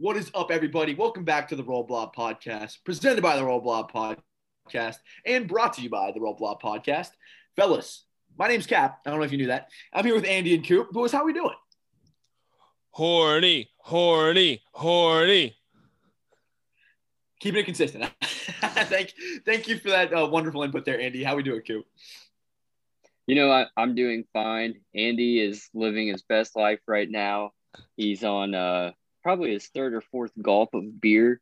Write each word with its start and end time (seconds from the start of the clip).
What 0.00 0.16
is 0.16 0.30
up, 0.34 0.50
everybody? 0.50 0.94
Welcome 0.94 1.24
back 1.24 1.48
to 1.48 1.56
the 1.56 1.62
Roll 1.62 1.84
Blob 1.84 2.16
Podcast, 2.16 2.78
presented 2.86 3.20
by 3.20 3.36
the 3.36 3.44
Roll 3.44 3.60
Blob 3.60 3.92
Podcast 3.92 4.96
and 5.26 5.46
brought 5.46 5.74
to 5.74 5.82
you 5.82 5.90
by 5.90 6.10
the 6.10 6.20
Roll 6.22 6.32
Blob 6.32 6.62
Podcast. 6.62 7.10
Fellas, 7.54 8.06
my 8.38 8.48
name's 8.48 8.66
Cap. 8.66 9.00
I 9.04 9.10
don't 9.10 9.18
know 9.18 9.26
if 9.26 9.30
you 9.30 9.36
knew 9.36 9.48
that. 9.48 9.68
I'm 9.92 10.06
here 10.06 10.14
with 10.14 10.24
Andy 10.24 10.54
and 10.54 10.66
Coop. 10.66 10.90
Boys, 10.90 11.12
how 11.12 11.22
we 11.26 11.34
doing? 11.34 11.54
Horny, 12.92 13.68
horny, 13.76 14.62
horny. 14.72 15.54
Keeping 17.38 17.60
it 17.60 17.64
consistent. 17.64 18.10
thank, 18.22 19.12
thank 19.44 19.68
you 19.68 19.76
for 19.76 19.90
that 19.90 20.14
uh, 20.14 20.26
wonderful 20.26 20.62
input 20.62 20.86
there, 20.86 20.98
Andy. 20.98 21.22
How 21.22 21.36
we 21.36 21.42
doing, 21.42 21.60
Coop? 21.60 21.84
You 23.26 23.34
know, 23.34 23.50
I, 23.50 23.66
I'm 23.76 23.94
doing 23.94 24.24
fine. 24.32 24.76
Andy 24.94 25.40
is 25.40 25.68
living 25.74 26.08
his 26.08 26.22
best 26.22 26.56
life 26.56 26.80
right 26.88 27.10
now. 27.10 27.50
He's 27.98 28.24
on 28.24 28.54
uh, 28.54 28.92
probably 29.22 29.52
his 29.52 29.66
third 29.68 29.94
or 29.94 30.00
fourth 30.00 30.32
gulp 30.40 30.74
of 30.74 31.00
beer 31.00 31.40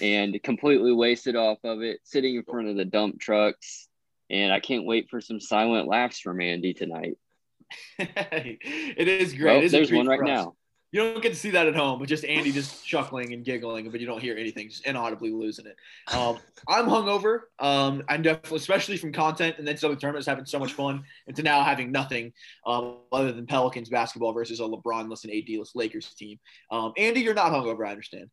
and 0.00 0.40
completely 0.42 0.92
wasted 0.92 1.36
off 1.36 1.58
of 1.64 1.82
it, 1.82 2.00
sitting 2.04 2.36
in 2.36 2.44
front 2.44 2.68
of 2.68 2.76
the 2.76 2.84
dump 2.84 3.20
trucks. 3.20 3.88
And 4.28 4.52
I 4.52 4.60
can't 4.60 4.86
wait 4.86 5.08
for 5.08 5.20
some 5.20 5.40
silent 5.40 5.86
laughs 5.86 6.18
from 6.18 6.40
Andy 6.40 6.74
tonight. 6.74 7.16
it 7.98 9.08
is 9.08 9.34
great. 9.34 9.52
Oh, 9.52 9.58
it 9.58 9.64
is 9.64 9.72
there's 9.72 9.92
one 9.92 10.06
right 10.06 10.20
now. 10.22 10.56
You 10.96 11.02
don't 11.02 11.22
get 11.22 11.34
to 11.34 11.38
see 11.38 11.50
that 11.50 11.66
at 11.66 11.76
home, 11.76 11.98
but 11.98 12.08
just 12.08 12.24
Andy 12.24 12.50
just 12.50 12.82
chuckling 12.82 13.34
and 13.34 13.44
giggling, 13.44 13.90
but 13.90 14.00
you 14.00 14.06
don't 14.06 14.22
hear 14.22 14.34
anything, 14.34 14.70
just 14.70 14.86
inaudibly 14.86 15.30
losing 15.30 15.66
it. 15.66 15.76
Um, 16.10 16.38
I'm 16.66 16.86
hungover. 16.86 17.40
Um, 17.58 18.02
I'm 18.08 18.22
definitely, 18.22 18.56
especially 18.56 18.96
from 18.96 19.12
content 19.12 19.56
and 19.58 19.68
then 19.68 19.76
some 19.76 19.90
of 19.90 19.98
the 19.98 20.00
tournaments 20.00 20.26
having 20.26 20.46
so 20.46 20.58
much 20.58 20.72
fun, 20.72 21.04
and 21.26 21.36
to 21.36 21.42
now 21.42 21.62
having 21.62 21.92
nothing 21.92 22.32
um, 22.66 23.00
other 23.12 23.30
than 23.30 23.44
Pelicans 23.44 23.90
basketball 23.90 24.32
versus 24.32 24.58
a 24.60 24.62
LeBron-less 24.62 25.24
and 25.24 25.34
AD-less 25.34 25.72
Lakers 25.74 26.14
team. 26.14 26.38
Um, 26.70 26.94
Andy, 26.96 27.20
you're 27.20 27.34
not 27.34 27.52
hungover, 27.52 27.86
I 27.86 27.90
understand. 27.90 28.30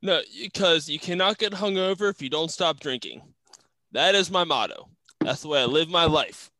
No, 0.00 0.20
because 0.40 0.88
you 0.88 1.00
cannot 1.00 1.38
get 1.38 1.54
hungover 1.54 2.08
if 2.08 2.22
you 2.22 2.30
don't 2.30 2.52
stop 2.52 2.78
drinking. 2.78 3.22
That 3.90 4.14
is 4.14 4.30
my 4.30 4.44
motto. 4.44 4.90
That's 5.18 5.42
the 5.42 5.48
way 5.48 5.60
I 5.60 5.64
live 5.64 5.88
my 5.88 6.04
life. 6.04 6.52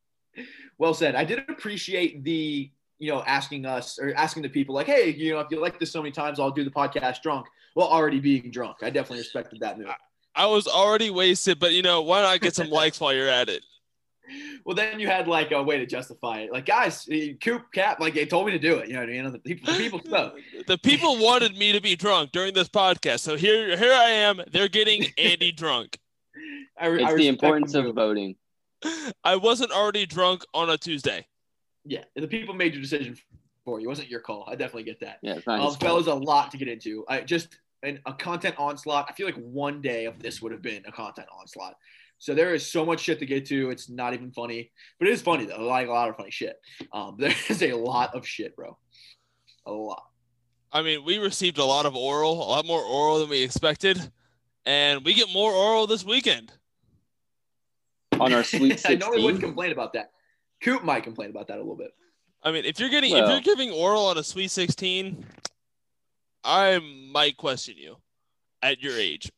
Well 0.76 0.92
said. 0.92 1.14
I 1.14 1.22
did 1.22 1.44
appreciate 1.48 2.24
the 2.24 2.72
you 3.00 3.10
know, 3.10 3.24
asking 3.26 3.66
us 3.66 3.98
or 3.98 4.14
asking 4.14 4.42
the 4.42 4.48
people 4.48 4.74
like, 4.74 4.86
hey, 4.86 5.10
you 5.10 5.32
know, 5.32 5.40
if 5.40 5.48
you 5.50 5.58
like 5.58 5.80
this 5.80 5.90
so 5.90 6.02
many 6.02 6.12
times, 6.12 6.38
I'll 6.38 6.50
do 6.50 6.62
the 6.62 6.70
podcast 6.70 7.22
drunk. 7.22 7.46
Well, 7.74 7.88
already 7.88 8.20
being 8.20 8.50
drunk. 8.50 8.76
I 8.82 8.90
definitely 8.90 9.18
respected 9.18 9.60
that 9.60 9.78
move. 9.78 9.88
I 10.36 10.46
was 10.46 10.68
already 10.68 11.10
wasted, 11.10 11.58
but 11.58 11.72
you 11.72 11.82
know, 11.82 12.02
why 12.02 12.20
not 12.22 12.40
get 12.40 12.54
some 12.54 12.68
likes 12.70 13.00
while 13.00 13.12
you're 13.12 13.28
at 13.28 13.48
it? 13.48 13.64
Well, 14.64 14.76
then 14.76 15.00
you 15.00 15.08
had 15.08 15.26
like 15.26 15.50
a 15.50 15.60
way 15.60 15.78
to 15.78 15.86
justify 15.86 16.42
it. 16.42 16.52
Like, 16.52 16.64
guys, 16.64 17.08
eh, 17.10 17.32
Coop 17.42 17.64
Cap, 17.72 17.98
like 17.98 18.14
they 18.14 18.26
told 18.26 18.46
me 18.46 18.52
to 18.52 18.60
do 18.60 18.76
it. 18.76 18.86
You 18.88 18.94
know, 18.94 19.02
you 19.02 19.20
know, 19.24 19.30
the 19.30 19.40
people, 19.40 19.72
the 19.72 19.78
people 19.78 20.00
stuff. 20.06 20.34
the 20.68 20.78
people 20.78 21.18
wanted 21.18 21.56
me 21.56 21.72
to 21.72 21.80
be 21.80 21.96
drunk 21.96 22.30
during 22.30 22.54
this 22.54 22.68
podcast, 22.68 23.20
so 23.20 23.34
here, 23.34 23.76
here 23.76 23.92
I 23.92 24.10
am. 24.10 24.40
They're 24.52 24.68
getting 24.68 25.06
Andy 25.18 25.50
drunk. 25.56 25.98
I, 26.78 26.90
it's 26.90 27.02
I 27.02 27.14
the 27.16 27.26
importance 27.26 27.74
of 27.74 27.92
voting. 27.92 28.36
I 29.24 29.34
wasn't 29.34 29.72
already 29.72 30.06
drunk 30.06 30.44
on 30.54 30.70
a 30.70 30.78
Tuesday 30.78 31.26
yeah, 31.84 32.04
the 32.14 32.28
people 32.28 32.54
made 32.54 32.74
your 32.74 32.82
decision 32.82 33.16
for 33.64 33.80
you. 33.80 33.86
It 33.86 33.88
wasn't 33.88 34.08
your 34.08 34.20
call. 34.20 34.44
I 34.48 34.54
definitely 34.54 34.84
get 34.84 35.00
that. 35.00 35.18
Yeah, 35.22 35.38
um, 35.46 35.74
fellas, 35.74 36.06
a 36.06 36.14
lot 36.14 36.50
to 36.52 36.56
get 36.56 36.68
into. 36.68 37.04
I 37.08 37.20
just 37.20 37.58
an, 37.82 38.00
a 38.06 38.12
content 38.12 38.56
onslaught. 38.58 39.06
I 39.08 39.12
feel 39.12 39.26
like 39.26 39.36
one 39.36 39.80
day 39.80 40.06
of 40.06 40.18
this 40.20 40.42
would 40.42 40.52
have 40.52 40.62
been 40.62 40.82
a 40.86 40.92
content 40.92 41.28
onslaught. 41.36 41.74
So 42.18 42.34
there 42.34 42.54
is 42.54 42.70
so 42.70 42.84
much 42.84 43.00
shit 43.00 43.18
to 43.20 43.26
get 43.26 43.46
to. 43.46 43.70
It's 43.70 43.88
not 43.88 44.12
even 44.12 44.30
funny, 44.30 44.70
but 44.98 45.08
it 45.08 45.12
is 45.12 45.22
funny 45.22 45.46
though. 45.46 45.62
Like 45.62 45.88
a 45.88 45.92
lot 45.92 46.08
of 46.08 46.16
funny 46.16 46.30
shit. 46.30 46.60
Um, 46.92 47.16
there 47.18 47.34
is 47.48 47.62
a 47.62 47.72
lot 47.72 48.14
of 48.14 48.26
shit, 48.26 48.54
bro. 48.56 48.76
A 49.66 49.72
lot. 49.72 50.04
I 50.72 50.82
mean, 50.82 51.04
we 51.04 51.18
received 51.18 51.58
a 51.58 51.64
lot 51.64 51.86
of 51.86 51.96
oral, 51.96 52.32
a 52.32 52.48
lot 52.48 52.66
more 52.66 52.82
oral 52.82 53.18
than 53.18 53.28
we 53.28 53.42
expected, 53.42 53.98
and 54.64 55.04
we 55.04 55.14
get 55.14 55.28
more 55.32 55.52
oral 55.52 55.86
this 55.86 56.04
weekend. 56.04 56.52
On 58.20 58.32
our 58.32 58.44
sweet 58.44 58.78
16. 58.78 58.90
I 58.90 58.94
know 58.94 59.10
we 59.10 59.22
wouldn't 59.22 59.42
complain 59.42 59.72
about 59.72 59.94
that. 59.94 60.12
Coop 60.62 60.84
might 60.84 61.02
complain 61.02 61.30
about 61.30 61.48
that 61.48 61.56
a 61.56 61.60
little 61.60 61.76
bit. 61.76 61.92
I 62.42 62.52
mean, 62.52 62.64
if 62.64 62.80
you're 62.80 62.88
getting 62.88 63.12
well, 63.12 63.24
if 63.24 63.30
you're 63.30 63.54
giving 63.54 63.70
oral 63.70 64.06
on 64.06 64.18
a 64.18 64.24
Sweet 64.24 64.50
16, 64.50 65.24
I 66.44 66.78
might 67.12 67.36
question 67.36 67.76
you 67.76 67.96
at 68.62 68.80
your 68.80 68.96
age. 68.96 69.30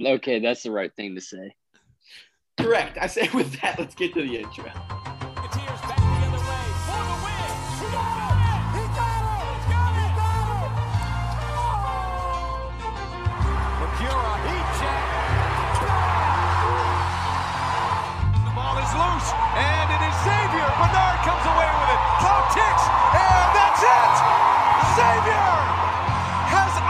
Okay, 0.00 0.38
that's 0.38 0.62
the 0.62 0.70
right 0.70 0.94
thing 0.94 1.14
to 1.14 1.20
say. 1.20 1.54
Correct. 2.58 2.98
I 3.00 3.06
say 3.06 3.28
with 3.34 3.60
that, 3.60 3.78
let's 3.78 3.94
get 3.94 4.14
to 4.14 4.22
the 4.22 4.38
intro. 4.38 4.70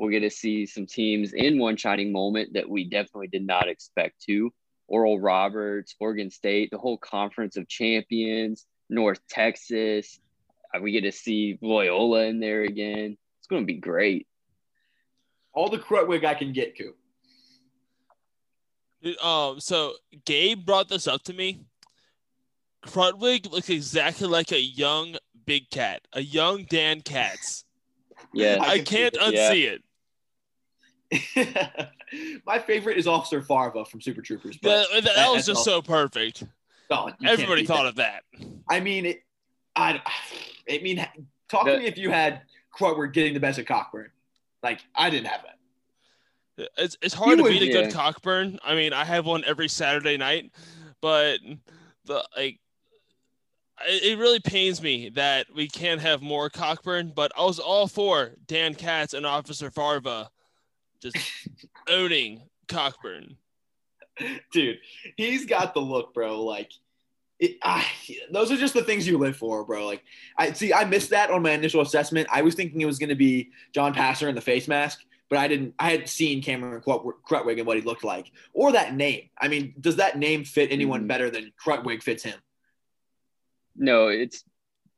We'll 0.00 0.08
going 0.08 0.22
to 0.22 0.30
see 0.30 0.64
some 0.64 0.86
teams 0.86 1.34
in 1.34 1.58
one 1.58 1.76
shining 1.76 2.10
moment 2.10 2.54
that 2.54 2.66
we 2.66 2.88
definitely 2.88 3.28
did 3.28 3.46
not 3.46 3.68
expect 3.68 4.22
to. 4.22 4.50
Oral 4.88 5.20
Roberts, 5.20 5.94
Oregon 6.00 6.30
State, 6.30 6.70
the 6.70 6.78
whole 6.78 6.96
conference 6.96 7.58
of 7.58 7.68
champions, 7.68 8.64
North 8.88 9.20
Texas. 9.28 10.18
Uh, 10.74 10.80
we 10.80 10.92
get 10.92 11.02
to 11.02 11.12
see 11.12 11.58
Loyola 11.60 12.24
in 12.24 12.40
there 12.40 12.62
again. 12.62 13.18
It's 13.40 13.46
going 13.46 13.60
to 13.60 13.66
be 13.66 13.78
great. 13.78 14.26
All 15.52 15.68
the 15.68 15.78
Krutwig 15.78 16.24
I 16.24 16.32
can 16.32 16.54
get, 16.54 16.78
Coop. 16.78 16.96
Um, 19.22 19.60
so 19.60 19.92
Gabe 20.24 20.64
brought 20.64 20.88
this 20.88 21.06
up 21.06 21.24
to 21.24 21.34
me 21.34 21.66
Krutwig 22.86 23.52
looks 23.52 23.68
exactly 23.68 24.28
like 24.28 24.50
a 24.50 24.60
young 24.62 25.16
Big 25.44 25.68
Cat, 25.68 26.00
a 26.14 26.22
young 26.22 26.64
Dan 26.64 27.02
Katz. 27.02 27.66
Yeah, 28.32 28.56
I, 28.62 28.70
I 28.70 28.78
can't 28.78 29.14
unsee 29.14 29.66
it. 29.66 29.82
My 32.46 32.58
favorite 32.58 32.98
is 32.98 33.06
Officer 33.06 33.42
Farva 33.42 33.84
from 33.84 34.00
Super 34.00 34.22
Troopers. 34.22 34.56
But 34.56 34.86
that, 34.92 35.04
that, 35.04 35.16
that 35.16 35.30
was 35.30 35.46
just 35.46 35.64
so 35.64 35.82
perfect. 35.82 36.44
Oh, 36.90 37.10
Everybody 37.24 37.64
thought 37.64 37.84
that. 37.84 37.88
of 37.88 37.94
that. 37.96 38.22
I 38.68 38.80
mean, 38.80 39.06
it, 39.06 39.22
I, 39.76 40.00
I 40.68 40.78
mean, 40.82 41.06
talk 41.48 41.64
the, 41.66 41.72
to 41.72 41.78
me 41.78 41.86
if 41.86 41.98
you 41.98 42.10
had 42.10 42.42
Krutwig 42.76 43.12
getting 43.12 43.34
the 43.34 43.40
best 43.40 43.58
of 43.58 43.66
Cockburn. 43.66 44.10
Like 44.62 44.80
I 44.94 45.10
didn't 45.10 45.26
have 45.26 45.42
that. 45.42 46.68
It's, 46.76 46.96
it's 47.00 47.14
hard 47.14 47.38
to 47.38 47.44
beat 47.44 47.62
a 47.62 47.72
good 47.72 47.92
Cockburn. 47.92 48.58
I 48.62 48.74
mean, 48.74 48.92
I 48.92 49.04
have 49.04 49.24
one 49.24 49.44
every 49.46 49.68
Saturday 49.68 50.16
night, 50.16 50.52
but 51.00 51.38
the 52.04 52.24
like 52.36 52.60
it 53.88 54.18
really 54.18 54.40
pains 54.40 54.82
me 54.82 55.08
that 55.10 55.46
we 55.54 55.66
can't 55.66 56.00
have 56.00 56.20
more 56.20 56.50
Cockburn, 56.50 57.12
but 57.14 57.32
I 57.38 57.44
was 57.44 57.58
all 57.58 57.86
for 57.86 58.32
Dan 58.46 58.74
Katz 58.74 59.14
and 59.14 59.24
Officer 59.24 59.70
Farva 59.70 60.30
just 61.00 61.16
owning 61.88 62.42
Cockburn. 62.68 63.36
Dude, 64.52 64.78
he's 65.16 65.46
got 65.46 65.74
the 65.74 65.80
look, 65.80 66.12
bro. 66.12 66.44
Like, 66.44 66.72
it, 67.38 67.56
I, 67.62 67.86
those 68.30 68.52
are 68.52 68.56
just 68.56 68.74
the 68.74 68.84
things 68.84 69.06
you 69.06 69.16
live 69.16 69.36
for, 69.36 69.64
bro. 69.64 69.86
Like, 69.86 70.02
I 70.36 70.52
see, 70.52 70.74
I 70.74 70.84
missed 70.84 71.10
that 71.10 71.30
on 71.30 71.42
my 71.42 71.52
initial 71.52 71.80
assessment. 71.80 72.28
I 72.30 72.42
was 72.42 72.54
thinking 72.54 72.80
it 72.80 72.86
was 72.86 72.98
going 72.98 73.08
to 73.08 73.14
be 73.14 73.50
John 73.72 73.94
Passer 73.94 74.28
in 74.28 74.34
the 74.34 74.42
face 74.42 74.68
mask, 74.68 75.00
but 75.30 75.38
I 75.38 75.48
didn't. 75.48 75.74
I 75.78 75.92
hadn't 75.92 76.08
seen 76.08 76.42
Cameron 76.42 76.82
Krutwig 76.82 77.58
and 77.58 77.66
what 77.66 77.78
he 77.78 77.82
looked 77.82 78.04
like, 78.04 78.30
or 78.52 78.72
that 78.72 78.94
name. 78.94 79.30
I 79.38 79.48
mean, 79.48 79.74
does 79.80 79.96
that 79.96 80.18
name 80.18 80.44
fit 80.44 80.70
anyone 80.70 81.00
mm-hmm. 81.00 81.08
better 81.08 81.30
than 81.30 81.52
Krutwig 81.64 82.02
fits 82.02 82.22
him? 82.22 82.38
No, 83.74 84.08
it's 84.08 84.44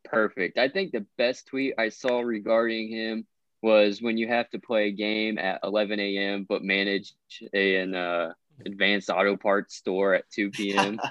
perfect. 0.04 0.58
I 0.58 0.68
think 0.68 0.90
the 0.90 1.06
best 1.16 1.46
tweet 1.46 1.74
I 1.78 1.90
saw 1.90 2.20
regarding 2.20 2.88
him 2.90 3.26
was 3.62 4.02
when 4.02 4.16
you 4.16 4.26
have 4.28 4.50
to 4.50 4.58
play 4.58 4.88
a 4.88 4.92
game 4.92 5.38
at 5.38 5.60
11 5.62 6.00
a.m. 6.00 6.44
but 6.48 6.62
manage 6.64 7.12
an 7.52 7.94
uh, 7.94 8.32
advanced 8.66 9.08
auto 9.08 9.36
parts 9.36 9.76
store 9.76 10.14
at 10.14 10.28
2 10.30 10.50
p.m. 10.50 11.00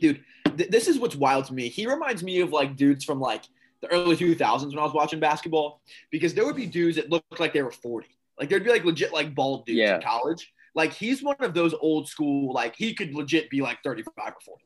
Dude, 0.00 0.22
th- 0.56 0.70
this 0.70 0.86
is 0.88 0.98
what's 0.98 1.16
wild 1.16 1.46
to 1.46 1.54
me. 1.54 1.68
He 1.68 1.86
reminds 1.86 2.22
me 2.22 2.40
of 2.40 2.52
like 2.52 2.76
dudes 2.76 3.04
from 3.04 3.20
like 3.20 3.44
the 3.80 3.88
early 3.92 4.16
2000s 4.16 4.66
when 4.70 4.78
I 4.78 4.82
was 4.84 4.92
watching 4.94 5.20
basketball 5.20 5.80
because 6.10 6.34
there 6.34 6.44
would 6.44 6.56
be 6.56 6.66
dudes 6.66 6.96
that 6.96 7.10
looked 7.10 7.40
like 7.40 7.52
they 7.52 7.62
were 7.62 7.70
40. 7.70 8.08
Like 8.38 8.48
there'd 8.48 8.64
be 8.64 8.70
like 8.70 8.84
legit 8.84 9.12
like 9.12 9.34
bald 9.34 9.66
dudes 9.66 9.78
Yeah. 9.78 9.96
in 9.96 10.02
college. 10.02 10.52
Like 10.74 10.92
he's 10.92 11.22
one 11.22 11.36
of 11.40 11.54
those 11.54 11.74
old 11.80 12.08
school. 12.08 12.52
Like 12.52 12.76
he 12.76 12.94
could 12.94 13.14
legit 13.14 13.50
be 13.50 13.60
like 13.60 13.78
35 13.82 14.14
or 14.16 14.34
40. 14.44 14.64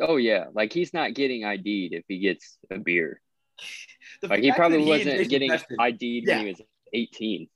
Oh 0.00 0.16
yeah, 0.16 0.46
like 0.52 0.72
he's 0.72 0.92
not 0.92 1.14
getting 1.14 1.44
ID'd 1.44 1.92
if 1.94 2.04
he 2.08 2.18
gets 2.18 2.58
a 2.70 2.78
beer. 2.78 3.20
The 4.22 4.28
Like 4.28 4.40
he 4.42 4.50
probably 4.52 4.78
that 4.78 4.88
wasn't 4.88 5.10
Jason 5.10 5.28
getting 5.28 5.48
Preston- 5.50 5.76
ID'd 5.80 6.00
Yeah. 6.26 6.36
when 6.38 6.46
he 6.46 6.52
was 6.52 6.60
18. 6.94 7.48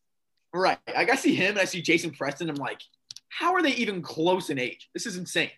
Right. 0.52 0.79
Like 0.94 1.11
I 1.11 1.14
see 1.17 1.35
him 1.35 1.50
and 1.52 1.58
I 1.61 1.64
see 1.64 1.81
Jason 1.81 2.11
Preston. 2.11 2.50
I'm 2.50 2.56
like, 2.56 2.81
how 3.29 3.55
are 3.55 3.62
they 3.62 3.70
even 3.73 4.02
close 4.02 4.50
in 4.50 4.58
age? 4.58 4.91
This 4.93 5.06
is 5.06 5.17
insane. 5.17 5.50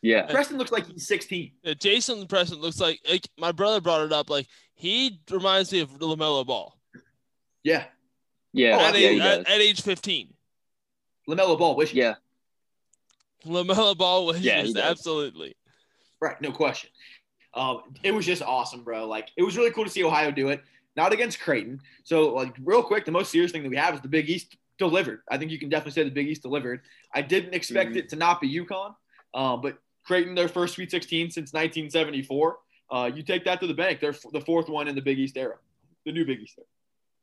Yeah, 0.00 0.26
Preston 0.30 0.56
looks 0.58 0.70
like 0.70 0.86
he's 0.86 1.08
16. 1.08 1.52
Yeah, 1.64 1.74
Jason 1.74 2.26
Preston 2.28 2.58
looks 2.60 2.80
like, 2.80 3.00
like 3.10 3.28
my 3.36 3.50
brother 3.52 3.80
brought 3.80 4.02
it 4.06 4.12
up. 4.12 4.30
Like 4.30 4.46
he 4.74 5.20
reminds 5.30 5.72
me 5.72 5.80
of 5.80 5.90
Lamelo 5.90 6.46
Ball 6.46 6.78
Yeah. 7.64 7.84
yeah, 8.52 8.78
at, 8.78 8.98
yeah, 8.98 9.08
age, 9.08 9.20
at, 9.20 9.40
at 9.40 9.60
age 9.60 9.82
15. 9.82 10.32
LaMelo 11.28 11.58
Ball 11.58 11.74
wishes. 11.76 11.96
Yeah, 11.96 12.14
Lamelo 13.44 13.96
Ball 13.98 14.24
was 14.26 14.40
Yeah, 14.40 14.58
he 14.58 14.62
just 14.62 14.76
does. 14.76 14.84
absolutely. 14.90 15.56
Right. 16.20 16.40
No 16.40 16.52
question. 16.52 16.90
Um, 17.58 17.82
it 18.04 18.12
was 18.12 18.24
just 18.24 18.42
awesome, 18.42 18.84
bro. 18.84 19.06
Like 19.06 19.30
it 19.36 19.42
was 19.42 19.56
really 19.56 19.70
cool 19.72 19.84
to 19.84 19.90
see 19.90 20.04
Ohio 20.04 20.30
do 20.30 20.48
it. 20.48 20.62
Not 20.96 21.12
against 21.12 21.40
Creighton. 21.40 21.80
So, 22.02 22.34
like, 22.34 22.54
real 22.64 22.82
quick, 22.82 23.04
the 23.04 23.12
most 23.12 23.30
serious 23.30 23.52
thing 23.52 23.62
that 23.62 23.68
we 23.68 23.76
have 23.76 23.94
is 23.94 24.00
the 24.00 24.08
Big 24.08 24.28
East 24.28 24.56
delivered. 24.78 25.20
I 25.30 25.38
think 25.38 25.50
you 25.52 25.58
can 25.58 25.68
definitely 25.68 25.92
say 25.92 26.02
the 26.04 26.10
Big 26.10 26.26
East 26.28 26.42
delivered. 26.42 26.80
I 27.14 27.22
didn't 27.22 27.54
expect 27.54 27.92
Mhm. 27.92 27.96
it 27.98 28.08
to 28.10 28.16
not 28.16 28.40
be 28.40 28.48
UConn, 28.48 28.94
um, 29.34 29.60
but 29.60 29.78
Creighton, 30.04 30.34
their 30.34 30.48
first 30.48 30.74
Sweet 30.74 30.90
16 30.90 31.30
since 31.30 31.52
1974. 31.52 32.58
Uh, 32.90 33.10
you 33.14 33.22
take 33.22 33.44
that 33.44 33.60
to 33.60 33.66
the 33.66 33.74
bank. 33.74 34.00
They're 34.00 34.10
f- 34.10 34.24
the 34.32 34.40
fourth 34.40 34.68
one 34.68 34.88
in 34.88 34.94
the 34.94 35.02
Big 35.02 35.18
East 35.18 35.36
era, 35.36 35.58
the 36.04 36.10
new 36.12 36.24
Big 36.24 36.40
East 36.40 36.54
era. 36.58 36.66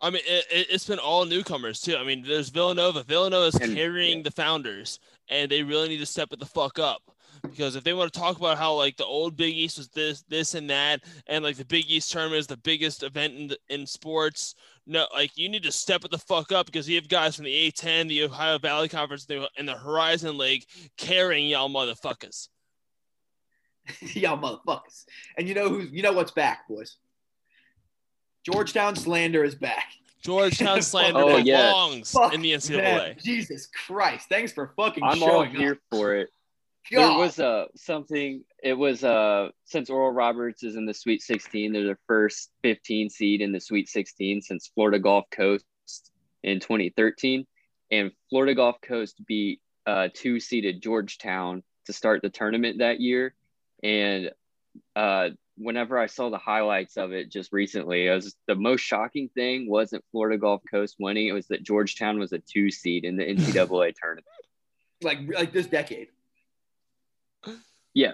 I 0.02 0.10
mean, 0.10 0.22
it, 0.26 0.46
it- 0.52 0.68
it's 0.70 0.86
been 0.88 1.00
all 1.00 1.26
newcomers 1.26 1.82
too. 1.82 1.98
I 1.98 2.04
mean, 2.04 2.22
there's 2.22 2.50
Villanova. 2.50 3.04
Villanova 3.04 3.48
is 3.48 3.56
And- 3.56 3.76
carrying 3.76 4.18
yeah. 4.20 4.24
the 4.24 4.32
founders, 4.32 5.00
and 5.30 5.50
they 5.52 5.64
really 5.64 5.90
need 5.90 5.98
to 6.00 6.06
step 6.06 6.32
it 6.32 6.40
the 6.40 6.46
fuck 6.46 6.80
up. 6.80 7.02
Because 7.50 7.76
if 7.76 7.84
they 7.84 7.94
want 7.94 8.12
to 8.12 8.20
talk 8.20 8.38
about 8.38 8.58
how 8.58 8.74
like 8.76 8.98
the 8.98 9.06
old 9.06 9.36
Big 9.38 9.56
East 9.56 9.78
was 9.78 9.88
this, 9.90 10.24
this, 10.30 10.54
and 10.56 10.70
that, 10.70 11.02
and 11.28 11.44
like 11.44 11.58
the 11.58 11.66
Big 11.66 11.86
East 11.90 12.12
tournament 12.12 12.40
is 12.40 12.48
the 12.48 12.58
biggest 12.58 13.04
event 13.04 13.34
in 13.36 13.48
the, 13.50 13.58
in 13.70 13.86
sports, 13.86 14.56
no, 14.88 15.08
like 15.14 15.38
you 15.38 15.50
need 15.50 15.64
to 15.64 15.72
step 15.72 16.04
it 16.06 16.12
the 16.12 16.18
fuck 16.18 16.52
up 16.52 16.66
because 16.66 16.88
you 16.88 16.96
have 16.96 17.08
guys 17.08 17.36
from 17.36 17.46
the 17.46 17.72
A10, 17.72 18.08
the 18.08 18.24
Ohio 18.24 18.58
Valley 18.60 18.88
Conference, 18.90 19.26
the- 19.26 19.50
and 19.58 19.68
the 19.68 19.74
Horizon 19.78 20.38
League 20.38 20.66
carrying 20.98 21.48
y'all 21.48 21.70
motherfuckers. 21.70 22.50
Y'all 24.02 24.38
motherfuckers. 24.38 25.06
And 25.38 25.48
you 25.48 25.54
know 25.54 25.70
who's 25.70 25.92
you 25.92 26.02
know 26.02 26.12
what's 26.14 26.32
back, 26.32 26.68
boys? 26.68 26.98
Georgetown 28.44 28.96
slander 28.96 29.44
is 29.44 29.56
back. 29.56 29.86
Georgetown 30.24 30.82
slander 30.82 31.20
Oh, 31.20 31.38
yeah. 31.38 31.68
belongs 31.70 32.12
Fuck 32.12 32.34
in 32.34 32.42
the 32.42 32.54
NCAA. 32.54 32.78
man. 32.82 33.16
Jesus 33.24 33.68
Christ. 33.88 34.28
Thanks 34.30 34.52
for 34.52 34.74
fucking 34.76 35.04
I'm 35.04 35.22
all 35.22 35.30
showing 35.30 35.56
here 35.56 35.74
up. 35.74 35.78
for 35.92 36.16
it. 36.16 36.30
God. 36.92 37.10
There 37.10 37.18
was 37.18 37.40
uh, 37.40 37.66
something. 37.76 38.44
It 38.64 38.74
was 38.74 39.04
uh, 39.04 39.50
since 39.66 39.90
Oral 39.90 40.12
Roberts 40.12 40.64
is 40.64 40.76
in 40.76 40.86
the 40.86 40.94
Sweet 40.94 41.22
16, 41.22 41.74
they're 41.74 41.84
the 41.84 41.98
first 42.08 42.52
15 42.64 43.10
seed 43.10 43.42
in 43.42 43.52
the 43.52 43.60
Sweet 43.60 43.90
16 43.90 44.42
since 44.42 44.72
Florida 44.74 45.00
Gulf 45.00 45.26
Coast 45.32 45.66
in 46.44 46.60
2013, 46.60 47.46
and 47.92 48.12
Florida 48.30 48.54
Gulf 48.54 48.80
Coast 48.82 49.16
beat 49.26 49.62
uh, 49.86 50.10
two 50.14 50.40
seeded 50.40 50.82
Georgetown 50.82 51.64
to 51.86 51.94
start 51.94 52.22
the 52.22 52.30
tournament 52.30 52.80
that 52.80 53.00
year. 53.00 53.34
And 53.84 54.32
uh, 54.96 55.30
whenever 55.58 55.98
I 55.98 56.08
saw 56.08 56.30
the 56.30 56.38
highlights 56.38 56.98
of 56.98 57.14
it 57.14 57.32
just 57.32 57.52
recently, 57.52 58.08
it 58.08 58.14
was 58.14 58.36
the 58.48 58.56
most 58.56 58.82
shocking 58.82 59.30
thing 59.30 59.70
wasn't 59.70 60.04
Florida 60.12 60.38
Gulf 60.38 60.62
Coast 60.70 60.98
winning; 61.00 61.28
it 61.28 61.34
was 61.34 61.48
that 61.48 61.64
Georgetown 61.64 62.20
was 62.20 62.32
a 62.32 62.40
two 62.40 62.70
seed 62.70 63.06
in 63.06 63.16
the 63.16 63.24
NCAA 63.24 63.94
tournament. 64.02 64.28
like 65.02 65.20
like 65.34 65.52
this 65.52 65.68
decade. 65.68 66.10
Yeah. 67.94 68.14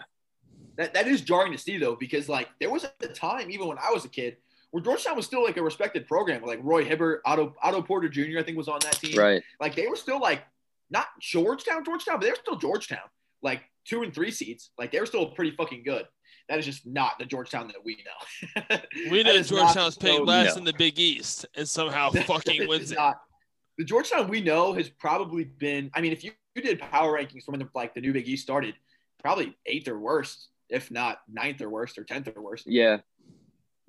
That 0.77 0.93
that 0.93 1.07
is 1.07 1.21
jarring 1.21 1.51
to 1.51 1.57
see 1.57 1.77
though, 1.77 1.95
because 1.95 2.29
like 2.29 2.49
there 2.59 2.69
was 2.69 2.85
a 3.01 3.07
time, 3.07 3.51
even 3.51 3.67
when 3.67 3.77
I 3.77 3.91
was 3.91 4.05
a 4.05 4.09
kid, 4.09 4.37
where 4.71 4.81
Georgetown 4.81 5.15
was 5.15 5.25
still 5.25 5.43
like 5.43 5.57
a 5.57 5.63
respected 5.63 6.07
program. 6.07 6.43
Like 6.43 6.59
Roy 6.63 6.85
Hibbert, 6.85 7.21
Otto 7.25 7.53
Otto 7.61 7.81
Porter 7.81 8.09
Jr. 8.09 8.39
I 8.39 8.43
think 8.43 8.57
was 8.57 8.67
on 8.69 8.79
that 8.81 8.93
team. 8.93 9.17
Right. 9.17 9.43
Like 9.59 9.75
they 9.75 9.87
were 9.87 9.95
still 9.95 10.19
like 10.19 10.43
not 10.89 11.07
Georgetown, 11.19 11.83
Georgetown, 11.83 12.17
but 12.17 12.23
they 12.25 12.29
were 12.31 12.37
still 12.41 12.57
Georgetown. 12.57 12.99
Like 13.43 13.63
two 13.85 14.03
and 14.03 14.13
three 14.13 14.31
seeds. 14.31 14.71
Like 14.77 14.91
they 14.91 14.99
were 14.99 15.05
still 15.05 15.27
pretty 15.31 15.51
fucking 15.51 15.83
good. 15.83 16.05
That 16.47 16.59
is 16.59 16.65
just 16.65 16.85
not 16.85 17.19
the 17.19 17.25
Georgetown 17.25 17.67
that 17.67 17.83
we 17.83 18.03
know. 18.05 18.77
We 19.11 19.23
know 19.23 19.41
Georgetown's 19.41 19.95
the 19.95 20.01
picked 20.01 20.15
Georgetown- 20.17 20.25
last 20.25 20.57
in 20.57 20.63
the 20.63 20.73
Big 20.73 20.99
East 20.99 21.45
and 21.55 21.67
somehow 21.67 22.09
fucking 22.11 22.67
wins 22.67 22.91
it. 22.91 22.95
not- 22.95 23.21
the 23.77 23.85
Georgetown 23.85 24.27
we 24.27 24.41
know 24.41 24.73
has 24.73 24.89
probably 24.89 25.45
been. 25.45 25.89
I 25.95 26.01
mean, 26.01 26.11
if 26.11 26.23
you, 26.23 26.31
you 26.55 26.61
did 26.61 26.79
power 26.79 27.17
rankings 27.17 27.43
from 27.45 27.53
when 27.53 27.59
the, 27.59 27.69
like 27.73 27.93
the 27.93 28.01
new 28.01 28.13
Big 28.13 28.27
East 28.27 28.43
started, 28.43 28.75
probably 29.21 29.56
eighth 29.65 29.88
or 29.88 30.00
worst, 30.00 30.50
if 30.69 30.91
not 30.91 31.19
ninth 31.31 31.62
or 31.62 31.69
worst 31.69 31.97
or 31.97 32.03
tenth 32.03 32.27
or 32.35 32.41
worst. 32.41 32.65
Yeah, 32.68 32.97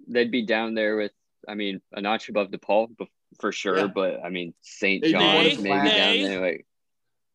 they'd 0.08 0.30
be 0.30 0.42
down 0.42 0.74
there 0.74 0.96
with. 0.96 1.12
I 1.48 1.54
mean, 1.54 1.80
a 1.92 2.00
notch 2.00 2.28
above 2.28 2.50
DePaul 2.52 2.94
bef- 2.96 3.08
for 3.40 3.50
sure, 3.50 3.76
Yeah. 3.78 3.86
but 3.88 4.20
I 4.24 4.28
mean 4.28 4.54
St. 4.60 5.02
John's 5.04 5.56
they- 5.56 5.62
maybe 5.62 5.88
down 5.88 6.22
there. 6.22 6.40
Like, 6.40 6.66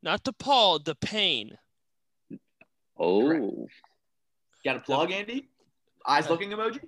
Not 0.02 0.24
DePaul, 0.24 0.84
the 0.86 0.96
pain. 0.96 1.58
oh, 2.98 3.68
Got 4.64 4.78
a 4.78 4.80
plug, 4.80 5.12
Andy? 5.12 5.50
Eyes 6.06 6.30
looking 6.30 6.50
emoji. 6.52 6.80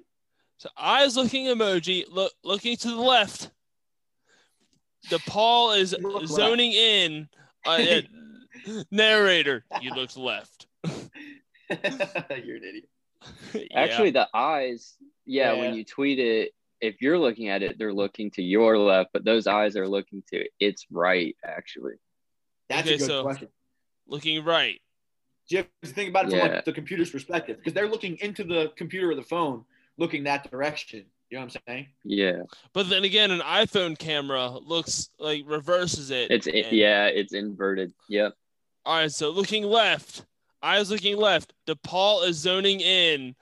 So 0.57 0.69
eyes 0.77 1.15
looking 1.17 1.45
emoji, 1.47 2.05
look 2.09 2.31
looking 2.43 2.75
to 2.77 2.87
the 2.89 2.95
left. 2.95 3.51
DePaul 5.07 5.77
is 5.77 5.93
You 5.97 6.07
look 6.07 6.21
left. 6.23 6.33
zoning 6.33 6.71
in. 6.73 7.29
Uh, 7.65 8.01
narrator, 8.91 9.65
you 9.81 9.91
looked 9.93 10.17
left. 10.17 10.67
You're 11.69 12.57
an 12.57 12.63
idiot. 12.63 12.89
Yeah. 13.53 13.61
actually, 13.81 14.11
the 14.11 14.27
eyes. 14.33 14.95
Yeah, 15.25 15.53
Yeah. 15.53 15.59
when 15.59 15.73
you 15.73 15.83
tweet 15.83 16.19
it, 16.19 16.51
if 16.81 17.01
you're 17.01 17.19
looking 17.19 17.49
at 17.49 17.61
it, 17.61 17.77
they're 17.77 17.93
looking 17.93 18.31
to 18.31 18.41
your 18.41 18.77
left, 18.77 19.09
but 19.11 19.25
those 19.25 19.45
eyes 19.47 19.75
are 19.75 19.87
looking 19.87 20.23
to 20.31 20.45
its 20.59 20.85
right. 20.89 21.35
Actually, 21.43 21.95
That's 22.69 22.87
Okay, 22.87 22.95
a 22.95 22.97
good 22.97 23.07
so- 23.07 23.23
question. 23.23 23.49
looking 24.07 24.43
right. 24.45 24.79
Do 25.49 25.55
you 25.55 25.63
have 25.63 25.67
to 25.83 25.89
think 25.89 26.09
about 26.11 26.25
it 26.25 26.29
from 26.31 26.39
like 26.51 26.63
the 26.65 26.71
computer's 26.71 27.09
perspective? 27.09 27.57
Because 27.57 27.73
they're 27.73 27.89
looking 27.89 28.17
into 28.21 28.43
the 28.43 28.71
computer 28.77 29.09
or 29.11 29.15
the 29.15 29.23
phone, 29.23 29.65
looking 29.97 30.23
that 30.25 30.49
direction. 30.51 31.05
You 31.31 31.37
know 31.39 31.45
what 31.45 31.55
I'm 31.55 31.61
saying? 31.67 31.87
yeah, 32.05 32.43
But 32.73 32.89
then 32.89 33.03
again, 33.03 33.31
an 33.31 33.41
iPhone 33.41 33.97
camera 33.97 34.49
looks 34.49 35.09
like 35.19 35.43
reverses 35.45 36.09
it. 36.11 36.31
it's 36.31 36.47
and- 36.47 36.71
yeah, 36.71 37.07
it's 37.07 37.33
inverted. 37.33 37.93
Yep. 38.09 38.33
All 38.85 38.95
right, 38.97 39.11
so 39.11 39.29
looking 39.31 39.63
left, 39.65 40.23
eyes 40.61 40.91
looking 40.91 41.17
left. 41.17 41.53
DePaul 41.67 42.27
is 42.27 42.37
zoning 42.37 42.79
in 42.79 43.35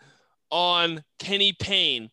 on 0.50 1.04
Kenny 1.20 1.54
Payne, 1.54 2.10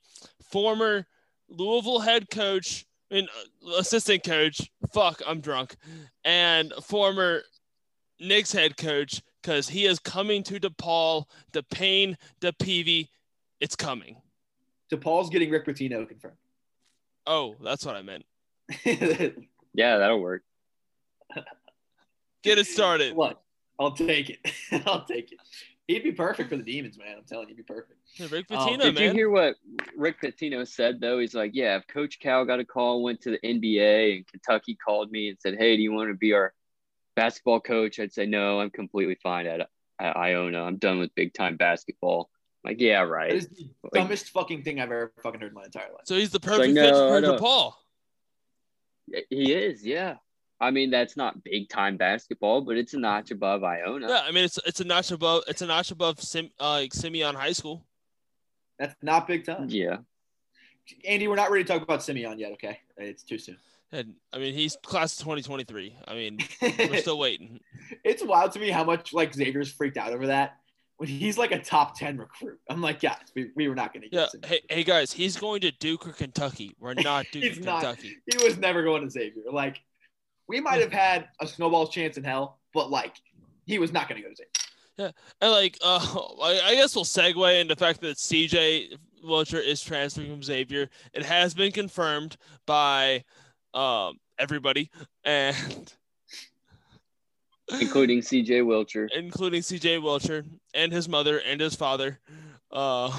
former 0.50 1.06
Louisville 1.48 2.00
head 2.00 2.30
coach 2.30 2.86
and 3.10 3.28
uh, 3.28 3.76
assistant 3.78 4.24
coach. 4.24 4.70
Fuck, 4.92 5.22
I'm 5.26 5.40
drunk, 5.40 5.76
and 6.24 6.72
former 6.82 7.42
Knicks 8.20 8.52
head 8.52 8.76
coach 8.76 9.22
because 9.42 9.68
he 9.68 9.86
is 9.86 9.98
coming 9.98 10.42
to 10.44 10.58
DePaul. 10.58 11.24
The 11.52 11.62
Payne, 11.62 12.16
the 12.40 12.52
Peavy, 12.52 13.10
it's 13.60 13.76
coming. 13.76 14.16
DePaul's 14.92 15.30
getting 15.30 15.50
Rick 15.50 15.66
Pitino 15.66 16.08
confirmed. 16.08 16.36
Oh, 17.26 17.56
that's 17.62 17.84
what 17.84 17.96
I 17.96 18.02
meant. 18.02 18.24
Yeah, 19.74 19.98
that'll 19.98 20.20
work. 20.20 20.42
Get 22.42 22.58
it 22.58 22.66
started. 22.66 23.16
Look, 23.16 23.40
I'll 23.78 23.92
take 23.92 24.30
it. 24.30 24.38
I'll 24.86 25.04
take 25.04 25.32
it. 25.32 25.38
He'd 25.86 26.02
be 26.02 26.12
perfect 26.12 26.48
for 26.48 26.56
the 26.56 26.62
Demons, 26.62 26.96
man. 26.96 27.16
I'm 27.18 27.24
telling 27.24 27.48
you, 27.48 27.56
he'd 27.56 27.66
be 27.66 27.74
perfect. 27.74 27.98
Rick 28.30 28.46
Oh, 28.50 28.56
Pitino, 28.56 28.82
Did 28.84 28.94
man. 28.94 29.02
you 29.04 29.12
hear 29.12 29.28
what 29.30 29.56
Rick 29.96 30.20
Pitino 30.22 30.66
said 30.66 30.98
though? 31.00 31.18
He's 31.18 31.34
like, 31.34 31.50
yeah, 31.54 31.76
if 31.76 31.86
Coach 31.88 32.20
Cal 32.20 32.44
got 32.46 32.60
a 32.60 32.64
call, 32.64 33.02
went 33.02 33.20
to 33.22 33.30
the 33.30 33.38
NBA, 33.44 34.16
and 34.16 34.26
Kentucky 34.26 34.76
called 34.82 35.10
me 35.10 35.28
and 35.28 35.38
said, 35.40 35.56
hey, 35.58 35.76
do 35.76 35.82
you 35.82 35.92
want 35.92 36.08
to 36.08 36.14
be 36.14 36.32
our 36.32 36.54
basketball 37.16 37.60
coach? 37.60 37.98
I'd 38.00 38.12
say 38.14 38.24
no, 38.24 38.60
I'm 38.60 38.70
completely 38.70 39.16
fine 39.22 39.46
at, 39.46 39.60
at 40.00 40.16
Iona. 40.16 40.62
I'm 40.62 40.76
done 40.76 40.98
with 41.00 41.14
big 41.14 41.34
time 41.34 41.56
basketball. 41.56 42.30
like, 42.64 42.80
yeah, 42.80 43.00
right. 43.02 43.32
is 43.34 43.48
the 43.48 43.68
dumbest 43.92 44.30
fucking 44.30 44.62
thing 44.62 44.80
I've 44.80 44.84
ever 44.90 45.12
fucking 45.22 45.40
heard 45.40 45.48
in 45.48 45.54
my 45.54 45.64
entire 45.64 45.90
life. 45.92 46.04
so 46.06 46.14
he's 46.16 46.30
the 46.30 46.40
perfect 46.40 46.72
no, 46.72 46.82
fit 46.82 46.94
for 46.94 47.20
know. 47.20 47.36
DePaul. 47.36 47.72
He 49.28 49.52
is, 49.52 49.84
yeah. 49.84 50.14
I 50.64 50.70
mean, 50.70 50.90
that's 50.90 51.16
not 51.16 51.42
big 51.44 51.68
time 51.68 51.96
basketball, 51.96 52.62
but 52.62 52.76
it's 52.76 52.94
a 52.94 52.98
notch 52.98 53.30
above 53.30 53.62
Iona. 53.62 54.08
Yeah, 54.08 54.22
I 54.26 54.30
mean 54.30 54.44
it's 54.44 54.58
it's 54.66 54.80
a 54.80 54.84
notch 54.84 55.10
above 55.10 55.44
it's 55.46 55.62
a 55.62 55.66
notch 55.66 55.90
above 55.90 56.20
Sim, 56.20 56.50
uh, 56.58 56.70
like 56.70 56.94
Simeon 56.94 57.34
High 57.34 57.52
School. 57.52 57.84
That's 58.78 58.94
not 59.02 59.26
big 59.26 59.44
time. 59.44 59.68
Yeah. 59.68 59.98
Andy, 61.06 61.28
we're 61.28 61.36
not 61.36 61.50
ready 61.50 61.64
to 61.64 61.72
talk 61.72 61.82
about 61.82 62.02
Simeon 62.02 62.38
yet, 62.38 62.52
okay? 62.52 62.80
It's 62.96 63.22
too 63.22 63.38
soon. 63.38 63.56
And 63.92 64.14
I 64.32 64.38
mean 64.38 64.54
he's 64.54 64.76
class 64.82 65.12
of 65.12 65.20
2023. 65.20 65.96
I 66.08 66.14
mean 66.14 66.38
we're 66.62 67.00
still 67.00 67.18
waiting. 67.18 67.60
it's 68.02 68.24
wild 68.24 68.52
to 68.52 68.58
me 68.58 68.70
how 68.70 68.84
much 68.84 69.12
like 69.12 69.34
Xavier's 69.34 69.70
freaked 69.70 69.96
out 69.96 70.12
over 70.12 70.26
that 70.28 70.56
when 70.96 71.08
he's 71.08 71.36
like 71.36 71.52
a 71.52 71.58
top 71.58 71.98
10 71.98 72.18
recruit. 72.18 72.58
I'm 72.68 72.80
like, 72.80 73.02
yeah, 73.02 73.16
we, 73.34 73.50
we 73.56 73.68
were 73.68 73.74
not 73.74 73.92
going 73.92 74.02
to 74.02 74.08
get 74.08 74.30
yeah. 74.34 74.48
Hey, 74.48 74.60
hey, 74.68 74.84
guys, 74.84 75.12
he's 75.12 75.36
going 75.36 75.60
to 75.62 75.72
Duke 75.72 76.06
or 76.06 76.12
Kentucky. 76.12 76.74
We're 76.78 76.94
not 76.94 77.26
Duke 77.32 77.56
or 77.56 77.60
not, 77.60 77.82
Kentucky. 77.82 78.16
He 78.30 78.44
was 78.44 78.58
never 78.58 78.82
going 78.82 79.02
to 79.02 79.10
Xavier. 79.10 79.42
Like, 79.50 79.80
we 80.48 80.60
might 80.60 80.80
have 80.80 80.92
had 80.92 81.28
a 81.40 81.46
snowball's 81.46 81.90
chance 81.90 82.16
in 82.16 82.24
hell, 82.24 82.58
but 82.72 82.90
like, 82.90 83.14
he 83.66 83.78
was 83.78 83.92
not 83.92 84.08
going 84.08 84.20
to 84.20 84.28
go 84.28 84.32
to 84.32 84.36
Xavier. 84.36 84.50
Yeah, 84.96 85.10
and 85.40 85.50
like, 85.50 85.78
uh, 85.82 85.98
I 86.42 86.74
guess 86.74 86.94
we'll 86.94 87.04
segue 87.04 87.60
into 87.60 87.74
the 87.74 87.78
fact 87.78 88.00
that 88.02 88.16
CJ 88.16 88.96
Wilcher 89.24 89.62
is 89.62 89.82
transferring 89.82 90.30
from 90.30 90.42
Xavier. 90.42 90.88
It 91.12 91.24
has 91.24 91.54
been 91.54 91.72
confirmed 91.72 92.36
by 92.66 93.24
um, 93.72 94.18
everybody, 94.38 94.90
and 95.24 95.56
including 97.80 98.20
CJ 98.20 98.62
Wilcher, 98.62 99.08
including 99.16 99.62
CJ 99.62 100.00
Wilcher 100.00 100.44
and 100.74 100.92
his 100.92 101.08
mother 101.08 101.38
and 101.40 101.60
his 101.60 101.74
father, 101.74 102.20
uh, 102.70 103.10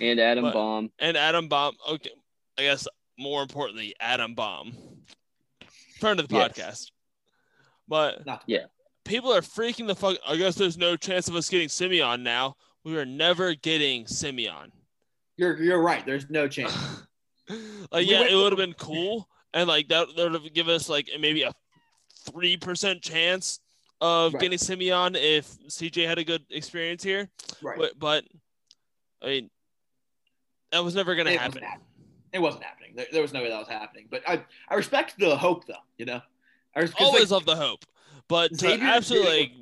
and 0.00 0.18
Adam 0.18 0.44
but, 0.44 0.54
Baum 0.54 0.90
and 0.98 1.16
Adam 1.16 1.48
Baum. 1.48 1.74
Okay, 1.88 2.10
I 2.58 2.62
guess 2.62 2.88
more 3.18 3.42
importantly, 3.42 3.94
Adam 4.00 4.34
Baum, 4.34 4.72
friend 6.06 6.20
of 6.20 6.28
the 6.28 6.36
yes. 6.36 6.48
podcast. 6.48 6.90
But 7.88 8.26
Not, 8.26 8.42
yeah, 8.46 8.66
people 9.04 9.32
are 9.32 9.40
freaking 9.40 9.86
the 9.86 9.94
fuck. 9.94 10.18
I 10.26 10.36
guess 10.36 10.54
there's 10.54 10.76
no 10.76 10.96
chance 10.96 11.28
of 11.28 11.34
us 11.34 11.48
getting 11.48 11.68
Simeon 11.68 12.22
now. 12.22 12.56
We 12.84 12.96
are 12.96 13.04
never 13.04 13.54
getting 13.54 14.06
Simeon. 14.06 14.72
You're 15.36 15.60
you're 15.60 15.82
right. 15.82 16.04
There's 16.06 16.28
no 16.30 16.48
chance. 16.48 16.74
like, 17.90 18.08
yeah, 18.08 18.22
it 18.22 18.34
would 18.34 18.52
have 18.52 18.58
been 18.58 18.74
cool, 18.74 19.28
and 19.52 19.68
like 19.68 19.88
that, 19.88 20.08
that 20.16 20.22
would 20.22 20.34
have 20.34 20.54
given 20.54 20.74
us 20.74 20.88
like 20.88 21.08
maybe 21.18 21.42
a 21.42 21.52
three 22.30 22.56
percent 22.56 23.02
chance 23.02 23.60
of 24.00 24.34
right. 24.34 24.40
getting 24.40 24.58
Simeon 24.58 25.16
if 25.16 25.46
CJ 25.68 26.06
had 26.06 26.18
a 26.18 26.24
good 26.24 26.44
experience 26.50 27.02
here. 27.02 27.28
Right. 27.62 27.78
But, 27.78 27.98
but 27.98 28.24
I 29.22 29.26
mean, 29.26 29.50
that 30.70 30.84
was 30.84 30.94
never 30.94 31.14
going 31.14 31.26
to 31.26 31.38
happen. 31.38 31.62
Wasn't 31.62 31.80
it 32.36 32.42
wasn't 32.42 32.64
happening. 32.64 32.92
There, 32.94 33.06
there, 33.12 33.22
was 33.22 33.32
no 33.32 33.42
way 33.42 33.48
that 33.48 33.58
was 33.58 33.68
happening. 33.68 34.06
But 34.10 34.22
I, 34.26 34.42
I 34.68 34.74
respect 34.74 35.18
the 35.18 35.36
hope, 35.36 35.66
though. 35.66 35.74
You 35.98 36.06
know, 36.06 36.20
I 36.74 36.88
always 36.98 37.22
like, 37.22 37.30
love 37.30 37.46
the 37.46 37.56
hope. 37.56 37.84
But 38.28 38.58
to 38.58 38.80
absolutely 38.80 39.40
like, 39.40 39.52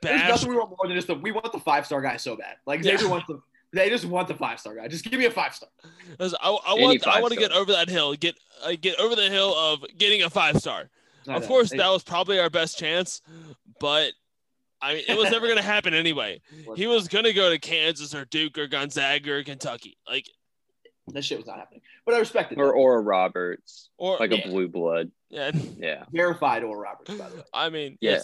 bash. 0.00 0.20
There's 0.20 0.28
nothing 0.28 0.50
we 0.50 0.56
want 0.56 0.70
more 0.70 0.86
than 0.86 0.96
just 0.96 1.06
the 1.06 1.14
we 1.14 1.32
want 1.32 1.52
the 1.52 1.60
five 1.60 1.86
star 1.86 2.00
guy 2.00 2.16
so 2.16 2.36
bad. 2.36 2.56
Like 2.66 2.82
Xavier 2.82 3.04
yeah. 3.04 3.10
wants 3.10 3.26
the 3.26 3.40
they 3.72 3.90
just 3.90 4.04
want 4.04 4.28
the 4.28 4.34
five 4.34 4.60
star 4.60 4.74
guy. 4.74 4.88
Just 4.88 5.04
give 5.04 5.18
me 5.18 5.26
a 5.26 5.30
five 5.30 5.54
star. 5.54 5.68
I, 6.18 6.26
I 6.30 6.74
want 6.74 7.06
I 7.06 7.20
want 7.20 7.34
to 7.34 7.38
get 7.38 7.52
over 7.52 7.72
that 7.72 7.88
hill. 7.88 8.14
Get 8.14 8.36
uh, 8.64 8.72
get 8.80 8.98
over 8.98 9.14
the 9.14 9.28
hill 9.28 9.54
of 9.54 9.84
getting 9.98 10.22
a 10.22 10.30
five 10.30 10.58
star. 10.58 10.88
of 11.26 11.46
course, 11.46 11.70
that 11.70 11.88
was 11.88 12.02
probably 12.02 12.38
our 12.38 12.50
best 12.50 12.78
chance, 12.78 13.20
but 13.80 14.12
I 14.80 14.94
mean, 14.94 15.04
it 15.08 15.16
was 15.16 15.30
never 15.30 15.46
going 15.46 15.58
to 15.58 15.64
happen 15.64 15.94
anyway. 15.94 16.40
He 16.76 16.86
was 16.86 17.08
going 17.08 17.24
to 17.24 17.32
go 17.32 17.50
to 17.50 17.58
Kansas 17.58 18.14
or 18.14 18.24
Duke 18.26 18.58
or 18.58 18.66
Gonzaga 18.66 19.32
or 19.32 19.42
Kentucky. 19.42 19.96
Like 20.08 20.28
that 21.08 21.24
shit 21.24 21.38
was 21.38 21.46
not 21.46 21.58
happening. 21.58 21.82
But 22.04 22.14
I 22.14 22.18
respect 22.18 22.52
it. 22.52 22.58
Or 22.58 22.72
Oral 22.72 23.02
Roberts, 23.02 23.90
or 23.96 24.16
like 24.18 24.32
yeah. 24.32 24.38
a 24.38 24.48
blue 24.48 24.68
blood. 24.68 25.10
Yeah, 25.28 25.50
yeah. 25.76 26.04
Verified 26.12 26.64
Oral 26.64 26.82
Roberts, 26.82 27.14
by 27.14 27.28
the 27.28 27.36
way. 27.36 27.42
I 27.52 27.68
mean, 27.70 27.98
yeah. 28.00 28.20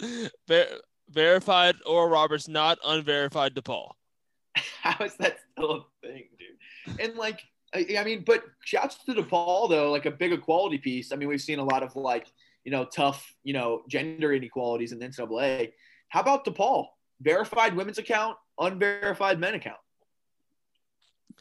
ver- 0.48 0.78
verified 1.08 1.76
Oral 1.86 2.08
Roberts, 2.08 2.48
not 2.48 2.78
unverified 2.84 3.54
DePaul. 3.54 3.92
How 4.82 5.04
is 5.04 5.16
that 5.16 5.38
still 5.52 5.86
a 6.02 6.06
thing, 6.06 6.24
dude? 6.38 7.00
And 7.00 7.16
like, 7.16 7.40
I, 7.74 7.86
I 7.98 8.04
mean, 8.04 8.24
but 8.24 8.44
shouts 8.64 9.02
to 9.04 9.14
DePaul 9.14 9.68
though, 9.68 9.90
like 9.90 10.06
a 10.06 10.10
big 10.10 10.32
equality 10.32 10.78
piece. 10.78 11.12
I 11.12 11.16
mean, 11.16 11.28
we've 11.28 11.40
seen 11.40 11.58
a 11.58 11.64
lot 11.64 11.82
of 11.82 11.96
like, 11.96 12.26
you 12.64 12.70
know, 12.70 12.84
tough, 12.84 13.34
you 13.42 13.52
know, 13.52 13.82
gender 13.88 14.32
inequalities 14.32 14.92
in 14.92 14.98
the 14.98 15.06
NCAA. 15.06 15.72
How 16.08 16.20
about 16.20 16.44
DePaul? 16.44 16.86
Verified 17.20 17.74
women's 17.74 17.98
account, 17.98 18.36
unverified 18.58 19.38
men 19.38 19.54
account. 19.54 19.78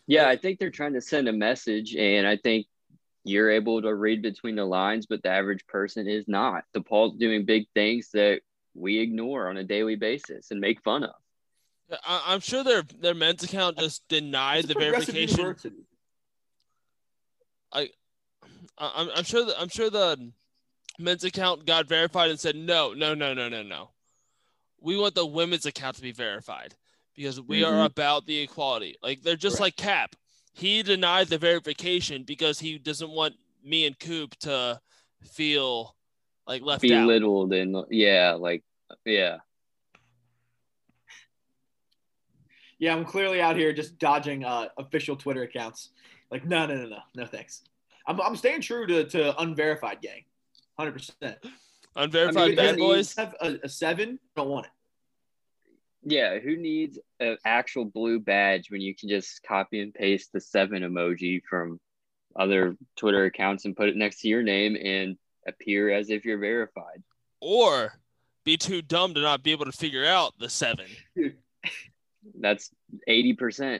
Yeah, 0.09 0.27
I 0.27 0.37
think 0.37 0.57
they're 0.57 0.71
trying 0.71 0.93
to 0.93 1.01
send 1.01 1.27
a 1.27 1.31
message, 1.31 1.95
and 1.95 2.25
I 2.25 2.35
think 2.35 2.65
you're 3.23 3.51
able 3.51 3.79
to 3.83 3.93
read 3.93 4.23
between 4.23 4.55
the 4.55 4.65
lines, 4.65 5.05
but 5.05 5.21
the 5.21 5.29
average 5.29 5.67
person 5.67 6.07
is 6.07 6.27
not. 6.27 6.63
DePaul's 6.75 7.19
doing 7.19 7.45
big 7.45 7.67
things 7.75 8.09
that 8.13 8.41
we 8.73 8.97
ignore 8.97 9.49
on 9.49 9.57
a 9.57 9.63
daily 9.63 9.95
basis 9.95 10.49
and 10.49 10.59
make 10.59 10.81
fun 10.81 11.03
of. 11.03 11.13
I, 12.03 12.33
am 12.33 12.39
sure 12.39 12.63
their 12.63 12.81
their 12.99 13.13
men's 13.13 13.43
account 13.43 13.77
just 13.77 14.01
denied 14.07 14.65
the 14.65 14.73
verification. 14.73 15.37
University. 15.37 15.85
I, 17.71 17.89
I'm, 18.79 19.11
I'm 19.15 19.23
sure 19.23 19.45
that 19.45 19.61
I'm 19.61 19.69
sure 19.69 19.91
the 19.91 20.31
men's 20.97 21.23
account 21.23 21.67
got 21.67 21.87
verified 21.87 22.31
and 22.31 22.39
said 22.39 22.55
no, 22.55 22.93
no, 22.93 23.13
no, 23.13 23.35
no, 23.35 23.47
no, 23.47 23.61
no. 23.61 23.91
We 24.81 24.97
want 24.97 25.13
the 25.13 25.25
women's 25.27 25.67
account 25.67 25.97
to 25.97 26.01
be 26.01 26.13
verified 26.13 26.73
because 27.15 27.41
we 27.41 27.61
mm-hmm. 27.61 27.73
are 27.73 27.85
about 27.85 28.25
the 28.25 28.39
equality. 28.39 28.95
Like 29.01 29.21
they're 29.21 29.35
just 29.35 29.59
like 29.59 29.75
Cap. 29.75 30.15
He 30.53 30.83
denied 30.83 31.27
the 31.27 31.37
verification 31.37 32.23
because 32.23 32.59
he 32.59 32.77
doesn't 32.77 33.09
want 33.09 33.35
me 33.63 33.85
and 33.85 33.97
Coop 33.97 34.35
to 34.39 34.79
feel 35.23 35.95
like 36.47 36.61
left 36.61 36.81
belittled 36.81 37.53
out. 37.53 37.59
and 37.59 37.85
yeah, 37.89 38.33
like 38.33 38.63
yeah. 39.05 39.37
Yeah, 42.79 42.95
I'm 42.95 43.03
clearly 43.03 43.41
out 43.41 43.57
here 43.57 43.73
just 43.73 43.99
dodging 43.99 44.45
uh, 44.45 44.69
official 44.77 45.17
Twitter 45.17 45.43
accounts. 45.43 45.89
Like, 46.31 46.45
no, 46.45 46.65
no, 46.65 46.75
no, 46.75 46.87
no, 46.87 46.99
no, 47.13 47.25
thanks. 47.25 47.63
I'm, 48.07 48.21
I'm 48.21 48.37
staying 48.37 48.61
true 48.61 48.87
to, 48.87 49.03
to 49.03 49.37
unverified 49.41 50.01
gang, 50.01 50.23
hundred 50.77 50.93
percent. 50.93 51.37
Unverified 51.95 52.43
I 52.43 52.47
mean, 52.47 52.55
bad 52.55 52.77
boys. 52.77 53.15
Have 53.17 53.35
a, 53.41 53.59
a 53.63 53.69
seven, 53.69 54.17
don't 54.35 54.47
want 54.47 54.67
it. 54.67 54.71
Yeah, 56.03 56.39
who 56.39 56.55
needs 56.55 56.97
an 57.19 57.37
actual 57.45 57.85
blue 57.85 58.19
badge 58.19 58.71
when 58.71 58.81
you 58.81 58.95
can 58.95 59.09
just 59.09 59.43
copy 59.43 59.81
and 59.81 59.93
paste 59.93 60.31
the 60.33 60.39
seven 60.39 60.83
emoji 60.83 61.41
from 61.49 61.79
other 62.35 62.77
Twitter 62.95 63.25
accounts 63.25 63.65
and 63.65 63.75
put 63.75 63.89
it 63.89 63.97
next 63.97 64.21
to 64.21 64.27
your 64.27 64.43
name 64.43 64.77
and 64.81 65.17
appear 65.47 65.89
as 65.91 66.09
if 66.09 66.25
you're 66.25 66.37
verified? 66.37 67.03
Or 67.41 67.93
be 68.45 68.57
too 68.57 68.81
dumb 68.81 69.13
to 69.13 69.21
not 69.21 69.43
be 69.43 69.51
able 69.51 69.65
to 69.65 69.71
figure 69.71 70.05
out 70.05 70.33
the 70.39 70.49
seven. 70.49 70.85
That's 72.39 72.69
80%. 73.07 73.79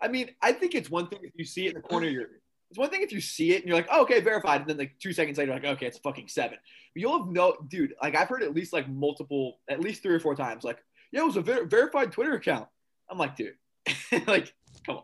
I 0.00 0.08
mean, 0.08 0.30
I 0.42 0.52
think 0.52 0.74
it's 0.74 0.90
one 0.90 1.08
thing 1.08 1.20
if 1.22 1.32
you 1.36 1.44
see 1.44 1.66
it 1.66 1.70
in 1.70 1.74
the 1.74 1.88
corner 1.88 2.06
of 2.06 2.12
your 2.12 2.26
it's 2.70 2.78
one 2.78 2.90
thing 2.90 3.00
if 3.00 3.12
you 3.12 3.20
see 3.20 3.52
it 3.52 3.60
and 3.60 3.68
you're 3.68 3.76
like, 3.76 3.88
oh, 3.90 4.02
okay, 4.02 4.20
verified. 4.20 4.60
And 4.60 4.70
then 4.70 4.76
like 4.76 4.98
two 5.00 5.14
seconds 5.14 5.38
later, 5.38 5.52
like, 5.52 5.64
okay, 5.64 5.86
it's 5.86 5.98
fucking 5.98 6.28
seven. 6.28 6.58
But 6.94 7.00
you'll 7.00 7.18
have 7.18 7.28
no, 7.28 7.56
dude, 7.66 7.94
like 8.02 8.14
I've 8.14 8.28
heard 8.28 8.42
at 8.42 8.54
least 8.54 8.74
like 8.74 8.88
multiple, 8.88 9.58
at 9.68 9.80
least 9.80 10.02
three 10.02 10.14
or 10.14 10.20
four 10.20 10.34
times, 10.34 10.64
like, 10.64 10.78
yeah, 11.12 11.20
it 11.20 11.26
was 11.26 11.36
a 11.36 11.42
ver- 11.42 11.66
verified 11.66 12.12
Twitter 12.12 12.34
account. 12.34 12.68
I'm 13.10 13.18
like, 13.18 13.36
dude, 13.36 13.54
like, 14.26 14.52
come 14.84 14.96
on. 14.96 15.02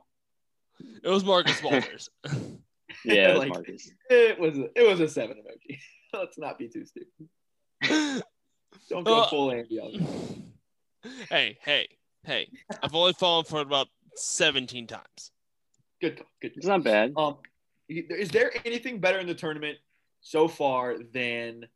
It 1.02 1.08
was 1.08 1.24
Marcus 1.24 1.62
Walters. 1.62 2.10
yeah, 3.04 3.30
it 3.30 3.32
was 3.32 3.38
like, 3.38 3.48
Marcus. 3.50 3.90
It 4.10 4.38
was, 4.38 4.58
a, 4.58 4.68
it 4.74 4.88
was 4.88 5.00
a 5.00 5.08
seven 5.08 5.38
emoji. 5.38 5.78
Let's 6.12 6.38
not 6.38 6.58
be 6.58 6.68
too 6.68 6.84
stupid. 6.84 8.22
Don't 8.88 9.04
go 9.04 9.24
full 9.26 9.52
Andy 9.52 9.78
on 9.78 10.52
Hey, 11.28 11.58
hey, 11.60 11.88
hey! 12.24 12.48
I've 12.82 12.94
only 12.94 13.12
fallen 13.12 13.44
for 13.44 13.60
it 13.60 13.66
about 13.66 13.88
seventeen 14.14 14.86
times. 14.86 15.32
Good, 16.00 16.22
good. 16.40 16.52
It's 16.56 16.66
not 16.66 16.82
bad. 16.82 17.12
Um, 17.16 17.36
is 17.88 18.30
there 18.30 18.52
anything 18.64 19.00
better 19.00 19.18
in 19.18 19.26
the 19.26 19.34
tournament 19.34 19.78
so 20.20 20.48
far 20.48 20.96
than 21.12 21.66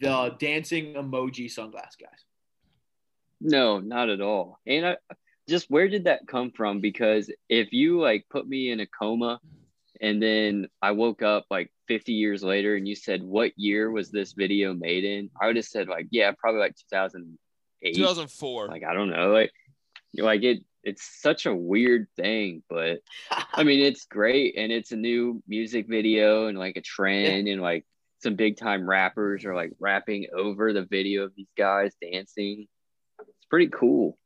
the 0.00 0.36
dancing 0.38 0.94
emoji 0.94 1.46
sunglass 1.46 1.98
guys? 2.00 2.24
No, 3.44 3.78
not 3.78 4.08
at 4.08 4.22
all. 4.22 4.58
And 4.66 4.86
I 4.86 4.96
just 5.48 5.70
where 5.70 5.88
did 5.88 6.04
that 6.04 6.26
come 6.26 6.50
from? 6.50 6.80
Because 6.80 7.30
if 7.48 7.72
you 7.72 8.00
like 8.00 8.26
put 8.30 8.48
me 8.48 8.70
in 8.70 8.80
a 8.80 8.86
coma 8.86 9.38
and 10.00 10.20
then 10.20 10.66
I 10.82 10.92
woke 10.92 11.22
up 11.22 11.44
like 11.50 11.70
50 11.86 12.12
years 12.12 12.42
later 12.42 12.74
and 12.74 12.88
you 12.88 12.96
said, 12.96 13.22
What 13.22 13.52
year 13.56 13.90
was 13.90 14.10
this 14.10 14.32
video 14.32 14.72
made 14.72 15.04
in? 15.04 15.30
I 15.40 15.46
would 15.46 15.56
have 15.56 15.64
said, 15.66 15.88
like, 15.88 16.06
yeah, 16.10 16.32
probably 16.38 16.60
like 16.60 16.74
2008. 16.90 17.94
2004. 17.94 18.68
Like, 18.68 18.82
I 18.82 18.94
don't 18.94 19.10
know. 19.10 19.30
Like, 19.30 19.52
like 20.16 20.42
it, 20.42 20.64
it's 20.82 21.20
such 21.20 21.44
a 21.46 21.54
weird 21.54 22.06
thing, 22.16 22.62
but 22.68 23.00
I 23.30 23.62
mean, 23.62 23.80
it's 23.80 24.06
great. 24.06 24.56
And 24.56 24.72
it's 24.72 24.92
a 24.92 24.96
new 24.96 25.42
music 25.46 25.86
video 25.86 26.46
and 26.46 26.58
like 26.58 26.76
a 26.76 26.82
trend 26.82 27.48
and 27.48 27.60
like 27.60 27.84
some 28.22 28.36
big 28.36 28.56
time 28.56 28.88
rappers 28.88 29.44
are 29.44 29.54
like 29.54 29.72
rapping 29.78 30.26
over 30.34 30.72
the 30.72 30.86
video 30.86 31.24
of 31.24 31.32
these 31.36 31.52
guys 31.58 31.92
dancing. 32.00 32.66
It's 33.44 33.50
pretty 33.50 33.68
cool. 33.68 34.16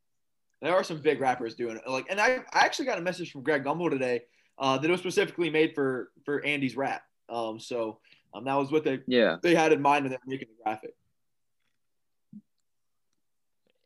There 0.62 0.72
are 0.72 0.84
some 0.84 0.98
big 0.98 1.20
rappers 1.20 1.56
doing 1.56 1.76
it. 1.76 1.82
Like, 1.90 2.06
and 2.08 2.20
I, 2.20 2.38
I 2.52 2.64
actually 2.64 2.84
got 2.86 2.98
a 2.98 3.00
message 3.00 3.32
from 3.32 3.42
Greg 3.42 3.64
Gumbel 3.64 3.90
today 3.90 4.22
uh, 4.58 4.78
that 4.78 4.88
was 4.88 5.00
specifically 5.00 5.50
made 5.50 5.74
for 5.74 6.10
for 6.24 6.44
Andy's 6.44 6.76
rap. 6.76 7.02
Um, 7.28 7.58
so 7.58 7.98
um, 8.32 8.44
that 8.44 8.54
was 8.54 8.70
what 8.70 8.84
they 8.84 9.00
yeah 9.08 9.36
they 9.42 9.56
had 9.56 9.72
in 9.72 9.82
mind 9.82 10.04
when 10.04 10.12
they 10.12 10.16
were 10.16 10.30
making 10.30 10.48
the 10.56 10.62
graphic. 10.62 10.94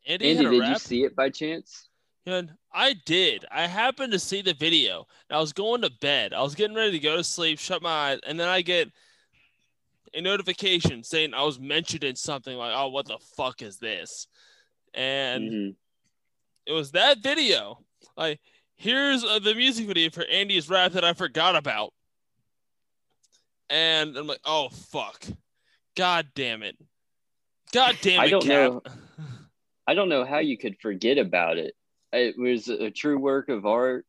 Andy, 0.07 0.31
Andy 0.31 0.49
did 0.49 0.59
rap? 0.59 0.69
you 0.69 0.75
see 0.79 1.03
it 1.03 1.15
by 1.15 1.29
chance? 1.31 1.89
And 2.27 2.51
I 2.71 2.93
did. 3.05 3.45
I 3.51 3.65
happened 3.65 4.13
to 4.13 4.19
see 4.19 4.43
the 4.43 4.53
video. 4.53 5.07
I 5.31 5.39
was 5.39 5.51
going 5.51 5.81
to 5.81 5.89
bed. 5.99 6.31
I 6.33 6.43
was 6.43 6.53
getting 6.53 6.75
ready 6.75 6.91
to 6.91 6.99
go 6.99 7.17
to 7.17 7.23
sleep, 7.23 7.57
shut 7.57 7.81
my 7.81 7.89
eyes, 7.89 8.19
and 8.27 8.39
then 8.39 8.47
I 8.47 8.61
get 8.61 8.89
a 10.13 10.21
notification 10.21 11.03
saying 11.03 11.33
I 11.33 11.43
was 11.43 11.59
mentioned 11.59 12.03
in 12.03 12.15
something 12.15 12.55
like, 12.55 12.73
"Oh, 12.75 12.89
what 12.89 13.07
the 13.07 13.17
fuck 13.35 13.63
is 13.63 13.77
this?" 13.77 14.27
And 14.93 15.51
mm-hmm. 15.51 15.71
it 16.65 16.73
was 16.73 16.91
that 16.91 17.19
video. 17.19 17.79
Like, 18.15 18.39
here's 18.75 19.23
uh, 19.23 19.39
the 19.39 19.55
music 19.55 19.87
video 19.87 20.09
for 20.09 20.25
Andy's 20.25 20.69
rap 20.69 20.93
that 20.93 21.03
I 21.03 21.13
forgot 21.13 21.55
about, 21.55 21.93
and 23.69 24.15
I'm 24.17 24.27
like, 24.27 24.41
"Oh 24.45 24.69
fuck, 24.69 25.25
god 25.95 26.27
damn 26.35 26.63
it, 26.63 26.77
god 27.71 27.97
damn 28.01 28.21
it, 28.21 28.25
I 28.25 28.29
don't 28.29 28.41
Cap. 28.45 28.49
know. 28.49 28.81
I 29.87 29.93
don't 29.95 30.09
know 30.09 30.25
how 30.25 30.39
you 30.39 30.57
could 30.57 30.77
forget 30.79 31.17
about 31.17 31.57
it. 31.57 31.73
It 32.11 32.37
was 32.37 32.69
a 32.69 32.91
true 32.91 33.17
work 33.17 33.49
of 33.49 33.65
art. 33.65 34.05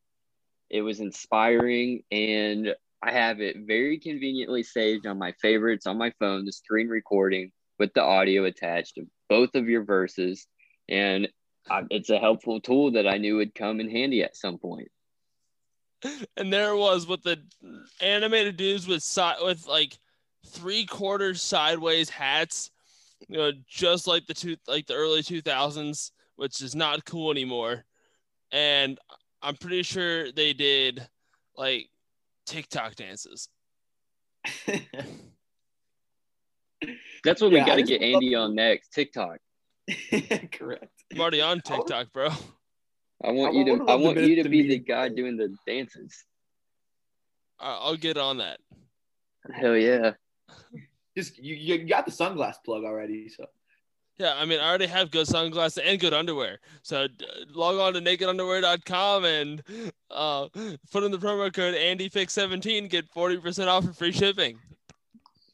It 0.69 0.81
was 0.81 0.99
inspiring, 0.99 2.03
and 2.11 2.75
I 3.01 3.11
have 3.11 3.41
it 3.41 3.57
very 3.67 3.99
conveniently 3.99 4.63
saved 4.63 5.05
on 5.05 5.17
my 5.17 5.33
favorites 5.41 5.85
on 5.85 5.97
my 5.97 6.11
phone, 6.19 6.45
the 6.45 6.51
screen 6.51 6.87
recording 6.87 7.51
with 7.77 7.93
the 7.93 8.01
audio 8.01 8.45
attached 8.45 8.95
to 8.95 9.07
both 9.29 9.55
of 9.55 9.67
your 9.67 9.83
verses. 9.83 10.47
And 10.89 11.27
I, 11.69 11.83
it's 11.89 12.09
a 12.09 12.19
helpful 12.19 12.59
tool 12.59 12.91
that 12.91 13.07
I 13.07 13.17
knew 13.17 13.37
would 13.37 13.55
come 13.55 13.79
in 13.79 13.89
handy 13.89 14.23
at 14.23 14.37
some 14.37 14.57
point. 14.57 14.89
And 16.37 16.53
there 16.53 16.71
it 16.71 16.77
was 16.77 17.07
with 17.07 17.23
the 17.23 17.41
animated 17.99 18.57
dudes 18.57 18.87
with 18.87 19.01
side 19.01 19.37
with 19.41 19.65
like 19.65 19.97
three 20.45 20.85
quarters 20.85 21.41
sideways 21.41 22.09
hats, 22.09 22.69
you 23.27 23.37
know, 23.37 23.51
just 23.67 24.05
like 24.05 24.27
the 24.27 24.33
two 24.33 24.55
like 24.67 24.85
the 24.85 24.93
early 24.93 25.23
two 25.23 25.41
thousands, 25.41 26.11
which 26.35 26.61
is 26.61 26.75
not 26.75 27.05
cool 27.05 27.31
anymore. 27.31 27.85
And 28.51 28.99
I'm 29.41 29.55
pretty 29.55 29.81
sure 29.83 30.31
they 30.31 30.53
did 30.53 31.07
like 31.57 31.89
TikTok 32.45 32.95
dances. 32.95 33.49
That's 37.23 37.41
what 37.41 37.51
yeah, 37.51 37.63
we 37.63 37.65
got 37.65 37.75
to 37.75 37.83
get 37.83 38.01
Andy 38.01 38.35
on 38.35 38.53
next. 38.53 38.89
TikTok. 38.89 39.39
Correct. 40.51 41.03
I'm 41.13 41.21
already 41.21 41.41
on 41.41 41.61
TikTok, 41.61 42.11
bro. 42.13 42.29
I 43.23 43.31
want 43.31 43.55
I 43.55 43.59
you 43.59 43.65
to. 43.65 43.85
I 43.87 43.95
want 43.95 44.19
you 44.19 44.43
to 44.43 44.49
be 44.49 44.67
the 44.67 44.79
guy 44.79 45.09
doing 45.09 45.37
the 45.37 45.55
dances. 45.65 46.25
I'll 47.59 47.95
get 47.95 48.17
on 48.17 48.37
that. 48.39 48.59
Hell 49.53 49.77
yeah! 49.77 50.13
Just 51.15 51.37
you, 51.37 51.55
you 51.55 51.85
got 51.85 52.05
the 52.05 52.11
sunglass 52.11 52.55
plug 52.63 52.83
already, 52.83 53.29
so. 53.29 53.45
Yeah, 54.17 54.33
I 54.37 54.45
mean, 54.45 54.61
I 54.61 54.69
already 54.69 54.85
have 54.85 55.11
good 55.11 55.27
sunglasses 55.27 55.83
and 55.85 55.99
good 55.99 56.13
underwear. 56.13 56.59
So 56.83 57.03
uh, 57.03 57.07
log 57.53 57.75
on 57.75 57.93
to 57.93 57.99
nakedunderwear.com 57.99 59.25
and 59.25 59.61
uh, 60.09 60.47
put 60.89 61.03
in 61.03 61.11
the 61.11 61.17
promo 61.17 61.53
code 61.53 61.75
AndyFix17, 61.75 62.89
get 62.89 63.13
40% 63.13 63.67
off 63.67 63.83
for 63.83 63.91
free 63.91 64.13
shipping. 64.13 64.57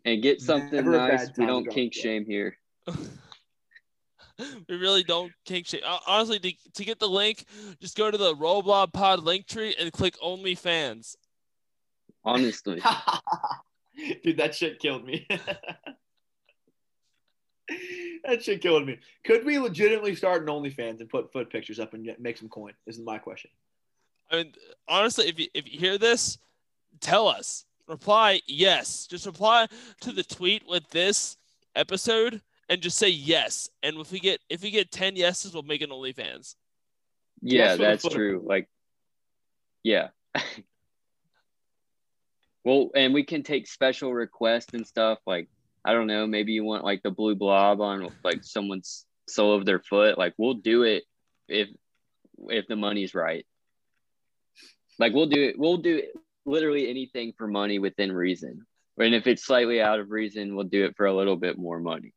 And 0.06 0.22
get 0.22 0.42
something 0.42 0.76
Never 0.76 0.92
nice. 0.92 1.32
We 1.36 1.48
don't 1.48 1.68
kink 1.72 1.94
shame 1.94 2.24
here. 2.24 2.56
we 4.69 4.75
really 4.75 5.03
don't 5.03 5.31
kink 5.45 5.67
shame. 5.67 5.81
Honestly, 6.07 6.39
to, 6.39 6.53
to 6.74 6.86
get 6.86 7.00
the 7.00 7.07
link, 7.07 7.45
just 7.79 7.98
go 7.98 8.10
to 8.10 8.17
the 8.17 8.36
Roll 8.36 8.62
Blob 8.62 8.93
Pod 8.93 9.24
link 9.24 9.48
tree 9.48 9.75
and 9.79 9.91
click 9.91 10.15
OnlyFans. 10.24 11.15
Honestly. 12.24 12.81
Dude, 14.24 14.38
that 14.38 14.55
shit 14.55 14.79
killed 14.79 15.05
me. 15.05 15.27
that 18.24 18.43
shit 18.43 18.62
killed 18.62 18.86
me. 18.86 19.00
Could 19.24 19.45
we 19.45 19.60
legitimately 19.60 20.15
start 20.15 20.41
an 20.41 20.48
OnlyFans 20.48 21.00
and 21.00 21.10
put 21.10 21.31
foot 21.31 21.50
pictures 21.50 21.79
up 21.79 21.93
and 21.93 22.05
get, 22.05 22.19
make 22.19 22.38
some 22.38 22.50
coin? 22.50 22.74
Is 22.86 23.00
my 23.00 23.17
question. 23.17 23.51
I 24.29 24.38
mean, 24.38 24.53
honestly, 24.88 25.27
if 25.27 25.39
you 25.39 25.48
if 25.53 25.71
you 25.71 25.79
hear 25.79 25.98
this, 25.98 26.38
tell 27.00 27.27
us. 27.27 27.65
Reply 27.88 28.41
yes. 28.48 29.07
Just 29.07 29.25
reply 29.25 29.67
to 30.01 30.12
the 30.12 30.24
tweet 30.24 30.63
with 30.67 30.89
this 30.89 31.38
episode 31.75 32.41
and 32.72 32.82
just 32.82 32.98
say 32.98 33.10
yes. 33.10 33.70
And 33.84 33.98
if 33.98 34.12
we 34.12 34.20
get 34.20 34.40
if 34.50 34.63
we 34.63 34.72
get 34.72 34.92
ten 34.92 35.16
yeses, 35.16 35.54
we'll 35.54 35.63
make 35.63 35.82
an 35.82 35.90
OnlyFans. 35.90 36.56
Yeah, 37.42 37.75
that's 37.75 38.08
true. 38.08 38.42
Like, 38.44 38.70
yeah. 39.84 40.08
well, 42.63 42.90
and 42.96 43.13
we 43.13 43.24
can 43.24 43.44
take 43.44 43.68
special 43.68 44.13
requests 44.13 44.74
and 44.74 44.88
stuff 44.88 45.20
like 45.28 45.50
I 45.84 45.94
don't 45.94 46.08
know, 46.08 46.26
maybe 46.26 46.54
you 46.54 46.63
want 46.63 46.86
like 46.86 47.04
the 47.04 47.12
blue 47.12 47.36
blob 47.36 47.82
on 47.82 48.10
like 48.24 48.43
someone's 48.43 49.06
sole 49.28 49.56
of 49.56 49.65
their 49.65 49.80
foot. 49.80 50.17
Like 50.17 50.34
we'll 50.38 50.54
do 50.54 50.84
it 50.84 51.04
if 51.50 51.67
if 52.48 52.67
the 52.67 52.78
money's 52.78 53.13
right. 53.13 53.45
Like 54.98 55.13
we'll 55.13 55.28
do 55.28 55.43
it. 55.43 55.60
We'll 55.60 55.78
do 55.78 56.04
literally 56.45 56.89
anything 56.89 57.34
for 57.38 57.48
money 57.48 57.80
within 57.80 58.13
reason. 58.13 58.65
And 58.98 59.13
if 59.13 59.28
it's 59.28 59.43
slightly 59.43 59.82
out 59.82 60.00
of 60.00 60.10
reason, 60.10 60.56
we'll 60.56 60.65
do 60.65 60.86
it 60.86 60.95
for 60.95 61.08
a 61.08 61.15
little 61.15 61.36
bit 61.36 61.58
more 61.58 61.80
money. 61.80 62.13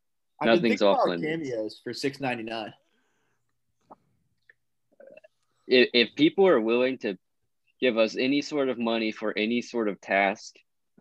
I've 0.49 0.57
Nothing's 0.57 0.83
off 0.83 1.07
limits. 1.07 1.25
Cameos 1.25 1.81
for 1.83 1.93
six 1.93 2.21
ninety 2.21 2.43
nine. 2.43 2.73
If, 5.67 5.89
if 5.95 6.15
people 6.15 6.47
are 6.47 6.61
willing 6.61 6.99
to 6.99 7.17
give 7.81 7.97
us 7.97 8.17
any 8.17 8.43
sort 8.43 8.69
of 8.69 8.79
money 8.79 9.13
for 9.13 9.37
any 9.37 9.63
sort 9.63 9.89
of 9.89 10.01
task, 10.01 10.57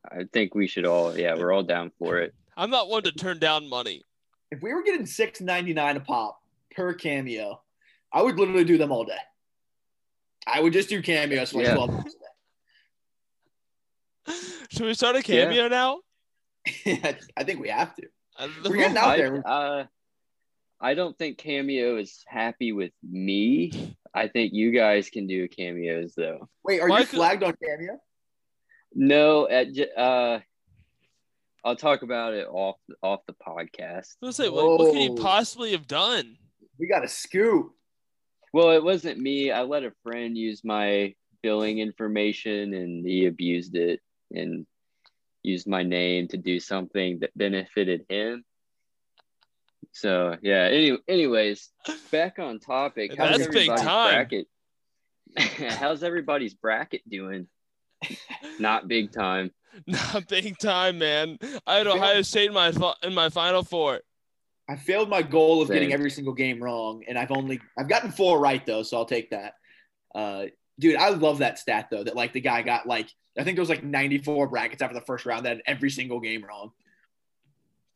I 0.10 0.24
think 0.32 0.56
we 0.56 0.68
should 0.68 0.86
all. 0.86 1.18
Yeah, 1.18 1.36
we're 1.36 1.52
all 1.52 1.64
down 1.64 1.92
for 2.00 2.20
it. 2.20 2.34
I'm 2.56 2.70
not 2.70 2.90
one 2.90 3.04
to 3.04 3.12
turn 3.12 3.40
down 3.40 3.70
money. 3.70 4.04
If 4.52 4.62
we 4.62 4.74
were 4.74 4.84
getting 4.84 5.06
six 5.06 5.42
ninety 5.42 5.74
nine 5.74 5.98
a 5.98 6.00
pop 6.00 6.42
per 6.76 6.94
cameo, 6.94 7.62
I 8.12 8.22
would 8.22 8.38
literally 8.38 8.64
do 8.64 8.78
them 8.78 8.92
all 8.92 9.04
day. 9.04 9.18
I 10.46 10.60
would 10.60 10.74
just 10.74 10.90
do 10.90 11.02
cameos 11.02 11.52
for 11.52 11.60
like 11.60 11.68
yeah. 11.68 11.76
12 11.76 11.92
months 11.92 12.16
a 14.26 14.32
day. 14.32 14.38
Should 14.72 14.86
we 14.86 14.94
start 14.94 15.16
a 15.16 15.22
cameo 15.22 15.64
yeah. 15.64 15.68
now? 15.70 16.00
I 17.38 17.44
think 17.44 17.60
we 17.60 17.70
have 17.70 17.96
to. 17.96 18.08
We're 18.40 18.76
getting 18.76 18.98
out 18.98 19.18
there. 19.18 19.44
Uh, 19.46 19.84
I 20.80 20.96
don't 20.96 21.18
think 21.18 21.38
Cameo 21.38 21.98
is 21.98 22.24
happy 22.28 22.72
with 22.72 22.92
me. 23.02 23.96
I 24.14 24.28
think 24.28 24.54
you 24.54 24.72
guys 24.72 25.10
can 25.10 25.28
do 25.28 25.48
cameos 25.48 26.14
though. 26.16 26.50
Wait, 26.64 26.82
are 26.82 26.90
Why 26.90 27.00
you 27.00 27.06
flagged 27.06 27.42
could... 27.42 27.50
on 27.50 27.58
Cameo? 27.64 28.00
No, 28.94 29.48
at 29.48 29.68
uh, 29.98 30.40
I'll 31.64 31.76
talk 31.76 32.04
about 32.04 32.34
it 32.34 32.48
off 32.48 32.76
off 33.02 33.22
the 33.28 33.34
podcast. 33.34 34.16
I 34.22 34.26
was 34.26 34.36
say, 34.36 34.50
what, 34.50 34.66
what 34.78 34.92
could 34.92 35.02
he 35.02 35.16
possibly 35.16 35.72
have 35.72 35.88
done? 35.88 36.38
We 36.80 36.88
got 36.88 37.04
a 37.04 37.08
scoop. 37.08 37.72
Well, 38.52 38.72
it 38.72 38.84
wasn't 38.84 39.20
me. 39.20 39.52
I 39.52 39.64
let 39.64 39.84
a 39.84 39.94
friend 40.04 40.38
use 40.38 40.64
my 40.64 41.16
billing 41.42 41.80
information, 41.80 42.74
and 42.74 43.06
he 43.06 43.26
abused 43.26 43.76
it 43.76 44.00
and 44.32 44.66
used 45.44 45.68
my 45.68 45.84
name 45.84 46.28
to 46.30 46.38
do 46.38 46.60
something 46.60 47.20
that 47.20 47.38
benefited 47.38 48.06
him. 48.10 48.44
So 49.92 50.38
yeah. 50.42 50.70
Any, 50.72 50.98
anyways, 51.08 51.70
back 52.12 52.40
on 52.40 52.60
topic. 52.60 53.16
How's 53.18 53.40
That's 53.40 53.54
big 53.54 53.70
time. 53.70 54.28
Bracket? 54.28 54.48
How's 55.80 56.04
everybody's 56.04 56.54
bracket 56.54 57.08
doing? 57.08 57.48
Not 58.60 58.88
big 58.88 59.12
time. 59.12 59.52
Not 59.88 60.28
big 60.28 60.58
time, 60.60 61.00
man. 61.00 61.38
I 61.66 61.78
had 61.78 61.88
Ohio 61.88 62.22
State 62.22 62.48
in 62.48 62.54
my 62.54 62.72
in 63.02 63.14
my 63.14 63.30
final 63.30 63.64
four. 63.64 64.02
I 64.70 64.76
failed 64.78 65.10
my 65.10 65.22
goal 65.22 65.62
of 65.62 65.68
Same. 65.68 65.76
getting 65.76 65.94
every 65.94 66.12
single 66.12 66.34
game 66.34 66.62
wrong, 66.62 67.04
and 67.08 67.18
I've 67.18 67.32
only 67.32 67.60
I've 67.78 67.90
gotten 67.90 68.12
four 68.12 68.40
right 68.40 68.64
though, 68.66 68.84
so 68.84 68.98
I'll 68.98 69.06
take 69.06 69.32
that. 69.32 69.56
Uh, 70.14 70.46
dude, 70.80 70.96
I 70.96 71.10
love 71.10 71.40
that 71.40 71.60
stat 71.60 71.88
though. 71.92 72.04
That 72.04 72.16
like 72.16 72.34
the 72.34 72.42
guy 72.42 72.62
got 72.62 72.88
like 72.88 73.10
I 73.38 73.44
think 73.44 73.56
there 73.56 73.62
was 73.62 73.70
like 73.70 73.84
94 73.84 74.48
brackets 74.48 74.82
after 74.82 74.94
the 74.94 75.06
first 75.06 75.26
round 75.26 75.46
that 75.46 75.58
had 75.58 75.62
every 75.66 75.90
single 75.90 76.20
game 76.20 76.44
wrong. 76.44 76.72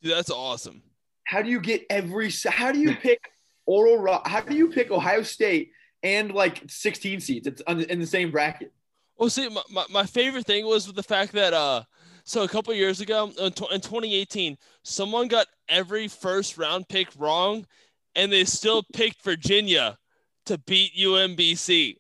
Dude, 0.01 0.13
that's 0.13 0.31
awesome. 0.31 0.81
How 1.25 1.41
do 1.41 1.49
you 1.49 1.59
get 1.59 1.85
every? 1.89 2.31
How 2.49 2.71
do 2.71 2.79
you 2.79 2.95
pick 3.01 3.19
Oral? 3.65 3.97
Rock? 3.97 4.27
How 4.27 4.41
do 4.41 4.55
you 4.55 4.69
pick 4.69 4.91
Ohio 4.91 5.23
State 5.23 5.71
and 6.03 6.31
like 6.31 6.63
16 6.67 7.19
seeds? 7.19 7.47
It's 7.47 7.61
in 7.67 7.99
the 7.99 8.07
same 8.07 8.31
bracket. 8.31 8.71
Well, 9.17 9.29
see, 9.29 9.49
my, 9.49 9.63
my, 9.71 9.85
my 9.89 10.05
favorite 10.05 10.45
thing 10.45 10.65
was 10.65 10.85
with 10.85 10.95
the 10.95 11.03
fact 11.03 11.31
that 11.33 11.53
uh, 11.53 11.83
so 12.23 12.43
a 12.43 12.47
couple 12.47 12.73
years 12.73 13.01
ago 13.01 13.31
in, 13.39 13.45
in 13.45 13.51
2018, 13.81 14.57
someone 14.83 15.27
got 15.27 15.47
every 15.69 16.07
first 16.07 16.57
round 16.57 16.87
pick 16.87 17.07
wrong, 17.17 17.65
and 18.15 18.31
they 18.31 18.45
still 18.45 18.83
picked 18.93 19.23
Virginia 19.23 19.97
to 20.45 20.57
beat 20.59 20.91
UMBC. 20.97 21.95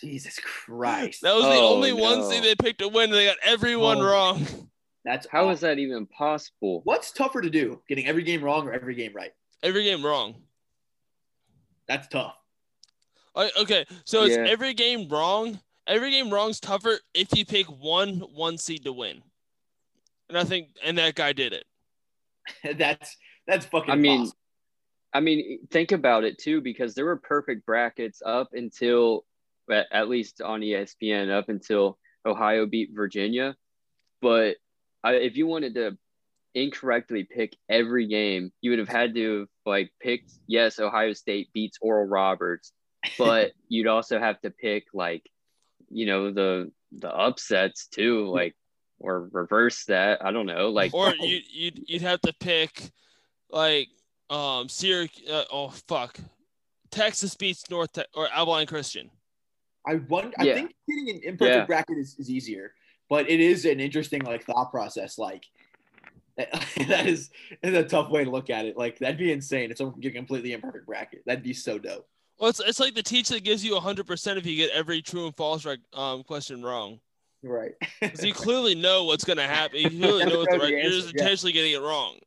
Jesus 0.00 0.38
Christ! 0.38 1.22
That 1.22 1.34
was 1.34 1.44
the 1.44 1.50
oh, 1.50 1.74
only 1.74 1.92
no. 1.92 2.02
one 2.02 2.24
seed 2.24 2.42
they 2.42 2.54
picked 2.54 2.80
to 2.80 2.88
win. 2.88 3.10
They 3.10 3.26
got 3.26 3.36
everyone 3.44 3.98
oh. 3.98 4.04
wrong. 4.04 4.46
That's 5.04 5.26
how 5.30 5.44
awesome. 5.44 5.52
is 5.52 5.60
that 5.60 5.78
even 5.78 6.06
possible? 6.06 6.82
What's 6.84 7.12
tougher 7.12 7.40
to 7.40 7.50
do, 7.50 7.80
getting 7.88 8.06
every 8.06 8.22
game 8.22 8.42
wrong 8.42 8.68
or 8.68 8.72
every 8.72 8.94
game 8.94 9.12
right? 9.14 9.32
Every 9.62 9.84
game 9.84 10.04
wrong. 10.04 10.36
That's 11.86 12.06
tough. 12.08 12.34
Uh, 13.34 13.48
okay, 13.60 13.86
so 14.04 14.24
yeah. 14.24 14.40
it's 14.40 14.50
every 14.50 14.74
game 14.74 15.08
wrong, 15.08 15.58
every 15.86 16.10
game 16.10 16.30
wrong's 16.30 16.60
tougher 16.60 16.98
if 17.14 17.36
you 17.36 17.46
pick 17.46 17.66
one 17.66 18.20
one 18.34 18.58
seed 18.58 18.84
to 18.84 18.92
win. 18.92 19.22
And 20.28 20.36
I 20.36 20.44
think 20.44 20.68
and 20.84 20.98
that 20.98 21.14
guy 21.14 21.32
did 21.32 21.52
it. 21.52 21.64
that's 22.78 23.16
that's 23.46 23.66
fucking 23.66 23.90
I 23.90 23.96
mean 23.96 24.30
I 25.12 25.20
mean 25.20 25.60
think 25.70 25.92
about 25.92 26.24
it 26.24 26.38
too 26.38 26.60
because 26.60 26.94
there 26.94 27.04
were 27.04 27.16
perfect 27.16 27.64
brackets 27.64 28.22
up 28.24 28.48
until 28.52 29.24
at 29.70 30.08
least 30.08 30.40
on 30.40 30.60
ESPN 30.60 31.30
up 31.30 31.48
until 31.48 31.98
Ohio 32.24 32.66
beat 32.66 32.90
Virginia. 32.94 33.56
But 34.20 34.56
I, 35.02 35.14
if 35.14 35.36
you 35.36 35.46
wanted 35.46 35.74
to 35.74 35.96
incorrectly 36.54 37.24
pick 37.24 37.56
every 37.68 38.06
game, 38.06 38.52
you 38.60 38.70
would 38.70 38.78
have 38.78 38.88
had 38.88 39.14
to 39.14 39.40
have 39.40 39.48
like 39.66 39.92
picked 40.00 40.32
yes, 40.46 40.78
Ohio 40.78 41.12
State 41.12 41.50
beats 41.52 41.78
Oral 41.80 42.06
Roberts, 42.06 42.72
but 43.16 43.52
you'd 43.68 43.86
also 43.86 44.18
have 44.18 44.40
to 44.40 44.50
pick 44.50 44.86
like, 44.92 45.28
you 45.90 46.06
know, 46.06 46.32
the 46.32 46.70
the 46.92 47.10
upsets 47.10 47.86
too, 47.86 48.28
like 48.28 48.54
or 48.98 49.28
reverse 49.32 49.84
that. 49.84 50.24
I 50.24 50.32
don't 50.32 50.46
know, 50.46 50.70
like 50.70 50.94
or 50.94 51.14
you 51.20 51.40
you'd 51.50 51.84
you'd 51.86 52.02
have 52.02 52.20
to 52.22 52.32
pick 52.40 52.90
like 53.50 53.88
um 54.30 54.68
Syracuse. 54.68 55.28
Uh, 55.28 55.44
oh 55.52 55.68
fuck, 55.68 56.18
Texas 56.90 57.34
beats 57.34 57.70
North 57.70 57.92
Te- 57.92 58.04
or 58.14 58.28
Abilene 58.34 58.66
Christian. 58.66 59.10
I 59.88 59.96
wonder. 60.08 60.32
Yeah. 60.40 60.52
I 60.52 60.54
think 60.54 60.74
getting 60.88 61.16
an 61.16 61.20
imperfect 61.24 61.56
yeah. 61.56 61.64
bracket 61.64 61.98
is, 61.98 62.16
is 62.18 62.30
easier, 62.30 62.74
but 63.08 63.28
it 63.30 63.40
is 63.40 63.64
an 63.64 63.80
interesting 63.80 64.20
like 64.22 64.44
thought 64.44 64.70
process. 64.70 65.18
Like 65.18 65.44
that 66.36 67.06
is, 67.06 67.30
is 67.62 67.74
a 67.74 67.82
tough 67.82 68.10
way 68.10 68.24
to 68.24 68.30
look 68.30 68.50
at 68.50 68.66
it. 68.66 68.76
Like 68.76 68.98
that'd 68.98 69.18
be 69.18 69.32
insane 69.32 69.70
if 69.70 69.78
someone 69.78 69.94
could 69.94 70.02
get 70.02 70.14
completely 70.14 70.52
imperfect 70.52 70.86
bracket. 70.86 71.22
That'd 71.26 71.42
be 71.42 71.54
so 71.54 71.78
dope. 71.78 72.06
Well, 72.38 72.50
it's, 72.50 72.60
it's 72.60 72.78
like 72.78 72.94
the 72.94 73.02
teacher 73.02 73.34
that 73.34 73.44
gives 73.44 73.64
you 73.64 73.74
100% 73.74 74.36
if 74.36 74.46
you 74.46 74.56
get 74.56 74.70
every 74.70 75.02
true 75.02 75.26
and 75.26 75.36
false 75.36 75.66
um, 75.92 76.22
question 76.22 76.62
wrong. 76.62 77.00
Right. 77.42 77.72
Because 78.00 78.24
you 78.24 78.32
clearly 78.32 78.76
know 78.76 79.04
what's 79.04 79.24
going 79.24 79.38
to 79.38 79.42
happen. 79.42 79.80
You 79.80 79.90
clearly 79.90 80.26
know 80.26 80.38
what 80.38 80.50
the 80.50 80.58
right. 80.58 80.70
You're 80.70 80.90
just 80.90 81.10
intentionally 81.10 81.52
yeah. 81.52 81.62
getting 81.62 81.82
it 81.82 81.84
wrong. 81.84 82.18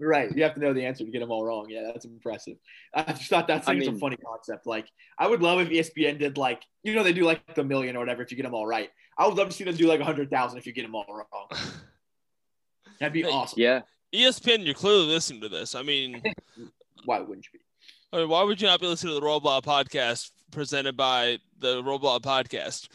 Right. 0.00 0.34
You 0.34 0.42
have 0.42 0.54
to 0.54 0.60
know 0.60 0.72
the 0.72 0.84
answer 0.84 1.04
to 1.04 1.10
get 1.10 1.20
them 1.20 1.30
all 1.30 1.44
wrong. 1.44 1.66
Yeah, 1.68 1.82
that's 1.92 2.04
impressive. 2.04 2.56
I 2.92 3.12
just 3.12 3.28
thought 3.28 3.46
that's 3.46 3.68
I 3.68 3.74
mean, 3.74 3.94
a 3.94 3.98
funny 3.98 4.16
concept. 4.16 4.66
Like, 4.66 4.88
I 5.18 5.28
would 5.28 5.40
love 5.40 5.60
if 5.60 5.68
ESPN 5.68 6.18
did 6.18 6.36
like, 6.36 6.62
you 6.82 6.94
know, 6.94 7.04
they 7.04 7.12
do 7.12 7.24
like 7.24 7.54
the 7.54 7.62
million 7.62 7.96
or 7.96 8.00
whatever 8.00 8.22
if 8.22 8.30
you 8.30 8.36
get 8.36 8.42
them 8.42 8.54
all 8.54 8.66
right. 8.66 8.90
I 9.16 9.26
would 9.26 9.36
love 9.36 9.48
to 9.48 9.54
see 9.54 9.64
them 9.64 9.76
do 9.76 9.86
like 9.86 10.00
a 10.00 10.04
hundred 10.04 10.30
thousand 10.30 10.58
if 10.58 10.66
you 10.66 10.72
get 10.72 10.82
them 10.82 10.94
all 10.94 11.06
wrong. 11.08 11.48
That'd 13.00 13.12
be 13.12 13.24
awesome. 13.24 13.60
Yeah. 13.60 13.82
ESPN, 14.14 14.64
you're 14.64 14.74
clearly 14.74 15.06
listening 15.06 15.40
to 15.42 15.48
this. 15.48 15.74
I 15.74 15.82
mean, 15.82 16.22
why 17.04 17.20
wouldn't 17.20 17.46
you 17.52 17.58
be? 17.58 17.64
I 18.12 18.20
mean, 18.20 18.28
why 18.28 18.42
would 18.42 18.60
you 18.60 18.68
not 18.68 18.80
be 18.80 18.86
listening 18.86 19.14
to 19.14 19.20
the 19.20 19.26
Roll 19.26 19.40
podcast 19.40 20.30
presented 20.50 20.96
by 20.96 21.38
the 21.58 21.82
Roll 21.82 21.98
podcast? 21.98 22.88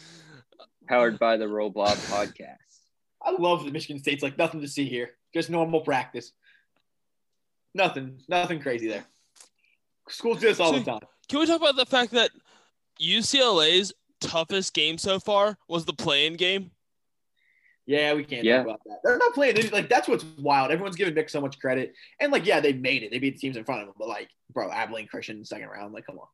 Powered 0.87 1.19
by 1.19 1.37
the 1.37 1.47
Roll 1.47 1.73
podcast. 1.73 2.55
I 3.21 3.31
love 3.31 3.65
the 3.65 3.71
Michigan 3.71 4.01
State's 4.01 4.23
like 4.23 4.37
nothing 4.37 4.61
to 4.61 4.67
see 4.67 4.85
here. 4.85 5.11
Just 5.33 5.49
normal 5.49 5.81
practice. 5.81 6.31
Nothing, 7.73 8.19
nothing 8.27 8.59
crazy 8.59 8.87
there. 8.87 9.05
Schools 10.09 10.39
do 10.39 10.47
this 10.47 10.59
all 10.59 10.73
so, 10.73 10.79
the 10.79 10.85
time. 10.85 10.99
Can 11.27 11.39
we 11.39 11.45
talk 11.45 11.61
about 11.61 11.75
the 11.75 11.85
fact 11.85 12.11
that 12.11 12.31
UCLA's 13.01 13.93
toughest 14.19 14.73
game 14.73 14.97
so 14.97 15.19
far 15.19 15.57
was 15.67 15.85
the 15.85 15.93
play-in 15.93 16.33
game? 16.33 16.71
Yeah, 17.85 18.13
we 18.13 18.23
can't 18.23 18.43
yeah. 18.43 18.57
talk 18.57 18.65
about 18.65 18.81
that. 18.85 18.99
They're 19.03 19.17
not 19.17 19.33
playing. 19.33 19.55
They're, 19.55 19.71
like 19.71 19.89
that's 19.89 20.07
what's 20.07 20.23
wild. 20.37 20.71
Everyone's 20.71 20.95
giving 20.95 21.15
Mick 21.15 21.29
so 21.29 21.41
much 21.41 21.57
credit, 21.59 21.93
and 22.19 22.31
like, 22.31 22.45
yeah, 22.45 22.59
they 22.59 22.73
made 22.73 23.01
it. 23.01 23.09
They 23.09 23.17
beat 23.17 23.35
the 23.35 23.39
teams 23.39 23.57
in 23.57 23.63
front 23.63 23.81
of 23.81 23.87
them, 23.87 23.95
but 23.97 24.07
like, 24.07 24.29
bro, 24.53 24.71
Abilene 24.71 25.07
Christian 25.07 25.43
second 25.43 25.69
round. 25.69 25.91
Like, 25.91 26.05
come 26.05 26.19
on. 26.19 26.27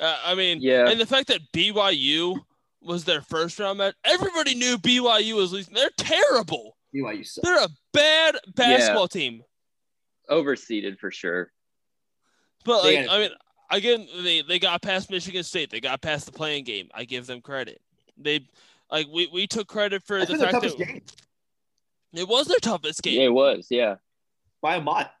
Uh, 0.00 0.16
I 0.24 0.34
mean, 0.34 0.58
yeah, 0.60 0.88
and 0.88 1.00
the 1.00 1.06
fact 1.06 1.28
that 1.28 1.40
BYU 1.54 2.40
was 2.80 3.04
their 3.04 3.22
first 3.22 3.60
round 3.60 3.78
match, 3.78 3.94
everybody 4.04 4.56
knew 4.56 4.76
BYU 4.76 5.36
was 5.36 5.52
losing. 5.52 5.72
They're 5.72 5.90
terrible. 5.96 6.76
BYU 6.92 7.24
sucks. 7.24 7.46
They're 7.46 7.64
a 7.64 7.68
bad 7.92 8.36
basketball 8.56 9.08
yeah. 9.14 9.20
team. 9.20 9.42
Overseeded 10.32 10.98
for 10.98 11.10
sure. 11.10 11.52
But 12.64 12.84
like, 12.84 13.06
I 13.08 13.18
mean, 13.18 13.30
again, 13.70 14.08
they 14.22 14.42
they 14.42 14.58
got 14.58 14.82
past 14.82 15.10
Michigan 15.10 15.42
State. 15.42 15.70
They 15.70 15.80
got 15.80 16.00
past 16.00 16.26
the 16.26 16.32
play-in 16.32 16.64
game. 16.64 16.88
I 16.94 17.04
give 17.04 17.26
them 17.26 17.40
credit. 17.40 17.80
They 18.16 18.46
like 18.90 19.06
we, 19.12 19.26
we 19.26 19.46
took 19.46 19.68
credit 19.68 20.02
for 20.02 20.24
the 20.24 20.38
fact 20.38 20.62
that 20.62 20.78
game. 20.78 21.02
it 22.12 22.26
was 22.26 22.46
their 22.46 22.58
toughest 22.58 23.02
game. 23.02 23.20
Yeah, 23.20 23.26
it 23.26 23.32
was. 23.32 23.66
Yeah, 23.70 23.96
by 24.60 24.76
a 24.76 24.80
lot. 24.80 25.12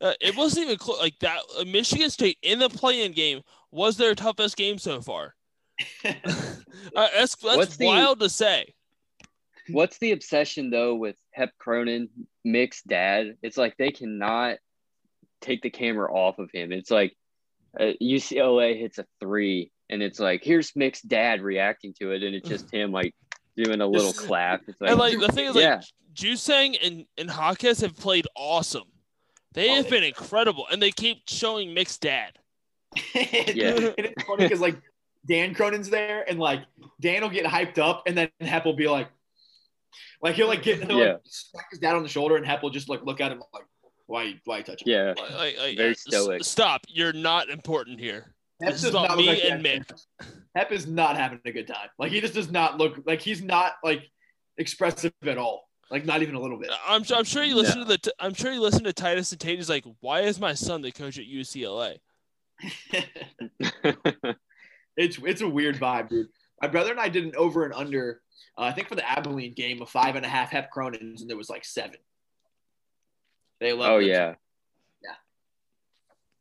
Uh, 0.00 0.12
it 0.20 0.36
wasn't 0.36 0.66
even 0.66 0.76
close. 0.76 0.98
Like 0.98 1.18
that, 1.20 1.40
uh, 1.58 1.64
Michigan 1.64 2.10
State 2.10 2.38
in 2.42 2.58
the 2.58 2.68
play-in 2.68 3.12
game 3.12 3.42
was 3.70 3.96
their 3.96 4.14
toughest 4.14 4.56
game 4.56 4.78
so 4.78 5.00
far. 5.00 5.34
uh, 6.04 6.12
that's 6.94 7.36
that's 7.36 7.78
wild 7.78 8.18
the, 8.18 8.26
to 8.26 8.30
say. 8.30 8.74
What's 9.68 9.98
the 9.98 10.12
obsession 10.12 10.70
though 10.70 10.94
with 10.94 11.16
Hep 11.32 11.52
Cronin, 11.58 12.08
Mick's 12.46 12.82
dad? 12.82 13.36
It's 13.42 13.56
like 13.56 13.76
they 13.76 13.90
cannot 13.90 14.56
take 15.40 15.62
the 15.62 15.70
camera 15.70 16.10
off 16.12 16.38
of 16.38 16.50
him. 16.52 16.72
It's 16.72 16.90
like 16.90 17.16
uh, 17.78 17.92
UCLA 18.00 18.78
hits 18.78 18.98
a 18.98 19.06
three 19.20 19.70
and 19.88 20.02
it's 20.02 20.18
like 20.18 20.42
here's 20.42 20.74
Mick's 20.74 21.02
dad 21.02 21.42
reacting 21.42 21.94
to 22.00 22.12
it, 22.12 22.22
and 22.22 22.34
it's 22.34 22.48
just 22.48 22.72
him 22.72 22.92
like 22.92 23.14
doing 23.56 23.80
a 23.80 23.86
little 23.86 24.12
clap. 24.12 24.62
It's 24.66 24.80
like, 24.80 24.90
and 24.90 24.98
like 24.98 25.18
the 25.18 25.28
thing 25.28 25.46
is, 25.46 25.56
yeah. 25.56 25.76
like 25.76 25.84
Juzang 26.14 26.76
and 26.84 27.06
and 27.18 27.30
Jaquez 27.30 27.80
have 27.80 27.96
played 27.96 28.26
awesome. 28.36 28.84
They 29.54 29.70
oh, 29.70 29.76
have 29.76 29.88
been 29.88 30.04
incredible, 30.04 30.66
and 30.70 30.82
they 30.82 30.90
keep 30.90 31.22
showing 31.28 31.72
Mick's 31.72 31.98
dad. 31.98 32.32
yeah, 33.14 33.76
and 33.76 33.94
it's 33.98 34.24
funny 34.24 34.44
because 34.44 34.60
like 34.60 34.76
Dan 35.26 35.54
Cronin's 35.54 35.88
there, 35.88 36.28
and 36.28 36.38
like 36.38 36.62
Dan 37.00 37.22
will 37.22 37.30
get 37.30 37.46
hyped 37.46 37.78
up, 37.78 38.02
and 38.06 38.16
then 38.16 38.28
Hep 38.40 38.64
will 38.64 38.76
be 38.76 38.88
like, 38.88 39.08
like 40.22 40.34
he'll 40.34 40.48
like 40.48 40.62
get 40.62 40.84
he'll, 40.84 40.98
yeah. 40.98 41.12
like 41.12 41.20
smack 41.24 41.66
his 41.70 41.78
dad 41.78 41.94
on 41.94 42.02
the 42.02 42.08
shoulder, 42.08 42.36
and 42.36 42.46
Hep 42.46 42.62
will 42.62 42.70
just 42.70 42.88
like 42.88 43.04
look 43.04 43.20
at 43.20 43.32
him 43.32 43.42
like, 43.52 43.64
why 44.06 44.34
why 44.44 44.62
touch 44.62 44.82
him? 44.82 44.92
Yeah, 44.92 45.14
like, 45.16 45.58
like, 45.58 45.76
very 45.76 45.94
stoic. 45.94 46.44
Stop! 46.44 46.82
You're 46.88 47.12
not 47.12 47.48
important 47.48 48.00
here. 48.00 48.34
Hep 48.62 48.72
this 48.72 48.84
is 48.84 48.90
about 48.90 49.18
me 49.18 49.26
like 49.26 49.44
and 49.44 49.64
Mick. 49.64 49.90
Hep 50.54 50.72
is 50.72 50.86
not 50.86 51.16
having 51.16 51.40
a 51.44 51.52
good 51.52 51.66
time. 51.66 51.88
Like 51.98 52.12
he 52.12 52.20
just 52.20 52.34
does 52.34 52.50
not 52.50 52.78
look 52.78 53.02
like 53.06 53.20
he's 53.20 53.42
not 53.42 53.74
like 53.84 54.10
expressive 54.56 55.12
at 55.24 55.38
all. 55.38 55.68
Like 55.90 56.04
not 56.04 56.22
even 56.22 56.34
a 56.34 56.40
little 56.40 56.58
bit. 56.58 56.70
I'm, 56.86 57.04
I'm 57.14 57.24
sure 57.24 57.44
you 57.44 57.54
listen 57.54 57.80
no. 57.80 57.86
to 57.86 57.98
the. 58.02 58.12
I'm 58.18 58.34
sure 58.34 58.52
you 58.52 58.60
listen 58.60 58.84
to 58.84 58.92
Titus 58.92 59.30
and 59.32 59.40
Tate. 59.40 59.58
He's 59.58 59.68
like, 59.68 59.84
why 60.00 60.20
is 60.20 60.40
my 60.40 60.54
son 60.54 60.82
the 60.82 60.90
coach 60.90 61.18
at 61.18 61.26
UCLA? 61.26 61.98
it's 64.96 65.18
it's 65.18 65.42
a 65.42 65.48
weird 65.48 65.76
vibe, 65.76 66.08
dude. 66.08 66.28
My 66.60 66.68
brother 66.68 66.90
and 66.90 67.00
I 67.00 67.08
did 67.08 67.24
an 67.24 67.36
over 67.36 67.64
and 67.64 67.74
under. 67.74 68.20
Uh, 68.56 68.62
I 68.62 68.72
think 68.72 68.88
for 68.88 68.94
the 68.94 69.08
Abilene 69.08 69.54
game 69.54 69.82
of 69.82 69.90
five 69.90 70.16
and 70.16 70.24
a 70.24 70.28
half 70.28 70.50
Hep 70.50 70.70
Cronins, 70.72 71.20
and 71.20 71.28
there 71.28 71.36
was 71.36 71.50
like 71.50 71.64
seven. 71.64 71.96
They 73.60 73.72
love. 73.72 73.90
Oh 73.90 73.98
yeah. 73.98 74.34
Yeah, 75.02 75.14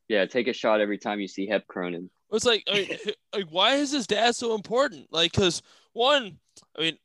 Yeah, 0.07 0.25
take 0.25 0.47
a 0.47 0.53
shot 0.53 0.81
every 0.81 0.97
time 0.97 1.19
you 1.19 1.27
see 1.27 1.47
Hep 1.47 1.67
Cronin. 1.67 2.09
It's 2.31 2.45
like, 2.45 2.63
I 2.67 2.73
mean, 2.73 2.97
like, 3.33 3.47
why 3.49 3.75
is 3.75 3.91
his 3.91 4.07
dad 4.07 4.35
so 4.35 4.55
important? 4.55 5.07
Like, 5.11 5.31
because 5.31 5.61
one, 5.93 6.39
I 6.77 6.81
mean, 6.81 6.97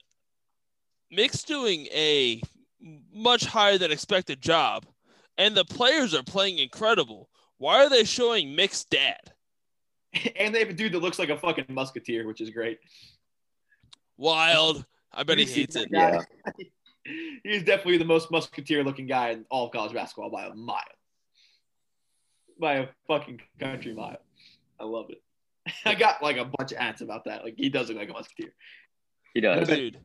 Mick's 1.11 1.42
doing 1.42 1.87
a 1.87 2.40
much 3.12 3.44
higher 3.44 3.79
than 3.79 3.90
expected 3.90 4.40
job, 4.40 4.87
and 5.37 5.57
the 5.57 5.64
players 5.64 6.14
are 6.14 6.23
playing 6.23 6.59
incredible. 6.59 7.29
Why 7.59 7.85
are 7.85 7.90
they 7.90 8.05
showing 8.05 8.55
Mick's 8.55 8.85
dad? 8.85 9.33
And 10.37 10.55
they 10.55 10.59
have 10.59 10.70
a 10.70 10.73
dude 10.73 10.92
that 10.92 10.99
looks 10.99 11.18
like 11.20 11.29
a 11.29 11.37
fucking 11.37 11.66
musketeer, 11.68 12.27
which 12.27 12.40
is 12.40 12.51
great. 12.51 12.81
Wild. 14.16 14.85
I 15.12 15.23
bet 15.23 15.38
he 15.38 15.44
hates 15.44 15.77
it. 15.77 15.88
Yeah. 15.90 16.23
He's 17.44 17.62
definitely 17.62 17.99
the 17.99 18.05
most 18.05 18.31
musketeer 18.31 18.83
looking 18.83 19.07
guy 19.07 19.31
in 19.31 19.44
all 19.51 19.66
of 19.66 19.73
college 19.73 19.92
basketball 19.92 20.31
by 20.31 20.46
a 20.46 20.55
mile 20.55 20.83
by 22.61 22.75
a 22.75 22.87
fucking 23.09 23.40
country 23.59 23.94
mile. 23.94 24.18
I 24.79 24.85
love 24.85 25.07
it. 25.11 25.23
I 25.85 25.94
got 25.94 26.23
like 26.23 26.37
a 26.37 26.44
bunch 26.44 26.73
of 26.73 26.79
ants 26.79 27.01
about 27.01 27.25
that. 27.25 27.42
Like 27.42 27.55
he 27.57 27.70
does 27.70 27.88
look 27.88 27.99
like 27.99 28.11
a 28.11 28.12
musketeer. 28.12 28.53
He 29.35 29.40
does, 29.40 29.62
I 29.62 29.64
bet, 29.64 29.77
dude. 29.77 29.99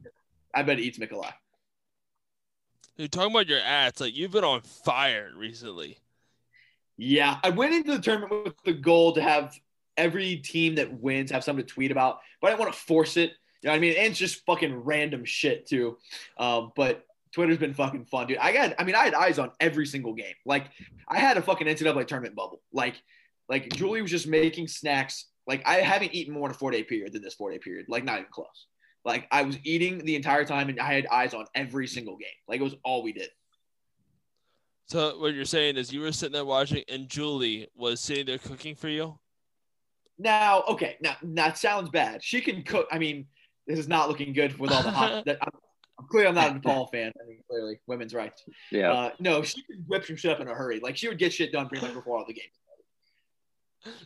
I 0.54 0.64
bet 0.64 0.80
he 0.80 0.86
eats 0.86 0.98
Mikolai. 0.98 1.34
Dude, 2.98 3.12
talking 3.12 3.32
about 3.32 3.48
your 3.48 3.60
ads, 3.60 4.00
like 4.00 4.16
you've 4.16 4.32
been 4.32 4.44
on 4.44 4.62
fire 4.62 5.32
recently. 5.36 5.98
Yeah, 6.98 7.40
I 7.44 7.50
went 7.50 7.74
into 7.74 7.92
the 7.92 8.02
tournament 8.02 8.46
with 8.46 8.64
the 8.64 8.74
goal 8.74 9.14
to 9.14 9.22
have 9.22 9.54
every 9.98 10.38
team 10.38 10.76
that 10.76 11.00
wins 11.00 11.32
have 11.32 11.44
something 11.44 11.66
to 11.66 11.74
tweet 11.74 11.92
about, 11.92 12.20
but 12.42 12.48
I 12.48 12.52
didn't 12.52 12.62
want 12.62 12.74
to 12.74 12.80
force 12.80 13.18
it. 13.18 13.32
You 13.62 13.68
know 13.68 13.72
what 13.72 13.78
I 13.78 13.80
mean? 13.80 13.96
And 13.98 14.08
it's 14.08 14.20
just 14.20 14.46
fucking 14.46 14.76
random 14.76 15.26
shit 15.26 15.68
too. 15.68 15.98
Um, 16.38 16.72
but 16.76 17.06
Twitter's 17.34 17.58
been 17.58 17.74
fucking 17.74 18.06
fun, 18.06 18.28
dude. 18.28 18.38
I 18.38 18.54
got, 18.54 18.76
I 18.80 18.84
mean, 18.84 18.96
I 18.96 19.04
had 19.04 19.14
eyes 19.14 19.40
on 19.40 19.52
every 19.60 19.86
single 19.86 20.14
game. 20.14 20.36
Like, 20.46 20.68
I 21.08 21.20
had 21.20 21.38
a 21.38 21.42
fucking 21.42 21.68
NCAA 21.68 22.08
tournament 22.08 22.36
bubble. 22.36 22.62
Like, 22.72 22.96
like 23.50 23.70
Julie 23.74 24.02
was 24.02 24.12
just 24.12 24.28
making 24.28 24.68
snacks. 24.68 25.26
Like, 25.48 25.62
I 25.66 25.76
haven't 25.76 26.14
eaten 26.14 26.34
more 26.34 26.48
in 26.48 26.56
a 26.56 26.58
four 26.58 26.72
day 26.72 26.84
period 26.84 27.14
than 27.14 27.22
this 27.22 27.34
four 27.34 27.52
day 27.52 27.60
period. 27.60 27.88
Like, 27.90 28.04
not 28.04 28.20
even 28.20 28.32
close. 28.32 28.68
Like, 29.04 29.28
I 29.32 29.44
was 29.44 29.58
eating 29.64 30.00
the 30.00 30.16
entire 30.16 30.46
time, 30.46 30.70
and 30.70 30.80
I 30.80 30.94
had 30.94 31.08
eyes 31.08 31.34
on 31.34 31.46
every 31.54 31.88
single 31.88 32.18
game. 32.18 32.28
Like, 32.48 32.60
it 32.60 32.64
was 32.64 32.76
all 32.84 33.04
we 33.04 33.14
did. 33.14 33.30
So 34.88 35.20
what 35.20 35.34
you're 35.34 35.46
saying 35.46 35.78
is 35.78 35.92
you 35.92 36.02
were 36.02 36.12
sitting 36.12 36.34
there 36.34 36.46
watching, 36.46 36.84
and 36.90 37.10
Julie 37.10 37.68
was 37.76 38.00
sitting 38.00 38.28
there 38.28 38.38
cooking 38.38 38.76
for 38.76 38.88
you. 38.88 39.20
Now, 40.18 40.64
okay, 40.70 40.98
now 41.02 41.16
that 41.22 41.58
sounds 41.58 41.90
bad. 41.90 42.24
She 42.24 42.42
can 42.42 42.64
cook. 42.64 42.88
I 42.92 43.00
mean, 43.00 43.28
this 43.68 43.80
is 43.80 43.88
not 43.88 44.08
looking 44.08 44.34
good 44.34 44.58
with 44.58 44.72
all 44.72 44.84
the 44.84 44.92
hot. 44.92 45.26
that, 45.26 45.38
I'm, 45.42 45.50
I'm 46.00 46.08
clearly 46.08 46.30
I'm 46.30 46.36
not 46.36 46.56
a 46.56 46.60
DePaul 46.60 46.90
fan. 46.92 47.12
I 47.22 47.28
mean, 47.28 47.40
clearly 47.50 47.80
women's 47.88 48.14
rights. 48.14 48.44
Yeah. 48.72 48.92
Uh, 48.92 49.10
no, 49.20 49.44
she 49.44 49.62
could 49.64 49.84
whip 49.88 50.06
some 50.06 50.16
shit 50.16 50.32
up 50.32 50.40
in 50.40 50.48
a 50.48 50.54
hurry. 50.54 50.80
Like 50.80 50.96
she 50.98 51.08
would 51.08 51.20
get 51.20 51.34
shit 51.34 51.52
done 51.52 51.68
pretty 51.68 51.86
much 51.86 51.94
before 51.94 52.18
all 52.18 52.26
the 52.26 52.34
games. 52.34 52.48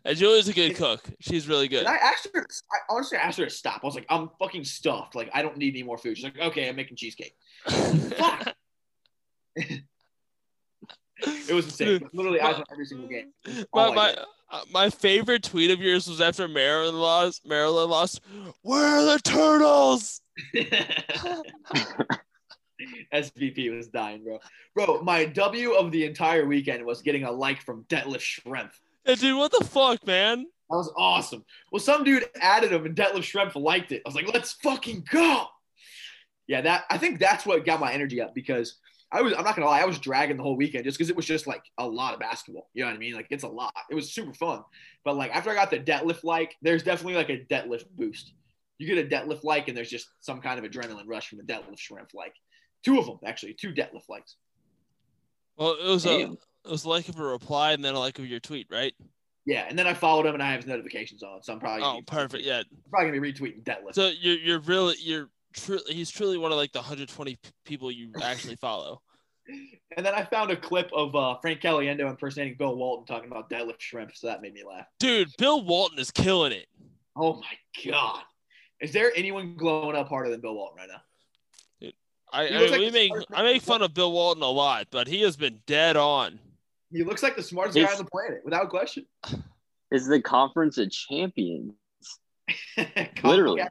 And 0.03 0.17
Julie's 0.17 0.49
a 0.49 0.53
good 0.53 0.75
cook. 0.75 1.07
She's 1.21 1.47
really 1.47 1.69
good. 1.69 1.85
And 1.85 1.87
I 1.87 1.95
asked 1.95 2.27
her. 2.33 2.45
I 2.71 2.77
honestly 2.89 3.17
asked 3.17 3.37
her 3.37 3.45
to 3.45 3.51
stop. 3.51 3.79
I 3.81 3.85
was 3.85 3.95
like, 3.95 4.05
I'm 4.09 4.29
fucking 4.39 4.65
stuffed. 4.65 5.15
Like 5.15 5.29
I 5.33 5.41
don't 5.41 5.57
need 5.57 5.73
any 5.73 5.83
more 5.83 5.97
food. 5.97 6.17
She's 6.17 6.25
like, 6.25 6.37
okay, 6.37 6.67
I'm 6.67 6.75
making 6.75 6.97
cheesecake. 6.97 7.35
Fuck. 7.65 8.55
It 11.21 11.53
was 11.53 11.65
insane. 11.65 12.01
Literally, 12.13 12.39
eyes 12.39 12.55
on 12.55 12.63
every 12.71 12.85
single 12.85 13.07
game. 13.07 13.33
My 13.73 13.93
my, 13.93 14.15
uh, 14.51 14.62
my 14.71 14.89
favorite 14.89 15.43
tweet 15.43 15.71
of 15.71 15.79
yours 15.79 16.07
was 16.07 16.21
after 16.21 16.47
Maryland 16.47 16.99
lost. 16.99 17.45
Maryland 17.45 17.91
lost. 17.91 18.21
Where 18.62 18.85
are 18.85 19.05
the 19.05 19.19
turtles? 19.19 20.21
SVP 23.13 23.75
was 23.75 23.88
dying, 23.88 24.23
bro. 24.23 24.39
Bro, 24.75 25.01
my 25.01 25.25
W 25.25 25.73
of 25.73 25.91
the 25.91 26.05
entire 26.05 26.45
weekend 26.45 26.85
was 26.85 27.01
getting 27.01 27.23
a 27.23 27.31
like 27.31 27.62
from 27.62 27.83
Detlef 27.85 28.21
Schrempf. 28.21 28.71
Hey, 29.05 29.15
dude, 29.15 29.38
what 29.38 29.51
the 29.51 29.65
fuck, 29.65 30.05
man? 30.05 30.45
That 30.69 30.75
was 30.75 30.91
awesome. 30.97 31.43
Well, 31.71 31.79
some 31.79 32.03
dude 32.03 32.25
added 32.41 32.71
him 32.71 32.85
and 32.85 32.95
Detlef 32.95 33.19
Schrempf 33.19 33.55
liked 33.55 33.91
it. 33.91 34.01
I 34.05 34.07
was 34.09 34.15
like, 34.15 34.31
let's 34.33 34.53
fucking 34.53 35.05
go. 35.12 35.45
Yeah, 36.47 36.62
that 36.62 36.85
I 36.89 36.97
think 36.97 37.19
that's 37.19 37.45
what 37.45 37.63
got 37.65 37.79
my 37.79 37.93
energy 37.93 38.21
up 38.21 38.33
because 38.33 38.77
I 39.11 39.21
was 39.21 39.33
I'm 39.33 39.43
not 39.43 39.55
gonna 39.55 39.67
lie, 39.67 39.81
I 39.81 39.85
was 39.85 39.99
dragging 39.99 40.37
the 40.37 40.43
whole 40.43 40.55
weekend 40.55 40.83
just 40.83 40.97
because 40.97 41.09
it 41.09 41.15
was 41.15 41.25
just 41.25 41.47
like 41.47 41.63
a 41.77 41.87
lot 41.87 42.13
of 42.13 42.19
basketball. 42.19 42.69
You 42.73 42.83
know 42.83 42.89
what 42.89 42.95
I 42.95 42.99
mean? 42.99 43.13
Like 43.13 43.27
it's 43.29 43.43
a 43.43 43.47
lot. 43.47 43.73
It 43.89 43.95
was 43.95 44.13
super 44.13 44.33
fun. 44.33 44.63
But 45.03 45.17
like 45.17 45.35
after 45.35 45.49
I 45.49 45.55
got 45.55 45.71
the 45.71 45.79
Detlef 45.79 46.23
like, 46.23 46.55
there's 46.61 46.83
definitely 46.83 47.15
like 47.15 47.29
a 47.29 47.45
Detlef 47.51 47.83
boost. 47.95 48.33
You 48.77 48.87
get 48.87 49.03
a 49.03 49.09
Detlef 49.09 49.43
like, 49.43 49.67
and 49.67 49.75
there's 49.75 49.89
just 49.89 50.07
some 50.19 50.41
kind 50.41 50.63
of 50.63 50.69
adrenaline 50.69 51.07
rush 51.07 51.27
from 51.27 51.39
the 51.39 51.43
Detlef 51.43 51.77
Schrempf 51.77 52.13
like. 52.13 52.33
Two 52.83 52.97
of 52.97 53.05
them 53.05 53.19
actually, 53.25 53.55
two 53.55 53.73
Detlef 53.73 54.07
likes. 54.07 54.35
Well, 55.57 55.75
it 55.83 55.89
was 55.89 56.03
Damn. 56.03 56.31
a 56.31 56.33
it 56.65 56.71
was 56.71 56.85
like 56.85 57.09
of 57.09 57.19
a 57.19 57.23
reply 57.23 57.71
and 57.71 57.83
then 57.83 57.95
a 57.95 57.99
like 57.99 58.19
of 58.19 58.27
your 58.27 58.39
tweet, 58.39 58.67
right? 58.69 58.93
Yeah, 59.45 59.65
and 59.67 59.77
then 59.77 59.87
I 59.87 59.93
followed 59.93 60.25
him 60.25 60.35
and 60.35 60.43
I 60.43 60.51
have 60.51 60.61
his 60.61 60.67
notifications 60.67 61.23
on, 61.23 61.41
so 61.41 61.53
I'm 61.53 61.59
probably 61.59 61.83
oh 61.83 62.01
perfect. 62.05 62.43
Yeah, 62.43 62.59
I'm 62.59 62.91
probably 62.91 63.09
gonna 63.09 63.21
be 63.21 63.33
retweeting 63.33 63.63
Detlef. 63.63 63.95
So 63.95 64.09
you're 64.09 64.37
you're 64.37 64.59
really 64.59 64.95
you're 64.99 65.29
truly 65.53 65.93
he's 65.93 66.09
truly 66.09 66.38
one 66.38 66.51
of 66.51 66.57
like 66.57 66.71
the 66.71 66.79
120 66.79 67.38
people 67.65 67.91
you 67.91 68.12
actually 68.21 68.55
follow. 68.62 69.01
And 69.97 70.05
then 70.05 70.13
I 70.13 70.23
found 70.25 70.51
a 70.51 70.55
clip 70.55 70.91
of 70.93 71.15
uh, 71.15 71.35
Frank 71.41 71.62
Caliendo 71.62 72.07
impersonating 72.07 72.55
Bill 72.57 72.75
Walton 72.75 73.07
talking 73.07 73.31
about 73.31 73.49
Detlef 73.49 73.79
Schrempf, 73.79 74.15
so 74.15 74.27
that 74.27 74.43
made 74.43 74.53
me 74.53 74.63
laugh. 74.63 74.85
Dude, 74.99 75.29
Bill 75.39 75.65
Walton 75.65 75.97
is 75.97 76.12
killing 76.12 76.51
it. 76.51 76.67
Oh 77.15 77.41
my 77.41 77.91
god, 77.91 78.21
is 78.79 78.91
there 78.91 79.12
anyone 79.15 79.55
glowing 79.57 79.95
up 79.95 80.07
harder 80.07 80.29
than 80.29 80.41
Bill 80.41 80.53
Walton 80.53 80.77
right 80.77 80.88
now? 80.88 81.01
Dude, 81.81 81.93
I, 82.31 82.47
I 82.47 82.59
mean, 82.59 82.71
like 82.71 82.79
we 82.79 82.91
make 82.91 83.12
I 83.33 83.43
make 83.43 83.62
fun 83.63 83.81
of 83.81 83.93
Bill 83.93 84.12
Walton 84.12 84.43
a 84.43 84.47
lot, 84.47 84.88
but 84.91 85.07
he 85.07 85.21
has 85.21 85.35
been 85.35 85.59
dead 85.65 85.97
on. 85.97 86.39
He 86.91 87.03
looks 87.03 87.23
like 87.23 87.35
the 87.35 87.43
smartest 87.43 87.77
it's, 87.77 87.88
guy 87.88 87.97
on 87.97 88.03
the 88.03 88.09
planet, 88.09 88.41
without 88.45 88.69
question. 88.69 89.05
Is 89.91 90.07
the 90.07 90.21
conference 90.21 90.77
of 90.77 90.91
champions? 90.91 91.73
Literally. 93.23 93.63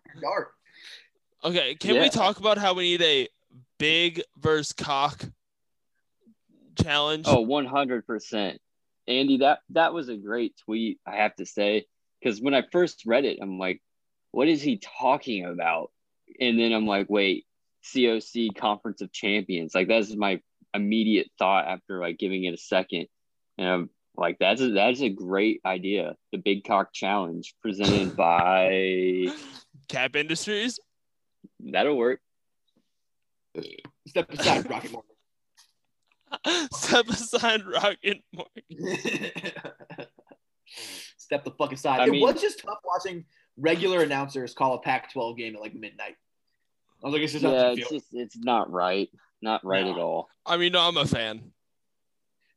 Okay, 1.48 1.76
can 1.76 1.94
yeah. 1.94 2.02
we 2.02 2.10
talk 2.10 2.38
about 2.38 2.58
how 2.58 2.74
we 2.74 2.82
need 2.82 3.02
a 3.02 3.28
big 3.78 4.20
versus 4.36 4.74
cock 4.74 5.24
challenge? 6.78 7.24
Oh, 7.26 7.42
100%. 7.46 8.58
Andy, 9.06 9.38
that 9.38 9.60
that 9.70 9.94
was 9.94 10.10
a 10.10 10.16
great 10.16 10.54
tweet, 10.66 11.00
I 11.06 11.16
have 11.16 11.34
to 11.36 11.46
say, 11.46 11.86
because 12.20 12.42
when 12.42 12.52
I 12.52 12.64
first 12.70 13.04
read 13.06 13.24
it, 13.24 13.38
I'm 13.40 13.58
like, 13.58 13.80
what 14.32 14.46
is 14.46 14.60
he 14.60 14.78
talking 15.00 15.46
about? 15.46 15.90
And 16.38 16.58
then 16.58 16.74
I'm 16.74 16.86
like, 16.86 17.06
wait, 17.08 17.46
COC 17.86 18.54
Conference 18.54 19.00
of 19.00 19.10
Champions. 19.10 19.74
Like 19.74 19.88
that's 19.88 20.14
my 20.14 20.42
immediate 20.74 21.30
thought 21.38 21.66
after 21.66 21.98
like 21.98 22.18
giving 22.18 22.44
it 22.44 22.52
a 22.52 22.58
second. 22.58 23.06
And 23.56 23.66
I'm 23.66 23.90
like, 24.18 24.36
that's 24.38 24.60
a, 24.60 24.68
that's 24.68 25.00
a 25.00 25.08
great 25.08 25.62
idea. 25.64 26.14
The 26.32 26.38
Big 26.38 26.64
Cock 26.64 26.92
Challenge 26.92 27.54
presented 27.62 28.14
by 28.14 29.28
Cap 29.88 30.14
Industries. 30.14 30.78
That'll 31.60 31.96
work. 31.96 32.20
Step 34.06 34.30
aside, 34.32 34.68
Rocket 34.70 34.92
Mortgage. 34.92 36.68
Step 36.72 37.08
aside, 37.08 37.66
Rocket 37.66 38.22
Mortgage. 38.32 38.64
Step 41.18 41.44
the 41.44 41.50
fuck 41.52 41.72
aside. 41.72 42.00
I 42.00 42.06
it 42.06 42.10
mean, 42.10 42.22
was 42.22 42.40
just 42.40 42.60
tough 42.60 42.78
watching 42.84 43.24
regular 43.56 44.02
announcers 44.02 44.54
call 44.54 44.74
a 44.74 44.80
Pac-12 44.80 45.36
game 45.36 45.56
at 45.56 45.60
like 45.60 45.74
midnight. 45.74 46.16
I 47.02 47.06
was 47.06 47.12
like, 47.12 47.22
it's 47.22 47.32
just 47.32 47.44
yeah, 47.44 47.72
it's 47.72 47.90
just 47.90 48.06
it's 48.12 48.36
not 48.36 48.70
right, 48.70 49.08
not 49.40 49.64
right 49.64 49.84
no. 49.84 49.92
at 49.92 49.98
all. 49.98 50.28
I 50.44 50.56
mean, 50.56 50.72
no, 50.72 50.80
I'm 50.80 50.96
a 50.96 51.06
fan. 51.06 51.52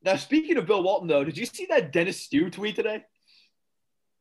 Now, 0.04 0.16
speaking 0.16 0.58
of 0.58 0.66
Bill 0.66 0.82
Walton, 0.82 1.08
though, 1.08 1.24
did 1.24 1.38
you 1.38 1.46
see 1.46 1.68
that 1.70 1.92
Dennis 1.92 2.20
Stew 2.22 2.50
tweet 2.50 2.76
today? 2.76 3.04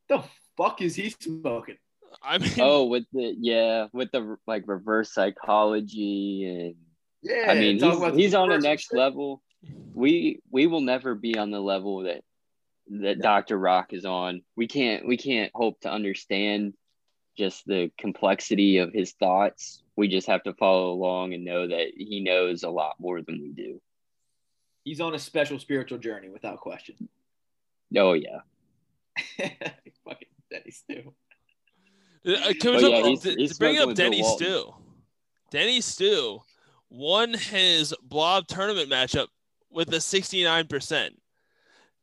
The 0.09 0.23
fuck 0.57 0.81
is 0.81 0.95
he 0.95 1.09
smoking? 1.09 1.77
I 2.21 2.37
mean, 2.37 2.51
oh, 2.59 2.85
with 2.85 3.05
the 3.13 3.35
yeah, 3.39 3.87
with 3.93 4.11
the 4.11 4.37
like 4.47 4.63
reverse 4.67 5.13
psychology 5.13 6.45
and 6.45 6.75
yeah, 7.21 7.51
I 7.51 7.55
mean, 7.55 7.79
he's, 7.79 8.15
he's 8.15 8.33
on 8.33 8.49
the 8.49 8.57
next 8.57 8.89
shit. 8.89 8.97
level. 8.97 9.41
We 9.93 10.39
we 10.49 10.67
will 10.67 10.81
never 10.81 11.15
be 11.15 11.37
on 11.37 11.51
the 11.51 11.59
level 11.59 12.03
that 12.03 12.23
that 12.89 13.17
no. 13.17 13.21
Dr. 13.21 13.57
Rock 13.57 13.93
is 13.93 14.05
on. 14.05 14.41
We 14.55 14.67
can't 14.67 15.07
we 15.07 15.17
can't 15.17 15.51
hope 15.53 15.81
to 15.81 15.91
understand 15.91 16.73
just 17.37 17.65
the 17.65 17.91
complexity 17.97 18.77
of 18.77 18.91
his 18.91 19.13
thoughts. 19.13 19.83
We 19.95 20.07
just 20.07 20.27
have 20.27 20.43
to 20.43 20.53
follow 20.53 20.91
along 20.91 21.33
and 21.33 21.45
know 21.45 21.67
that 21.67 21.91
he 21.95 22.21
knows 22.21 22.63
a 22.63 22.69
lot 22.69 22.95
more 22.99 23.21
than 23.21 23.39
we 23.41 23.51
do. 23.51 23.81
He's 24.83 24.99
on 24.99 25.13
a 25.13 25.19
special 25.19 25.59
spiritual 25.59 25.99
journey 25.99 26.29
without 26.29 26.59
question. 26.59 27.07
Oh 27.95 28.13
yeah. 28.13 28.39
Fucking 29.37 30.27
Denny 30.49 30.71
Stew. 30.71 31.13
Uh, 32.25 32.53
can 32.59 32.75
we 32.75 32.89
yeah, 32.89 33.03
he's, 33.03 33.23
he's 33.23 33.57
bring 33.57 33.77
up 33.77 33.95
Denny 33.95 34.23
Stew? 34.23 34.73
Denny 35.49 35.81
Stew 35.81 36.41
won 36.89 37.33
his 37.33 37.95
blob 38.03 38.47
tournament 38.47 38.89
matchup 38.89 39.27
with 39.71 39.89
a 39.89 39.97
69%. 39.97 41.09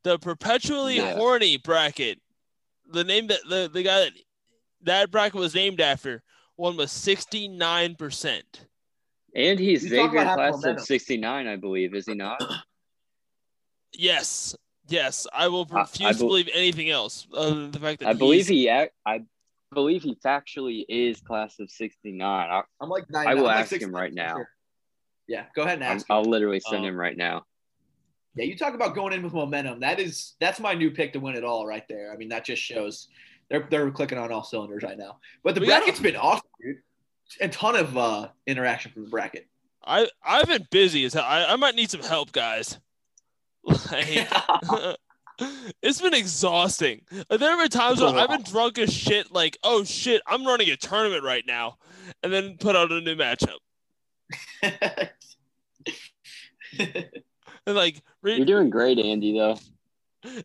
The 0.02 0.18
perpetually 0.18 0.96
yeah. 0.96 1.14
horny 1.14 1.56
bracket, 1.56 2.20
the 2.90 3.04
name 3.04 3.28
that 3.28 3.40
the, 3.48 3.70
the 3.72 3.82
guy 3.82 4.00
that 4.00 4.12
that 4.82 5.10
bracket 5.10 5.38
was 5.38 5.54
named 5.54 5.80
after, 5.80 6.22
won 6.56 6.76
with 6.76 6.88
69%. 6.88 8.42
And 9.34 9.58
he's 9.58 9.84
you 9.84 9.90
Xavier 9.90 10.24
class 10.24 10.64
of 10.64 10.80
69, 10.80 11.46
I 11.46 11.56
believe, 11.56 11.94
is 11.94 12.06
he 12.06 12.14
not? 12.14 12.42
yes. 13.92 14.56
Yes. 14.88 15.26
I 15.32 15.48
will 15.48 15.66
refuse 15.66 16.00
I, 16.00 16.08
I 16.08 16.12
be- 16.12 16.18
to 16.18 16.24
believe 16.24 16.48
anything 16.54 16.90
else 16.90 17.26
other 17.36 17.54
than 17.54 17.70
the 17.70 17.78
fact 17.80 18.00
that 18.00 18.08
I 18.08 18.12
believe 18.14 18.48
he 18.48 18.70
I 18.70 19.22
believe 19.74 20.02
he 20.02 20.14
factually 20.16 20.84
is 20.88 21.20
class 21.20 21.58
of 21.60 21.70
69. 21.70 22.20
I, 22.22 22.62
am 22.82 22.88
like 22.88 23.04
nine, 23.10 23.26
I 23.26 23.34
will 23.34 23.48
I'm 23.48 23.58
ask 23.58 23.72
like 23.72 23.82
him 23.82 23.94
right 23.94 24.12
now. 24.12 24.34
Sure. 24.36 24.48
Yeah, 25.26 25.44
go 25.54 25.62
ahead 25.62 25.74
and 25.74 25.84
ask. 25.84 26.06
I'll, 26.08 26.18
I'll 26.18 26.24
literally 26.24 26.60
send 26.60 26.78
um, 26.78 26.84
him 26.86 26.96
right 26.96 27.16
now. 27.16 27.44
Yeah, 28.34 28.44
you 28.44 28.56
talk 28.56 28.74
about 28.74 28.94
going 28.94 29.12
in 29.12 29.22
with 29.22 29.34
momentum. 29.34 29.80
That 29.80 30.00
is 30.00 30.34
that's 30.40 30.60
my 30.60 30.74
new 30.74 30.90
pick 30.90 31.12
to 31.14 31.20
win 31.20 31.36
it 31.36 31.44
all 31.44 31.66
right 31.66 31.84
there. 31.88 32.12
I 32.12 32.16
mean, 32.16 32.28
that 32.28 32.44
just 32.44 32.62
shows 32.62 33.08
they're 33.50 33.66
they're 33.70 33.90
clicking 33.90 34.18
on 34.18 34.32
all 34.32 34.44
cylinders 34.44 34.82
right 34.82 34.96
now. 34.96 35.18
But 35.42 35.54
the 35.54 35.60
we 35.60 35.66
bracket's 35.66 36.00
been 36.00 36.16
awesome, 36.16 36.48
dude. 36.60 36.76
A 37.40 37.48
ton 37.48 37.76
of 37.76 37.96
uh, 37.96 38.28
interaction 38.46 38.92
from 38.92 39.04
the 39.04 39.10
bracket. 39.10 39.46
I 39.84 40.08
I've 40.24 40.46
been 40.46 40.66
busy 40.70 41.04
as 41.04 41.14
hell. 41.14 41.24
I, 41.24 41.46
I 41.46 41.56
might 41.56 41.74
need 41.74 41.90
some 41.90 42.02
help, 42.02 42.32
guys. 42.32 42.78
Like, 43.92 44.28
it's 45.82 46.00
been 46.00 46.14
exhausting. 46.14 47.02
There 47.10 47.50
have 47.50 47.58
been 47.58 47.68
times 47.68 48.00
where 48.00 48.14
I've 48.14 48.28
been 48.28 48.42
drunk 48.50 48.78
as 48.78 48.92
shit, 48.92 49.32
like, 49.32 49.58
oh 49.62 49.84
shit, 49.84 50.22
I'm 50.26 50.46
running 50.46 50.70
a 50.70 50.76
tournament 50.76 51.22
right 51.24 51.44
now, 51.46 51.78
and 52.22 52.32
then 52.32 52.56
put 52.58 52.76
out 52.76 52.90
a 52.90 53.00
new 53.00 53.14
matchup. 53.14 53.58
and 57.66 57.76
like 57.76 58.02
re- 58.22 58.36
you're 58.36 58.46
doing 58.46 58.70
great, 58.70 58.98
Andy. 58.98 59.38
Though. 59.38 59.58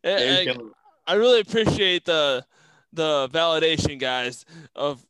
And, 0.04 0.50
and 0.50 0.62
I 1.08 1.16
really 1.16 1.42
appreciate 1.42 2.06
the 2.06 2.46
the 2.94 3.28
validation, 3.30 4.00
guys, 4.00 4.46
of 4.76 5.04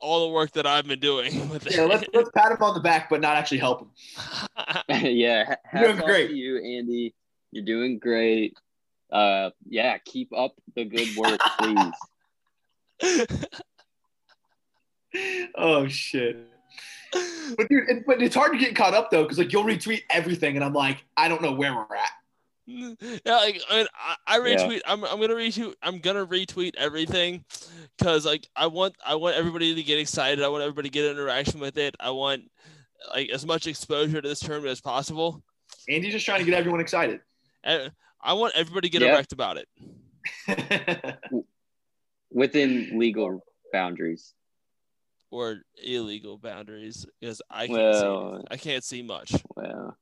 all 0.00 0.26
the 0.26 0.32
work 0.32 0.52
that 0.52 0.66
I've 0.66 0.86
been 0.86 1.00
doing 1.00 1.48
with 1.50 1.66
it. 1.66 1.76
Yeah, 1.76 1.84
let's, 1.84 2.04
let's 2.14 2.30
pat 2.34 2.52
him 2.52 2.62
on 2.62 2.74
the 2.74 2.80
back, 2.80 3.10
but 3.10 3.20
not 3.20 3.36
actually 3.36 3.58
help 3.58 3.80
him. 3.80 3.90
yeah, 4.88 5.56
you're 5.74 5.92
doing 5.92 6.04
great, 6.04 6.30
you 6.30 6.56
Andy. 6.58 7.14
You're 7.50 7.64
doing 7.64 7.98
great. 7.98 8.56
Uh, 9.10 9.50
yeah, 9.68 9.98
keep 9.98 10.32
up 10.36 10.54
the 10.74 10.84
good 10.84 11.16
work, 11.16 11.40
please. 11.58 13.26
oh 15.56 15.88
shit 15.88 16.48
but 17.12 17.68
dude, 17.68 18.04
but 18.06 18.22
it's 18.22 18.34
hard 18.34 18.52
to 18.52 18.58
get 18.58 18.74
caught 18.76 18.94
up 18.94 19.10
though, 19.10 19.22
because 19.22 19.38
like 19.38 19.52
you'll 19.52 19.64
retweet 19.64 20.02
everything, 20.10 20.56
and 20.56 20.64
I'm 20.64 20.72
like, 20.72 21.04
I 21.16 21.28
don't 21.28 21.42
know 21.42 21.52
where 21.52 21.74
we're 21.74 21.96
at. 21.96 22.10
Yeah, 22.66 23.36
like 23.36 23.62
I, 23.70 23.86
I 24.26 24.38
retweet. 24.40 24.80
Yeah. 24.84 24.92
I'm, 24.92 25.04
I'm 25.04 25.20
gonna 25.20 25.34
retweet. 25.34 25.74
I'm 25.82 26.00
gonna 26.00 26.26
retweet 26.26 26.74
everything, 26.76 27.44
cause 28.00 28.26
like 28.26 28.46
I 28.54 28.66
want 28.66 28.94
I 29.04 29.14
want 29.14 29.36
everybody 29.36 29.74
to 29.74 29.82
get 29.82 29.98
excited. 29.98 30.44
I 30.44 30.48
want 30.48 30.62
everybody 30.62 30.88
to 30.88 30.92
get 30.92 31.10
interaction 31.10 31.60
with 31.60 31.78
it. 31.78 31.96
I 31.98 32.10
want 32.10 32.50
like 33.14 33.30
as 33.30 33.46
much 33.46 33.66
exposure 33.66 34.20
to 34.20 34.28
this 34.28 34.40
tournament 34.40 34.70
as 34.70 34.80
possible. 34.80 35.42
Andy's 35.88 36.12
just 36.12 36.26
trying 36.26 36.40
to 36.40 36.44
get 36.44 36.54
everyone 36.54 36.80
excited. 36.80 37.20
And 37.64 37.90
I 38.20 38.34
want 38.34 38.54
everybody 38.56 38.88
to 38.88 38.92
get 38.92 39.02
yeah. 39.02 39.14
erect 39.14 39.32
about 39.32 39.58
it. 39.58 39.68
Within 42.30 42.98
legal 42.98 43.42
boundaries 43.72 44.34
or 45.30 45.58
illegal 45.82 46.38
boundaries 46.38 47.06
because 47.20 47.42
I 47.50 47.66
can't 47.66 47.78
well, 47.78 48.38
see 48.38 48.46
I 48.50 48.56
can't 48.56 48.84
see 48.84 49.02
much. 49.02 49.34
Well, 49.56 49.96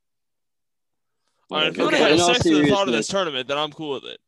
Right, 1.50 1.68
if 1.68 1.76
you 1.76 1.86
okay. 1.86 2.16
have 2.16 2.20
sex 2.20 2.44
with 2.44 2.64
the 2.64 2.68
thought 2.68 2.88
of 2.88 2.94
this 2.94 3.06
tournament, 3.06 3.46
then 3.46 3.56
I'm 3.56 3.70
cool 3.70 3.94
with 3.94 4.04
it. 4.04 4.18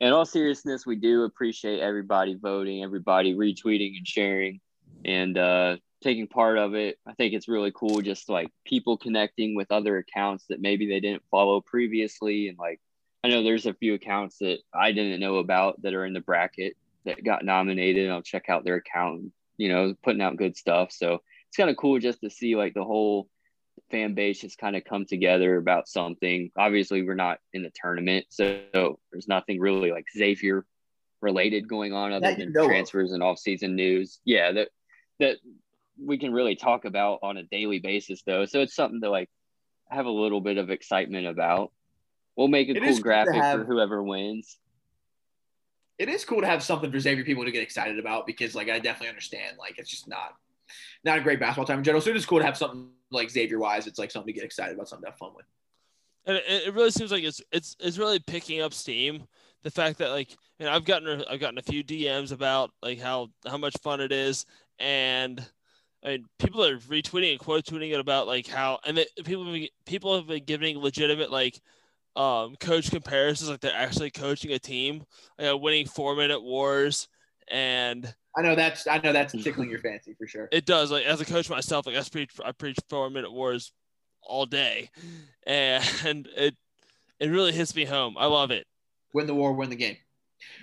In 0.00 0.12
all 0.12 0.24
seriousness, 0.24 0.84
we 0.84 0.96
do 0.96 1.22
appreciate 1.22 1.78
everybody 1.78 2.34
voting, 2.34 2.82
everybody 2.82 3.34
retweeting 3.34 3.96
and 3.96 4.06
sharing, 4.06 4.60
and 5.04 5.38
uh, 5.38 5.76
taking 6.02 6.26
part 6.26 6.58
of 6.58 6.74
it. 6.74 6.98
I 7.06 7.12
think 7.12 7.34
it's 7.34 7.46
really 7.46 7.70
cool, 7.72 8.00
just 8.00 8.28
like 8.28 8.48
people 8.64 8.96
connecting 8.96 9.54
with 9.54 9.70
other 9.70 9.98
accounts 9.98 10.46
that 10.48 10.60
maybe 10.60 10.88
they 10.88 10.98
didn't 10.98 11.22
follow 11.30 11.60
previously, 11.60 12.48
and 12.48 12.58
like 12.58 12.80
I 13.24 13.28
know 13.28 13.42
there's 13.42 13.66
a 13.66 13.74
few 13.74 13.94
accounts 13.94 14.38
that 14.38 14.58
I 14.74 14.92
didn't 14.92 15.20
know 15.20 15.36
about 15.36 15.80
that 15.82 15.94
are 15.94 16.04
in 16.04 16.12
the 16.12 16.20
bracket 16.20 16.76
that 17.04 17.24
got 17.24 17.44
nominated. 17.44 18.10
I'll 18.10 18.22
check 18.22 18.48
out 18.48 18.64
their 18.64 18.76
account, 18.76 19.32
you 19.56 19.68
know, 19.68 19.94
putting 20.02 20.22
out 20.22 20.36
good 20.36 20.56
stuff. 20.56 20.90
So 20.92 21.22
it's 21.48 21.56
kind 21.56 21.70
of 21.70 21.76
cool 21.76 21.98
just 21.98 22.20
to 22.22 22.30
see 22.30 22.56
like 22.56 22.74
the 22.74 22.84
whole 22.84 23.28
fan 23.90 24.14
base 24.14 24.40
just 24.40 24.58
kind 24.58 24.74
of 24.74 24.84
come 24.84 25.06
together 25.06 25.56
about 25.56 25.88
something. 25.88 26.50
Obviously, 26.56 27.02
we're 27.02 27.14
not 27.14 27.38
in 27.52 27.62
the 27.62 27.72
tournament, 27.74 28.26
so 28.28 28.60
there's 29.12 29.28
nothing 29.28 29.60
really 29.60 29.92
like 29.92 30.06
Xavier 30.16 30.64
related 31.20 31.68
going 31.68 31.92
on 31.92 32.12
other 32.12 32.34
than 32.34 32.52
transfers 32.52 33.12
of. 33.12 33.14
and 33.14 33.22
off-season 33.22 33.76
news. 33.76 34.18
Yeah, 34.24 34.52
that 34.52 34.68
that 35.20 35.36
we 35.98 36.18
can 36.18 36.32
really 36.32 36.56
talk 36.56 36.84
about 36.84 37.20
on 37.22 37.36
a 37.36 37.44
daily 37.44 37.78
basis 37.78 38.22
though. 38.26 38.46
So 38.46 38.60
it's 38.60 38.74
something 38.74 39.00
to 39.02 39.10
like 39.10 39.30
have 39.88 40.06
a 40.06 40.10
little 40.10 40.40
bit 40.40 40.58
of 40.58 40.70
excitement 40.70 41.26
about. 41.26 41.70
We'll 42.36 42.48
make 42.48 42.68
a 42.68 42.72
it 42.72 42.82
cool 42.82 42.98
graphic 43.00 43.34
have, 43.34 43.60
for 43.60 43.64
whoever 43.64 44.02
wins. 44.02 44.58
It 45.98 46.08
is 46.08 46.24
cool 46.24 46.40
to 46.40 46.46
have 46.46 46.62
something 46.62 46.90
for 46.90 46.98
Xavier 46.98 47.24
people 47.24 47.44
to 47.44 47.50
get 47.50 47.62
excited 47.62 47.98
about 47.98 48.26
because 48.26 48.54
like 48.54 48.68
I 48.68 48.78
definitely 48.78 49.08
understand 49.08 49.58
like 49.58 49.78
it's 49.78 49.90
just 49.90 50.08
not 50.08 50.34
not 51.04 51.18
a 51.18 51.20
great 51.20 51.40
basketball 51.40 51.66
time 51.66 51.78
in 51.78 51.84
general. 51.84 52.00
So 52.00 52.10
it 52.10 52.16
is 52.16 52.26
cool 52.26 52.38
to 52.38 52.44
have 52.44 52.56
something 52.56 52.88
like 53.10 53.30
Xavier 53.30 53.58
wise. 53.58 53.86
It's 53.86 53.98
like 53.98 54.10
something 54.10 54.32
to 54.32 54.38
get 54.38 54.44
excited 54.44 54.74
about, 54.74 54.88
something 54.88 55.04
to 55.04 55.10
have 55.10 55.18
fun 55.18 55.32
with. 55.34 55.46
And 56.24 56.36
it, 56.36 56.68
it 56.68 56.74
really 56.74 56.90
seems 56.90 57.12
like 57.12 57.24
it's 57.24 57.42
it's 57.52 57.76
it's 57.80 57.98
really 57.98 58.18
picking 58.18 58.60
up 58.60 58.72
steam. 58.72 59.24
The 59.62 59.70
fact 59.70 59.98
that 59.98 60.10
like, 60.10 60.36
and 60.58 60.68
I've 60.68 60.84
gotten 60.84 61.24
I've 61.30 61.40
gotten 61.40 61.58
a 61.58 61.62
few 61.62 61.84
DMs 61.84 62.32
about 62.32 62.70
like 62.82 62.98
how 62.98 63.28
how 63.46 63.58
much 63.58 63.74
fun 63.82 64.00
it 64.00 64.12
is, 64.12 64.46
and 64.78 65.44
I 66.04 66.08
mean, 66.08 66.24
people 66.38 66.64
are 66.64 66.78
retweeting 66.78 67.32
and 67.32 67.40
quote 67.40 67.64
tweeting 67.64 67.92
it 67.92 68.00
about 68.00 68.26
like 68.26 68.46
how, 68.46 68.80
and 68.84 68.96
that 68.96 69.08
people 69.24 69.56
people 69.84 70.16
have 70.16 70.26
been 70.26 70.44
giving 70.44 70.78
legitimate 70.78 71.30
like 71.30 71.60
um 72.14 72.56
coach 72.56 72.90
comparisons, 72.90 73.50
like 73.50 73.60
they're 73.60 73.74
actually 73.74 74.10
coaching 74.10 74.52
a 74.52 74.58
team, 74.58 75.04
like, 75.38 75.60
winning 75.60 75.86
four 75.86 76.14
minute 76.14 76.42
wars, 76.42 77.08
and 77.48 78.14
I 78.36 78.42
know 78.42 78.54
that's 78.54 78.86
I 78.86 78.98
know 78.98 79.12
that's 79.12 79.32
tickling 79.32 79.70
your 79.70 79.80
fancy 79.80 80.14
for 80.14 80.26
sure. 80.26 80.48
It 80.52 80.66
does. 80.66 80.90
Like 80.90 81.04
as 81.04 81.20
a 81.20 81.24
coach 81.24 81.50
myself, 81.50 81.86
like 81.86 81.96
I 81.96 82.02
preach 82.02 82.30
I 82.44 82.52
preach 82.52 82.78
four 82.88 83.10
minute 83.10 83.32
wars 83.32 83.72
all 84.22 84.46
day, 84.46 84.90
and 85.46 86.28
it 86.36 86.54
it 87.18 87.28
really 87.28 87.52
hits 87.52 87.74
me 87.74 87.84
home. 87.84 88.16
I 88.18 88.26
love 88.26 88.50
it. 88.50 88.66
Win 89.14 89.26
the 89.26 89.34
war, 89.34 89.52
win 89.52 89.70
the 89.70 89.76
game. 89.76 89.96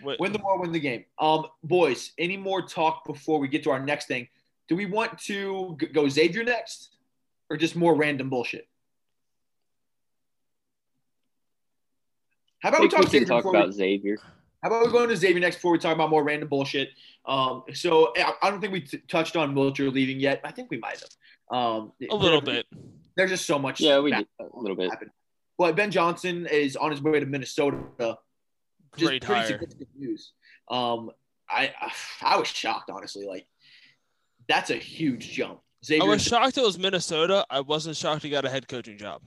Win, 0.03 0.17
win 0.19 0.31
the 0.31 0.39
war, 0.39 0.59
win 0.59 0.71
the 0.71 0.79
game. 0.79 1.05
Um, 1.19 1.47
boys, 1.63 2.11
any 2.17 2.37
more 2.37 2.61
talk 2.61 3.05
before 3.05 3.39
we 3.39 3.47
get 3.47 3.63
to 3.63 3.71
our 3.71 3.79
next 3.79 4.07
thing? 4.07 4.27
Do 4.67 4.75
we 4.75 4.85
want 4.85 5.17
to 5.23 5.75
go 5.93 6.07
Xavier 6.07 6.43
next, 6.43 6.95
or 7.49 7.57
just 7.57 7.75
more 7.75 7.95
random 7.95 8.29
bullshit? 8.29 8.68
How 12.61 12.69
about 12.69 12.81
we 12.81 12.89
talk, 12.89 13.11
we 13.11 13.25
talk 13.25 13.45
about 13.45 13.67
we, 13.67 13.73
Xavier? 13.73 14.17
How 14.61 14.69
about 14.69 14.85
we 14.85 14.91
go 14.91 15.03
into 15.03 15.15
Xavier 15.15 15.39
next 15.39 15.57
before 15.57 15.71
we 15.71 15.79
talk 15.79 15.95
about 15.95 16.09
more 16.09 16.23
random 16.23 16.49
bullshit? 16.49 16.89
Um, 17.25 17.63
so 17.73 18.13
I 18.17 18.49
don't 18.49 18.59
think 18.59 18.73
we 18.73 18.81
t- 18.81 19.01
touched 19.07 19.35
on 19.35 19.55
Wilcher 19.55 19.91
leaving 19.91 20.19
yet. 20.19 20.41
I 20.43 20.51
think 20.51 20.69
we 20.69 20.77
might 20.77 20.99
have. 20.99 21.57
Um, 21.57 21.93
a 22.09 22.15
little 22.15 22.41
bit. 22.41 22.65
There's 23.15 23.31
just 23.31 23.45
so 23.45 23.57
much. 23.57 23.79
Yeah, 23.79 23.99
we 23.99 24.11
did 24.11 24.27
a 24.39 24.59
little 24.59 24.75
bit. 24.75 24.89
Happen. 24.89 25.09
But 25.57 25.75
Ben 25.75 25.91
Johnson 25.91 26.45
is 26.47 26.75
on 26.75 26.91
his 26.91 27.01
way 27.01 27.19
to 27.19 27.25
Minnesota. 27.25 27.77
Just 27.97 28.17
Great 29.09 29.23
pretty 29.23 29.41
hire. 29.41 29.47
significant 29.47 29.89
news. 29.97 30.33
Um, 30.69 31.11
I 31.49 31.73
I 32.21 32.37
was 32.37 32.47
shocked 32.47 32.89
honestly. 32.89 33.25
Like 33.25 33.47
that's 34.47 34.69
a 34.69 34.75
huge 34.75 35.31
jump. 35.31 35.59
Xavier 35.85 36.03
I 36.03 36.07
was 36.07 36.21
shocked 36.21 36.57
it 36.57 36.63
was 36.63 36.77
Minnesota. 36.77 37.45
I 37.49 37.61
wasn't 37.61 37.95
shocked 37.95 38.23
he 38.23 38.29
got 38.29 38.45
a 38.45 38.49
head 38.49 38.67
coaching 38.67 38.97
job. 38.97 39.21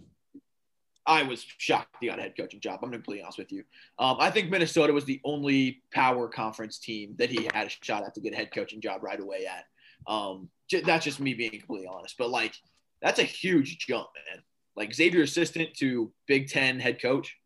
I 1.06 1.22
was 1.22 1.44
shocked 1.58 1.96
he 2.00 2.06
got 2.06 2.18
a 2.18 2.22
head 2.22 2.34
coaching 2.36 2.60
job. 2.60 2.80
I'm 2.82 2.92
completely 2.92 3.22
honest 3.22 3.38
with 3.38 3.50
you. 3.50 3.64
Um, 3.98 4.16
I 4.20 4.30
think 4.30 4.50
Minnesota 4.50 4.92
was 4.92 5.04
the 5.04 5.20
only 5.24 5.82
power 5.92 6.28
conference 6.28 6.78
team 6.78 7.14
that 7.18 7.28
he 7.28 7.48
had 7.52 7.66
a 7.66 7.70
shot 7.70 8.04
at 8.04 8.14
to 8.14 8.20
get 8.20 8.34
a 8.34 8.36
head 8.36 8.52
coaching 8.54 8.80
job 8.80 9.02
right 9.02 9.18
away 9.18 9.46
at. 9.46 9.64
Um, 10.06 10.48
that's 10.84 11.04
just 11.04 11.20
me 11.20 11.34
being 11.34 11.50
completely 11.50 11.88
honest. 11.88 12.16
But 12.18 12.30
like, 12.30 12.54
that's 13.00 13.18
a 13.18 13.24
huge 13.24 13.78
jump, 13.78 14.08
man. 14.30 14.42
Like 14.76 14.94
Xavier 14.94 15.22
assistant 15.22 15.74
to 15.78 16.12
Big 16.26 16.48
Ten 16.48 16.78
head 16.78 17.00
coach. 17.02 17.36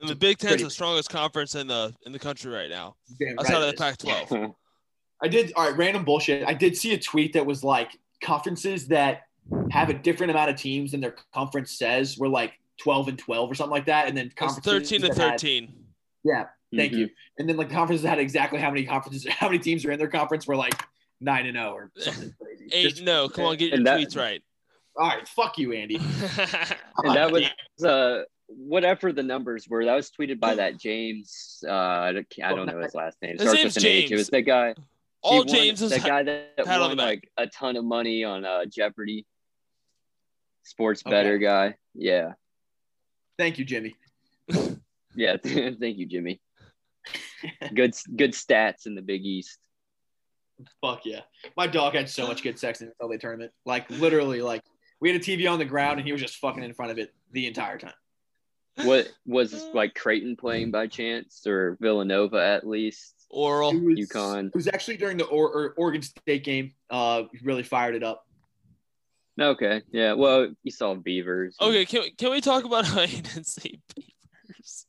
And 0.00 0.10
the 0.10 0.14
Big 0.14 0.36
Ten's 0.36 0.62
the 0.62 0.70
strongest 0.70 1.08
conference 1.08 1.54
in 1.54 1.66
the 1.66 1.94
in 2.04 2.12
the 2.12 2.18
country 2.18 2.52
right 2.52 2.68
now. 2.68 2.96
Outside 3.38 3.54
right 3.54 3.62
of 3.62 3.70
the 3.70 3.76
Pac-12. 3.78 4.54
I 5.22 5.28
did 5.28 5.52
all 5.56 5.66
right. 5.66 5.76
Random 5.76 6.04
bullshit. 6.04 6.46
I 6.46 6.52
did 6.52 6.76
see 6.76 6.92
a 6.92 6.98
tweet 6.98 7.32
that 7.32 7.46
was 7.46 7.64
like 7.64 7.98
conferences 8.22 8.88
that 8.88 9.22
have 9.70 9.88
a 9.88 9.94
different 9.94 10.30
amount 10.30 10.50
of 10.50 10.56
teams 10.56 10.90
than 10.90 11.00
their 11.00 11.16
conference 11.32 11.78
says 11.78 12.18
were 12.18 12.28
like 12.28 12.52
12 12.78 13.08
and 13.08 13.18
12 13.18 13.50
or 13.50 13.54
something 13.54 13.70
like 13.70 13.86
that. 13.86 14.08
And 14.08 14.16
then 14.16 14.30
conferences 14.34 14.90
13 14.90 15.02
to 15.02 15.14
13. 15.14 15.66
Had, 15.66 15.74
yeah. 16.24 16.44
Thank 16.74 16.92
mm-hmm. 16.92 17.00
you. 17.02 17.10
And 17.38 17.48
then 17.48 17.56
like 17.56 17.70
conferences 17.70 18.06
had 18.06 18.18
exactly 18.18 18.58
how 18.58 18.70
many 18.70 18.84
conferences, 18.84 19.26
how 19.30 19.48
many 19.48 19.58
teams 19.58 19.84
are 19.84 19.92
in 19.92 19.98
their 19.98 20.08
conference 20.08 20.46
were 20.46 20.56
like 20.56 20.74
nine 21.20 21.46
and 21.46 21.56
0 21.56 21.72
or 21.72 21.90
something 21.98 22.34
crazy. 22.40 22.68
Eight, 22.72 22.90
Just, 22.90 23.02
no, 23.02 23.28
come 23.28 23.44
on, 23.44 23.56
get 23.56 23.72
your 23.72 23.84
that, 23.84 24.00
tweets 24.00 24.16
right. 24.16 24.42
All 24.96 25.08
right. 25.08 25.28
Fuck 25.28 25.58
you, 25.58 25.72
Andy. 25.72 25.96
and 27.04 27.16
that 27.16 27.30
was, 27.30 27.44
uh, 27.84 28.22
whatever 28.48 29.12
the 29.12 29.22
numbers 29.22 29.68
were, 29.68 29.84
that 29.84 29.94
was 29.94 30.10
tweeted 30.10 30.40
by 30.40 30.54
that 30.54 30.78
James. 30.78 31.62
Uh, 31.66 31.72
I 31.72 32.12
don't 32.12 32.66
know 32.66 32.80
his 32.80 32.94
last 32.94 33.18
name. 33.22 33.38
Starts 33.38 33.64
with 33.64 33.76
an 33.76 33.82
James. 33.82 34.04
H. 34.04 34.12
It 34.12 34.16
was 34.16 34.28
that 34.28 34.42
guy. 34.42 34.74
All 35.22 35.44
James 35.44 35.82
is 35.82 35.90
the 35.90 35.98
guy 35.98 36.22
that, 36.22 36.56
that 36.56 36.80
won 36.80 36.96
like 36.96 37.28
a 37.36 37.46
ton 37.46 37.76
of 37.76 37.84
money 37.84 38.24
on 38.24 38.44
uh, 38.44 38.64
Jeopardy. 38.64 39.26
Sports 40.62 41.02
okay. 41.04 41.10
better 41.10 41.38
guy. 41.38 41.76
Yeah. 41.94 42.32
Thank 43.38 43.58
you, 43.58 43.64
Jimmy. 43.64 43.94
yeah, 45.14 45.36
thank 45.42 45.98
you, 45.98 46.06
Jimmy. 46.06 46.40
good 47.74 47.94
good 48.16 48.32
stats 48.32 48.86
in 48.86 48.94
the 48.94 49.02
Big 49.02 49.24
East. 49.24 49.58
Fuck 50.80 51.04
yeah. 51.04 51.20
My 51.56 51.66
dog 51.66 51.94
had 51.94 52.08
so 52.08 52.26
much 52.26 52.42
good 52.42 52.58
sex 52.58 52.80
in 52.80 52.90
the 52.98 53.06
LA 53.06 53.16
tournament. 53.16 53.52
Like 53.66 53.88
literally, 53.90 54.40
like 54.40 54.62
we 55.00 55.12
had 55.12 55.20
a 55.20 55.24
TV 55.24 55.50
on 55.50 55.58
the 55.58 55.64
ground 55.64 55.98
and 55.98 56.06
he 56.06 56.12
was 56.12 56.20
just 56.20 56.36
fucking 56.36 56.62
in 56.62 56.72
front 56.72 56.92
of 56.92 56.98
it 56.98 57.12
the 57.32 57.46
entire 57.46 57.78
time. 57.78 57.92
What 58.82 59.10
was 59.24 59.66
like 59.72 59.94
Creighton 59.94 60.36
playing 60.36 60.70
by 60.70 60.86
chance 60.86 61.46
or 61.46 61.78
Villanova 61.80 62.44
at 62.44 62.66
least? 62.66 63.14
Oral 63.30 63.70
it 63.70 63.82
was, 63.82 63.98
UConn. 63.98 64.48
It 64.48 64.54
was 64.54 64.68
actually 64.68 64.98
during 64.98 65.16
the 65.16 65.24
or- 65.24 65.50
or 65.50 65.74
Oregon 65.76 66.02
State 66.02 66.44
game. 66.44 66.74
Uh, 66.90 67.24
really 67.42 67.62
fired 67.62 67.94
it 67.94 68.02
up. 68.02 68.26
Okay. 69.40 69.82
Yeah. 69.92 70.14
Well, 70.14 70.48
you 70.62 70.70
saw 70.70 70.94
Beavers. 70.94 71.56
Okay. 71.60 71.84
Can 71.84 72.02
we, 72.02 72.10
can 72.12 72.30
we 72.30 72.40
talk 72.40 72.64
about 72.64 72.86
how 72.86 73.02
you 73.02 73.22
didn't 73.22 73.46
see 73.46 73.80
Beavers? 73.94 74.86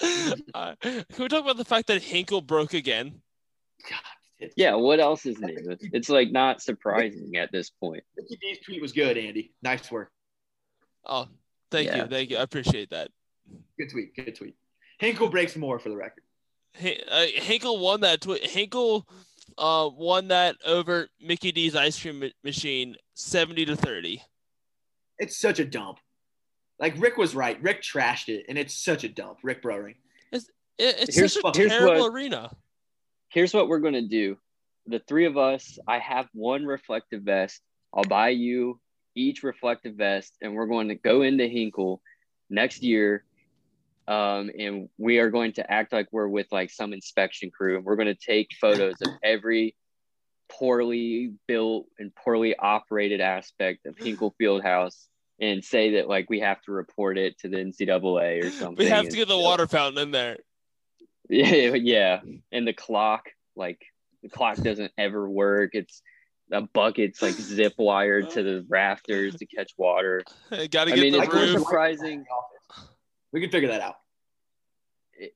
uh, 0.54 0.74
can 0.80 1.04
we 1.18 1.28
talk 1.28 1.42
about 1.42 1.56
the 1.56 1.64
fact 1.64 1.88
that 1.88 2.02
Hinkle 2.02 2.40
broke 2.40 2.74
again? 2.74 3.20
God, 3.88 4.50
yeah. 4.56 4.74
What 4.74 5.00
else 5.00 5.26
is 5.26 5.38
new? 5.40 5.76
It's 5.92 6.08
like 6.08 6.30
not 6.30 6.62
surprising 6.62 7.36
at 7.36 7.50
this 7.50 7.70
point. 7.70 8.04
Mickey 8.16 8.36
D's 8.40 8.58
tweet 8.64 8.82
was 8.82 8.92
good, 8.92 9.16
Andy. 9.16 9.52
Nice 9.62 9.90
work. 9.90 10.10
Oh, 11.04 11.26
thank 11.70 11.88
yeah. 11.88 11.96
you. 11.96 12.06
Thank 12.06 12.30
you. 12.30 12.36
I 12.36 12.42
appreciate 12.42 12.90
that. 12.90 13.10
Good 13.78 13.90
tweet. 13.90 14.14
Good 14.14 14.36
tweet. 14.36 14.54
Hinkle 14.98 15.28
breaks 15.28 15.56
more 15.56 15.78
for 15.78 15.88
the 15.88 15.96
record. 15.96 16.22
H- 16.80 17.02
uh, 17.10 17.26
Hinkle 17.34 17.78
won 17.78 18.02
that 18.02 18.20
tweet. 18.20 18.44
Hinkle 18.44 19.08
uh, 19.56 19.88
won 19.92 20.28
that 20.28 20.56
over 20.64 21.08
Mickey 21.20 21.52
D's 21.52 21.74
ice 21.74 22.00
cream 22.00 22.24
machine 22.44 22.96
70 23.14 23.66
to 23.66 23.76
30. 23.76 24.22
It's 25.18 25.38
such 25.38 25.58
a 25.58 25.64
dump. 25.64 25.98
Like 26.78 26.94
Rick 26.98 27.16
was 27.16 27.34
right. 27.34 27.60
Rick 27.62 27.82
trashed 27.82 28.28
it, 28.28 28.46
and 28.48 28.56
it's 28.56 28.74
such 28.74 29.04
a 29.04 29.08
dump. 29.08 29.38
Rick 29.42 29.62
Broering. 29.62 29.96
It's, 30.30 30.48
it's 30.78 31.16
here's, 31.16 31.34
such 31.34 31.58
a 31.58 31.68
terrible 31.68 32.02
what, 32.02 32.12
arena. 32.12 32.50
Here's 33.30 33.52
what 33.52 33.68
we're 33.68 33.80
gonna 33.80 34.02
do. 34.02 34.36
The 34.86 35.00
three 35.00 35.26
of 35.26 35.36
us. 35.36 35.78
I 35.88 35.98
have 35.98 36.28
one 36.32 36.64
reflective 36.64 37.22
vest. 37.22 37.60
I'll 37.92 38.04
buy 38.04 38.28
you 38.28 38.80
each 39.16 39.42
reflective 39.42 39.96
vest, 39.96 40.36
and 40.40 40.54
we're 40.54 40.66
going 40.66 40.88
to 40.88 40.94
go 40.94 41.22
into 41.22 41.48
Hinkle 41.48 42.00
next 42.48 42.82
year 42.82 43.24
um, 44.08 44.50
and 44.58 44.88
we 44.96 45.18
are 45.18 45.30
going 45.30 45.52
to 45.52 45.70
act 45.70 45.92
like 45.92 46.08
we're 46.10 46.26
with 46.26 46.46
like 46.50 46.70
some 46.70 46.94
inspection 46.94 47.50
crew 47.50 47.76
and 47.76 47.84
we're 47.84 47.96
going 47.96 48.06
to 48.06 48.14
take 48.14 48.48
photos 48.58 48.94
of 49.02 49.12
every 49.22 49.76
poorly 50.48 51.34
built 51.46 51.86
and 51.98 52.14
poorly 52.14 52.56
operated 52.56 53.20
aspect 53.20 53.84
of 53.84 53.98
Hinkle 53.98 54.34
Fieldhouse 54.40 55.06
and 55.38 55.62
say 55.62 55.92
that 55.96 56.08
like 56.08 56.30
we 56.30 56.40
have 56.40 56.60
to 56.62 56.72
report 56.72 57.18
it 57.18 57.38
to 57.40 57.48
the 57.48 57.58
NCAA 57.58 58.44
or 58.44 58.50
something. 58.50 58.82
We 58.82 58.90
have 58.90 59.10
to 59.10 59.16
get 59.16 59.28
the 59.28 59.36
water 59.36 59.66
fountain 59.66 60.02
in 60.02 60.10
there. 60.10 60.38
Yeah, 61.28 61.74
yeah, 61.74 62.20
and 62.50 62.66
the 62.66 62.72
clock, 62.72 63.28
like 63.56 63.82
the 64.22 64.30
clock 64.30 64.56
doesn't 64.56 64.92
ever 64.96 65.28
work. 65.28 65.74
It's 65.74 66.02
a 66.50 66.62
bucket's 66.62 67.20
like 67.20 67.34
zip 67.34 67.74
wired 67.76 68.30
to 68.30 68.42
the 68.42 68.64
rafters 68.70 69.36
to 69.36 69.44
catch 69.46 69.72
water. 69.76 70.22
Got 70.70 70.84
to 70.84 70.92
get 70.92 70.98
mean, 71.00 71.12
the 71.12 71.20
it's 71.20 71.34
roof. 71.34 71.58
surprising. 71.58 72.24
We 73.32 73.40
can 73.40 73.50
figure 73.50 73.68
that 73.68 73.80
out. 73.80 73.96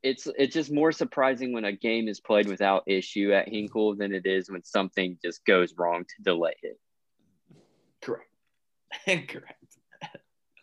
It's 0.02 0.28
it's 0.38 0.54
just 0.54 0.70
more 0.70 0.92
surprising 0.92 1.52
when 1.52 1.64
a 1.64 1.72
game 1.72 2.06
is 2.06 2.20
played 2.20 2.46
without 2.48 2.84
issue 2.86 3.32
at 3.32 3.48
Hinkle 3.48 3.96
than 3.96 4.12
it 4.12 4.26
is 4.26 4.48
when 4.50 4.62
something 4.62 5.18
just 5.24 5.44
goes 5.44 5.74
wrong 5.76 6.04
to 6.04 6.22
delay 6.22 6.54
it. 6.62 6.78
Correct. 8.00 8.28
Correct. 9.28 9.56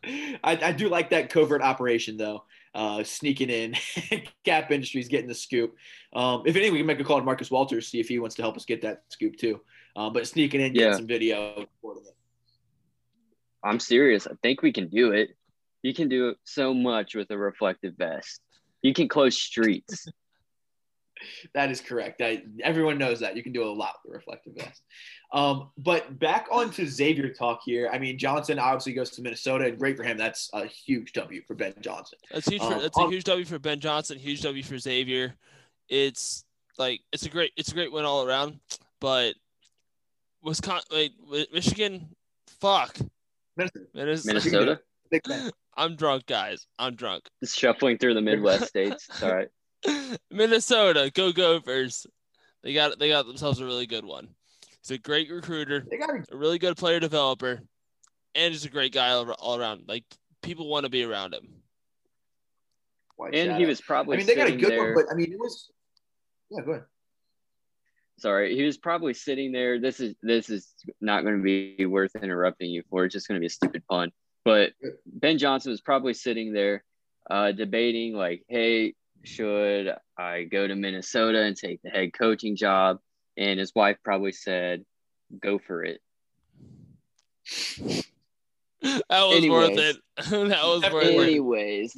I, 0.06 0.58
I 0.64 0.72
do 0.72 0.88
like 0.88 1.10
that 1.10 1.30
covert 1.30 1.62
operation 1.62 2.16
though, 2.16 2.46
uh, 2.74 3.04
sneaking 3.04 3.50
in. 3.50 3.76
Cap 4.46 4.72
Industries 4.72 5.10
getting 5.10 5.28
the 5.28 5.36
scoop. 5.36 5.76
Um, 6.14 6.44
if 6.46 6.56
anything, 6.56 6.72
we 6.72 6.80
can 6.80 6.88
make 6.88 7.02
a 7.02 7.04
call 7.04 7.20
to 7.20 7.26
Marcus 7.26 7.52
Walters 7.52 7.88
see 7.88 8.00
if 8.00 8.08
he 8.08 8.20
wants 8.20 8.36
to 8.38 8.42
help 8.42 8.56
us 8.56 8.64
get 8.64 8.82
that 8.84 9.04
scoop 9.10 9.36
too. 9.36 9.60
Uh, 9.98 10.10
but 10.10 10.26
sneaking 10.28 10.62
in, 10.62 10.72
getting 10.72 10.92
Yeah. 10.92 10.96
some 10.96 11.08
video. 11.08 11.66
I'm 13.62 13.80
serious. 13.82 14.26
I 14.26 14.32
think 14.42 14.62
we 14.62 14.72
can 14.72 14.88
do 14.88 15.12
it. 15.12 15.36
You 15.82 15.94
can 15.94 16.10
do 16.10 16.36
so 16.44 16.74
much 16.74 17.16
with 17.16 17.32
a 17.32 17.38
reflective 17.38 17.96
vest. 17.98 18.42
You 18.82 18.94
can 18.94 19.08
close 19.08 19.38
streets. 19.38 20.08
That 21.54 21.70
is 21.70 21.82
correct. 21.82 22.22
I, 22.22 22.44
everyone 22.64 22.98
knows 22.98 23.20
that 23.20 23.36
you 23.36 23.44
can 23.44 23.52
do 23.52 23.64
a 23.64 23.70
lot 23.70 23.96
with 24.04 24.12
the 24.14 24.18
reflective 24.18 24.54
vest. 24.56 24.82
Um, 25.34 25.70
but 25.78 26.18
back 26.18 26.48
onto 26.50 26.86
Xavier 26.86 27.34
talk 27.34 27.60
here. 27.66 27.90
I 27.92 28.00
mean, 28.00 28.18
Johnson 28.18 28.58
obviously 28.58 28.94
goes 28.94 29.10
to 29.12 29.22
Minnesota, 29.22 29.66
and 29.66 29.78
great 29.78 29.98
for 29.98 30.04
him. 30.04 30.18
That's 30.18 30.50
a 30.54 30.66
huge 30.66 31.12
W 31.12 31.42
for 31.46 31.56
Ben 31.56 31.74
Johnson. 31.82 32.20
That's 32.32 32.48
huge. 32.48 32.62
For, 32.62 32.74
Um, 32.74 32.82
that's 32.82 32.98
a 32.98 33.10
huge 33.10 33.26
W 33.26 33.46
for 33.46 33.60
Ben 33.60 33.82
Johnson. 33.82 34.18
Huge 34.18 34.42
W 34.44 34.64
for 34.64 34.78
Xavier. 34.78 35.36
It's 35.90 36.46
like 36.78 37.02
it's 37.12 37.26
a 37.26 37.30
great 37.30 37.52
it's 37.58 37.72
a 37.72 37.74
great 37.74 37.92
win 37.92 38.06
all 38.06 38.26
around. 38.26 38.60
But 39.02 39.36
Wisconsin, 40.42 40.88
wait, 41.30 41.54
Michigan, 41.54 42.16
fuck. 42.62 42.98
Minnesota. 43.58 43.86
Minnesota, 44.26 44.80
Big 45.12 45.28
fan. 45.28 45.52
I'm 45.80 45.96
drunk, 45.96 46.26
guys. 46.26 46.68
I'm 46.78 46.96
drunk. 46.96 47.24
just 47.42 47.58
shuffling 47.58 47.98
through 47.98 48.14
the 48.16 48.22
Midwest 48.22 48.68
states. 48.68 49.08
It's 49.10 49.24
all 49.24 49.34
right. 49.34 49.48
Minnesota, 50.30 51.10
go 51.14 51.32
Gophers. 51.32 52.06
They 52.64 52.74
got 52.74 53.00
they 53.00 53.08
got 53.08 53.26
themselves 53.26 53.62
a 53.62 53.66
really 53.66 53.88
good 53.88 54.04
one. 54.04 54.28
He's 54.82 54.92
a 54.92 54.98
great 54.98 55.32
recruiter, 55.32 55.86
They 55.90 55.98
got 55.98 56.10
a 56.32 56.36
really 56.36 56.60
good 56.60 56.76
player 56.78 57.00
developer, 57.00 57.62
and 58.36 58.54
he's 58.54 58.66
a 58.66 58.70
great 58.70 58.94
guy 58.94 59.10
all, 59.12 59.30
all 59.32 59.58
around. 59.60 59.84
Like 59.88 60.04
people 60.42 60.68
want 60.68 60.84
to 60.86 60.90
be 60.90 61.04
around 61.04 61.34
him. 61.34 61.48
White 63.16 63.36
And 63.36 63.52
he 63.54 63.60
Shadow. 63.60 63.68
was 63.68 63.82
probably 63.82 64.16
I 64.16 64.18
mean, 64.18 64.28
they 64.28 64.36
got 64.36 64.48
a 64.50 64.56
good 64.56 64.72
there. 64.72 64.84
one, 64.84 64.94
but 64.96 65.06
I 65.12 65.16
mean, 65.16 65.32
it 65.32 65.40
was. 65.40 65.70
Yeah, 66.50 66.62
go 66.66 66.72
ahead. 66.72 66.84
sorry, 68.18 68.56
he 68.56 68.64
was 68.64 68.78
probably 68.78 69.14
sitting 69.14 69.52
there. 69.54 69.80
This 69.80 70.00
is 70.02 70.16
this 70.22 70.50
is 70.50 70.74
not 71.00 71.24
going 71.24 71.38
to 71.38 71.44
be 71.44 71.86
worth 71.86 72.16
interrupting 72.16 72.70
you 72.70 72.84
for. 72.90 73.06
It's 73.06 73.14
just 73.14 73.28
going 73.30 73.38
to 73.38 73.40
be 73.40 73.48
a 73.48 73.50
stupid 73.50 73.84
pun. 73.90 74.12
But 74.46 74.74
Ben 75.06 75.38
Johnson 75.38 75.72
was 75.72 75.82
probably 75.82 76.14
sitting 76.14 76.54
there, 76.54 76.84
uh, 77.30 77.52
debating 77.52 78.14
like, 78.14 78.44
"Hey, 78.48 78.96
should 79.24 79.94
I 80.18 80.44
go 80.44 80.68
to 80.68 80.76
Minnesota 80.76 81.42
and 81.42 81.56
take 81.56 81.82
the 81.82 81.90
head 81.90 82.14
coaching 82.14 82.56
job?" 82.56 83.00
And 83.38 83.60
his 83.60 83.74
wife 83.76 83.98
probably 84.04 84.32
said, 84.32 84.86
"Go 85.40 85.60
for 85.60 85.84
it." 85.84 86.02
That 88.82 89.24
was 89.24 89.46
worth 89.50 89.78
it. 89.78 89.98
that 90.16 90.64
was 90.64 90.82
worth 90.90 91.04
it. 91.04 91.20
Anyways, 91.20 91.94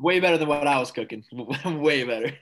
Way 0.00 0.18
better 0.18 0.38
than 0.38 0.48
what 0.48 0.66
I 0.66 0.78
was 0.78 0.90
cooking. 0.90 1.24
Way 1.64 2.04
better. 2.04 2.32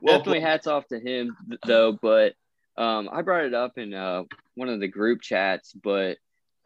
well, 0.00 0.18
definitely 0.18 0.40
hats 0.40 0.68
off 0.68 0.86
to 0.86 1.00
him 1.00 1.36
though 1.66 1.98
but 2.00 2.34
um, 2.78 3.08
i 3.10 3.22
brought 3.22 3.46
it 3.46 3.54
up 3.54 3.78
in 3.78 3.92
uh, 3.92 4.22
one 4.54 4.68
of 4.68 4.78
the 4.78 4.86
group 4.86 5.20
chats 5.22 5.72
but 5.72 6.18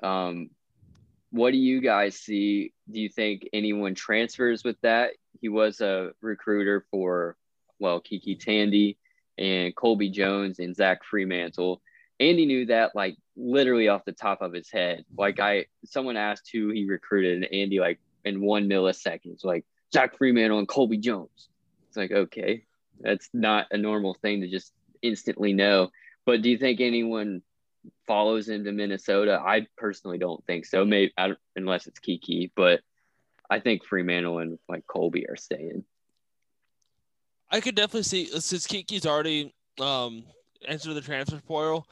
um, 0.02 0.50
what 1.30 1.52
do 1.52 1.58
you 1.58 1.80
guys 1.80 2.16
see? 2.16 2.72
Do 2.90 3.00
you 3.00 3.08
think 3.08 3.48
anyone 3.52 3.94
transfers 3.94 4.64
with 4.64 4.80
that? 4.82 5.12
He 5.40 5.48
was 5.48 5.80
a 5.80 6.12
recruiter 6.20 6.84
for 6.90 7.36
well 7.78 8.00
kyky 8.00 8.38
tandy 8.38 8.98
and 9.38 9.74
colby 9.74 10.10
jones 10.10 10.58
and 10.58 10.74
zach 10.74 11.00
freemantle. 11.10 11.78
Andy 12.18 12.44
knew 12.44 12.66
that 12.66 12.94
like 12.94 13.16
literally 13.36 13.88
off 13.88 14.04
the 14.04 14.12
top 14.12 14.42
of 14.42 14.52
his 14.52 14.70
head. 14.70 15.04
Like 15.16 15.40
i 15.40 15.66
someone 15.84 16.16
asked 16.16 16.50
who 16.52 16.70
he 16.70 16.84
recruited 16.86 17.36
and 17.36 17.52
andy 17.52 17.80
like 17.80 17.98
in 18.24 18.42
one 18.42 18.68
millisecond 18.68 19.42
like 19.44 19.64
zach 19.94 20.18
freemantle 20.18 20.58
and 20.58 20.68
colby 20.68 20.98
jones. 20.98 21.48
It's 21.88 21.96
like 21.96 22.12
okay 22.12 22.64
that's 23.00 23.28
not 23.32 23.66
a 23.70 23.78
normal 23.78 24.14
thing 24.14 24.42
to 24.42 24.48
just 24.48 24.72
instantly 25.02 25.52
know. 25.52 25.90
But 26.26 26.42
do 26.42 26.50
you 26.50 26.58
think 26.58 26.80
anyone 26.80 27.42
follows 28.06 28.48
him 28.48 28.64
to 28.64 28.72
Minnesota? 28.72 29.40
I 29.44 29.66
personally 29.76 30.18
don't 30.18 30.44
think 30.46 30.66
so. 30.66 30.84
Maybe 30.84 31.12
unless 31.56 31.86
it's 31.86 32.00
KyKy, 32.00 32.50
but 32.54 32.80
I 33.48 33.60
think 33.60 33.82
Freemantle 33.84 34.42
and 34.42 34.58
like 34.68 34.86
Colby 34.86 35.28
are 35.28 35.36
staying. 35.36 35.84
I 37.50 37.60
could 37.60 37.74
definitely 37.74 38.04
see 38.04 38.26
since 38.26 38.66
KyKy's 38.66 39.06
already 39.06 39.52
um 39.80 40.24
entered 40.66 40.94
the 40.94 41.00
transfer 41.00 41.40
portal. 41.40 41.86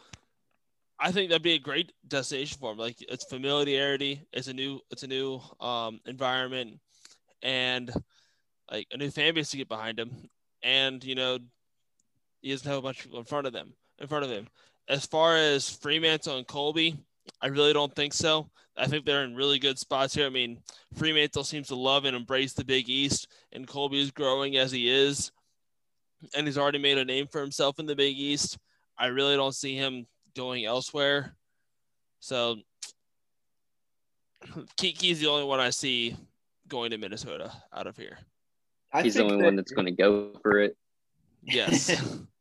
I 1.01 1.13
think 1.13 1.31
that'd 1.31 1.43
be 1.43 1.55
a 1.55 1.61
great 1.61 1.93
destination 2.07 2.59
for 2.61 2.73
him. 2.73 2.79
Like 2.79 2.97
it's 3.01 3.25
familiarity, 3.25 4.27
it's 4.33 4.49
a 4.49 4.53
new 4.53 4.81
it's 4.91 5.03
a 5.03 5.09
new 5.09 5.41
um 5.61 6.01
environment 6.07 6.79
and 7.43 7.93
like 8.71 8.87
a 8.93 8.97
new 8.97 9.11
fan 9.11 9.35
base 9.35 9.51
to 9.51 9.57
get 9.57 9.69
behind 9.69 9.99
him. 9.99 10.29
And 10.63 11.03
you 11.03 11.15
know, 11.15 11.39
he 12.41 12.51
doesn't 12.51 12.71
have 12.71 12.83
much 12.83 13.07
in 13.07 13.25
front 13.25 13.47
of 13.47 13.53
them 13.53 13.75
in 13.99 14.07
front 14.07 14.25
of 14.25 14.31
him. 14.31 14.49
As 14.89 15.05
far 15.07 15.37
as 15.37 15.65
Freemantle 15.69 16.39
and 16.39 16.47
Colby, 16.47 16.97
I 17.43 17.49
really 17.49 17.73
don't 17.73 17.95
think 17.95 18.13
so. 18.15 18.49
I 18.77 18.87
think 18.87 19.05
they're 19.05 19.25
in 19.25 19.35
really 19.35 19.59
good 19.59 19.79
spots 19.79 20.15
here. 20.15 20.27
I 20.27 20.31
mean, 20.31 20.61
Freemantle 20.97 21.45
seems 21.45 21.69
to 21.69 21.75
love 21.75 22.05
and 22.05 22.17
embrace 22.17 22.53
the 22.55 22.65
Big 22.65 22.89
East, 22.89 23.29
and 23.53 23.67
Colby 23.67 24.01
is 24.01 24.11
growing 24.11 24.57
as 24.57 24.71
he 24.73 24.89
is 24.91 25.31
and 26.35 26.47
he's 26.47 26.59
already 26.59 26.79
made 26.79 26.99
a 26.99 27.05
name 27.05 27.27
for 27.27 27.41
himself 27.41 27.79
in 27.79 27.87
the 27.87 27.95
Big 27.95 28.19
East. 28.19 28.59
I 28.99 29.07
really 29.07 29.37
don't 29.37 29.55
see 29.55 29.77
him 29.77 30.07
going 30.35 30.65
elsewhere. 30.65 31.37
So 32.21 32.57
KyKy's 34.77 35.21
the 35.21 35.29
only 35.29 35.45
one 35.45 35.61
I 35.61 35.71
see 35.71 36.17
going 36.67 36.91
to 36.91 36.99
Minnesota 36.99 37.53
out 37.73 37.87
of 37.87 37.97
here. 37.97 38.19
I 38.93 39.03
He's 39.03 39.15
the 39.15 39.23
only 39.23 39.37
that- 39.39 39.45
one 39.45 39.57
that's 39.57 39.73
going 39.73 39.87
to 39.87 39.93
go 39.93 40.33
for 40.43 40.59
it. 40.59 40.77
Yes. 41.45 42.03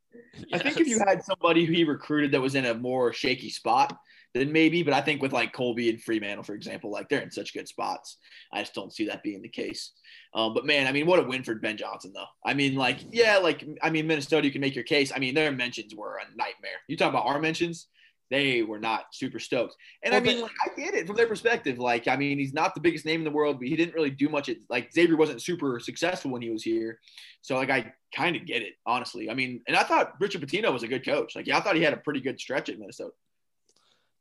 I 0.53 0.57
think 0.57 0.79
if 0.79 0.87
you 0.87 0.99
had 0.99 1.23
somebody 1.23 1.65
who 1.65 1.73
he 1.73 1.83
recruited 1.83 2.31
that 2.31 2.41
was 2.41 2.55
in 2.55 2.65
a 2.65 2.73
more 2.73 3.13
shaky 3.13 3.49
spot, 3.49 3.97
then 4.33 4.51
maybe. 4.51 4.83
But 4.83 4.93
I 4.93 5.01
think 5.01 5.21
with 5.21 5.33
like 5.33 5.53
Colby 5.53 5.89
and 5.89 5.99
Freemantle, 5.99 6.45
for 6.45 6.53
example, 6.53 6.91
like 6.91 7.09
they're 7.09 7.21
in 7.21 7.31
such 7.31 7.53
good 7.53 7.67
spots. 7.67 8.17
I 8.51 8.61
just 8.61 8.73
don't 8.73 8.93
see 8.93 9.07
that 9.07 9.23
being 9.23 9.41
the 9.41 9.49
case. 9.49 9.91
Um, 10.33 10.53
but 10.53 10.65
man, 10.65 10.87
I 10.87 10.91
mean, 10.91 11.05
what 11.05 11.19
a 11.19 11.23
win 11.23 11.43
for 11.43 11.55
Ben 11.55 11.77
Johnson, 11.77 12.11
though. 12.13 12.25
I 12.45 12.53
mean, 12.53 12.75
like, 12.75 12.99
yeah, 13.11 13.37
like 13.37 13.65
I 13.81 13.89
mean, 13.89 14.07
Minnesota, 14.07 14.45
you 14.45 14.51
can 14.51 14.61
make 14.61 14.75
your 14.75 14.83
case. 14.83 15.11
I 15.15 15.19
mean, 15.19 15.33
their 15.33 15.51
mentions 15.51 15.95
were 15.95 16.17
a 16.17 16.37
nightmare. 16.37 16.79
You 16.87 16.97
talk 16.97 17.09
about 17.09 17.25
our 17.25 17.39
mentions. 17.39 17.87
They 18.29 18.61
were 18.61 18.79
not 18.79 19.05
super 19.13 19.39
stoked. 19.39 19.75
And 20.03 20.13
I 20.13 20.19
mean, 20.19 20.41
but- 20.41 20.43
like, 20.43 20.51
I 20.65 20.81
get 20.81 20.93
it 20.93 21.07
from 21.07 21.15
their 21.15 21.27
perspective. 21.27 21.79
Like, 21.79 22.07
I 22.07 22.17
mean, 22.17 22.37
he's 22.37 22.53
not 22.53 22.75
the 22.75 22.81
biggest 22.81 23.05
name 23.05 23.21
in 23.21 23.23
the 23.23 23.31
world, 23.31 23.59
but 23.59 23.67
he 23.67 23.75
didn't 23.75 23.95
really 23.95 24.09
do 24.09 24.27
much. 24.27 24.49
At, 24.49 24.57
like, 24.69 24.91
Xavier 24.91 25.15
wasn't 25.15 25.41
super 25.41 25.79
successful 25.79 26.31
when 26.31 26.41
he 26.41 26.49
was 26.49 26.63
here. 26.63 26.99
So, 27.41 27.55
like, 27.55 27.69
I 27.69 27.93
kind 28.13 28.35
of 28.35 28.45
get 28.45 28.61
it, 28.61 28.73
honestly. 28.85 29.29
I 29.29 29.33
mean, 29.33 29.61
and 29.67 29.77
I 29.77 29.83
thought 29.83 30.15
Richard 30.19 30.41
Pitino 30.41 30.73
was 30.73 30.83
a 30.83 30.87
good 30.87 31.05
coach. 31.05 31.35
Like, 31.35 31.47
yeah, 31.47 31.57
I 31.57 31.61
thought 31.61 31.75
he 31.77 31.83
had 31.83 31.93
a 31.93 31.97
pretty 31.97 32.19
good 32.19 32.39
stretch 32.39 32.67
at 32.69 32.77
Minnesota. 32.77 33.13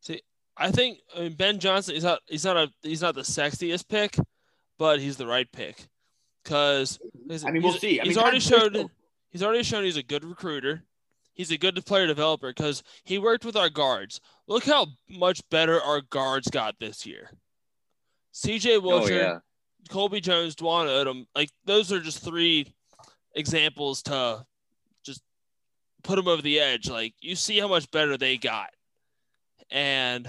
See, 0.00 0.22
I 0.56 0.70
think 0.70 1.00
I 1.16 1.20
mean, 1.20 1.32
Ben 1.34 1.58
Johnson. 1.58 1.96
is 1.96 2.04
not. 2.04 2.20
He's 2.26 2.44
not 2.44 2.56
a. 2.56 2.68
He's 2.82 3.02
not 3.02 3.14
the 3.16 3.22
sexiest 3.22 3.88
pick, 3.88 4.16
but 4.78 5.00
he's 5.00 5.16
the 5.16 5.26
right 5.26 5.50
pick. 5.50 5.84
Because 6.44 7.00
I 7.44 7.50
mean, 7.50 7.62
we'll 7.62 7.72
see. 7.72 7.98
I 8.00 8.04
he's 8.04 8.14
mean, 8.16 8.22
already 8.22 8.38
time's 8.38 8.44
showed. 8.44 8.90
He's 9.30 9.42
already 9.42 9.64
shown 9.64 9.82
he's 9.82 9.96
a 9.96 10.02
good 10.02 10.24
recruiter. 10.24 10.84
He's 11.36 11.50
a 11.52 11.58
good 11.58 11.84
player 11.86 12.06
developer 12.06 12.48
because 12.48 12.82
he 13.04 13.18
worked 13.18 13.44
with 13.44 13.56
our 13.56 13.68
guards. 13.70 14.20
Look 14.48 14.64
how 14.64 14.86
much 15.08 15.46
better 15.50 15.80
our 15.80 16.00
guards 16.00 16.48
got 16.48 16.74
this 16.80 17.04
year. 17.06 17.30
C.J. 18.32 18.78
Oh 18.78 19.06
yeah, 19.06 19.38
Colby 19.90 20.20
Jones, 20.20 20.56
Dwon 20.56 20.86
Odom, 20.86 21.26
like 21.34 21.50
those 21.66 21.92
are 21.92 22.00
just 22.00 22.24
three 22.24 22.72
examples 23.34 24.02
to 24.04 24.44
just 25.04 25.22
put 26.02 26.16
them 26.16 26.26
over 26.26 26.40
the 26.42 26.58
edge. 26.58 26.88
Like 26.88 27.12
you 27.20 27.36
see 27.36 27.58
how 27.58 27.68
much 27.68 27.90
better 27.90 28.16
they 28.16 28.38
got, 28.38 28.70
and 29.70 30.26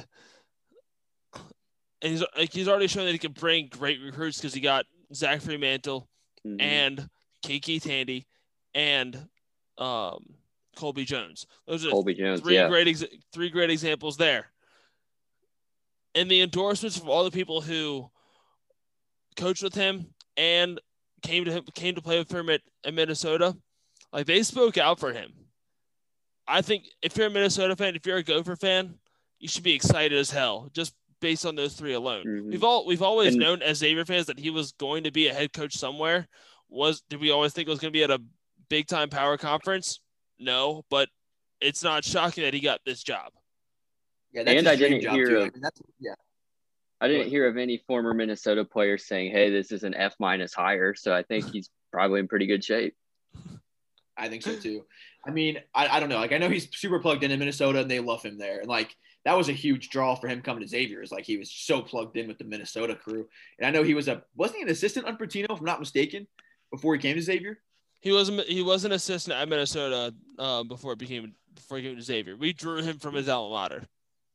and 2.02 2.12
he's 2.12 2.24
like 2.38 2.52
he's 2.54 2.68
already 2.68 2.88
shown 2.88 3.06
that 3.06 3.12
he 3.14 3.18
can 3.18 3.32
bring 3.32 3.68
great 3.68 4.02
recruits 4.02 4.38
because 4.38 4.54
he 4.54 4.62
got 4.62 4.86
Zach 5.14 5.40
Freemantle 5.42 6.08
Mhm. 6.46 6.62
and 6.62 7.10
KyKy 7.44 7.82
Tandy 7.82 8.26
and 8.74 9.28
um, 9.78 10.36
Colby 10.78 11.06
Jones. 11.06 11.46
Those 11.66 11.86
are 11.86 11.90
Colby 11.90 12.14
Jones. 12.14 12.42
three 12.42 12.56
Yeah, 12.56 12.70
great 12.70 12.88
ex- 12.88 13.04
three 13.34 13.50
great 13.50 13.70
examples 13.70 14.18
there. 14.18 14.48
And 16.16 16.32
the 16.32 16.42
endorsements 16.42 16.98
from 16.98 17.10
all 17.10 17.24
the 17.24 17.32
people 17.32 17.62
who 17.62 18.10
coached 19.36 19.64
with 19.64 19.76
him 19.76 20.08
and 20.36 20.80
came 21.22 21.46
to 21.46 21.52
him 21.52 21.64
came 21.74 21.96
to 21.96 22.02
play 22.02 22.18
with 22.20 22.32
him 22.32 22.50
at, 22.50 22.62
at 22.86 22.94
Minnesota, 22.94 23.56
like 24.14 24.26
they 24.26 24.44
spoke 24.44 24.78
out 24.78 25.00
for 25.00 25.12
him. 25.12 25.34
I 26.48 26.62
think 26.62 26.86
if 27.02 27.18
you're 27.18 27.28
a 27.28 27.32
Minnesota 27.32 27.76
fan, 27.76 27.96
if 27.96 28.06
you're 28.06 28.18
a 28.18 28.24
Gopher 28.24 28.56
fan, 28.56 28.96
you 29.40 29.48
should 29.48 29.64
be 29.64 29.74
excited 29.74 30.18
as 30.18 30.32
hell 30.32 30.70
just 30.74 30.94
based 31.20 31.46
on 31.46 31.56
those 31.56 31.74
three 31.74 31.94
alone. 31.94 32.26
Mm-hmm. 32.26 32.50
We've 32.52 32.64
all 32.64 32.86
we've 32.86 33.02
always 33.02 33.34
and, 33.34 33.44
known 33.44 33.62
as 33.62 33.78
Xavier 33.78 34.06
fans 34.06 34.28
that 34.28 34.40
he 34.40 34.50
was 34.50 34.72
going 34.74 35.04
to 35.04 35.12
be 35.12 35.28
a 35.28 35.34
head 35.34 35.54
coach 35.54 35.76
somewhere. 35.76 36.28
Was 36.70 37.02
did 37.10 37.20
we 37.20 37.32
always 37.32 37.54
think 37.54 37.68
it 37.68 37.72
was 37.72 37.80
going 37.80 37.92
to 37.92 37.98
be 37.98 38.04
at 38.04 38.12
a 38.12 38.22
big 38.70 38.88
time 38.88 39.10
power 39.10 39.38
conference? 39.38 40.00
No, 40.40 40.84
but 40.90 41.10
it's 41.62 41.84
not 41.84 42.06
shocking 42.06 42.44
that 42.44 42.54
he 42.54 42.60
got 42.60 42.82
this 42.86 43.04
job. 43.04 43.32
Yeah, 44.32 44.44
and 44.46 44.68
I 44.68 44.76
didn't 44.76 45.02
hear 45.02 45.38
of, 45.38 45.42
I 45.42 45.44
mean, 45.46 45.64
yeah. 46.00 46.14
I 47.00 47.08
didn't 47.08 47.30
hear 47.30 47.48
of 47.48 47.58
any 47.58 47.78
former 47.88 48.14
Minnesota 48.14 48.66
player 48.66 48.98
saying, 48.98 49.32
"Hey, 49.32 49.50
this 49.50 49.72
is 49.72 49.84
an 49.84 49.94
F 49.94 50.16
minus 50.20 50.54
hire." 50.54 50.94
So 50.96 51.14
I 51.14 51.24
think 51.24 51.46
he's 51.52 51.70
probably 51.92 52.20
in 52.20 52.28
pretty 52.28 52.46
good 52.46 52.64
shape. 52.64 52.96
I 54.18 54.28
think 54.30 54.44
so 54.44 54.56
too. 54.56 54.86
I 55.26 55.32
mean, 55.32 55.60
I, 55.76 55.88
I 55.88 56.00
don't 56.00 56.10
know. 56.10 56.18
Like 56.18 56.32
I 56.32 56.38
know 56.38 56.50
he's 56.50 56.68
super 56.76 57.00
plugged 57.00 57.24
in 57.24 57.32
in 57.32 57.40
Minnesota 57.40 57.82
and 57.82 57.92
they 57.92 58.00
love 58.00 58.24
him 58.24 58.38
there. 58.38 58.60
And 58.60 58.68
like 58.68 58.96
that 59.26 59.38
was 59.38 59.50
a 59.50 59.54
huge 59.54 59.90
draw 59.90 60.16
for 60.16 60.28
him 60.28 60.42
coming 60.42 60.64
to 60.64 60.68
Xavier. 60.68 61.02
Is 61.02 61.12
Like 61.12 61.26
he 61.26 61.38
was 61.38 61.52
so 61.52 61.82
plugged 61.82 62.18
in 62.18 62.28
with 62.28 62.38
the 62.38 62.46
Minnesota 62.46 62.96
crew. 62.96 63.28
And 63.60 63.68
I 63.68 63.72
know 63.72 63.84
he 63.84 63.94
was 63.94 64.08
a 64.08 64.24
wasn't 64.36 64.58
he 64.58 64.64
an 64.64 64.70
assistant 64.70 65.06
on 65.06 65.18
Pitino, 65.18 65.52
if 65.52 65.60
I'm 65.60 65.66
not 65.66 65.80
mistaken, 65.80 66.28
before 66.72 66.96
he 66.96 67.02
came 67.02 67.16
to 67.16 67.22
Xavier? 67.22 67.60
He 68.00 68.12
was 68.12 68.30
he 68.48 68.62
was 68.62 68.86
an 68.86 68.92
assistant 68.92 69.38
at 69.38 69.50
Minnesota 69.50 70.14
uh, 70.38 70.64
before 70.64 70.94
it 70.94 71.00
became 71.00 71.34
before 71.56 71.78
he 71.78 71.84
came 71.84 71.96
to 71.96 72.02
Xavier. 72.02 72.36
We 72.36 72.54
drew 72.54 72.82
him 72.82 73.00
from 73.00 73.16
his 73.16 73.28
alma 73.28 73.54
mater. 73.54 73.84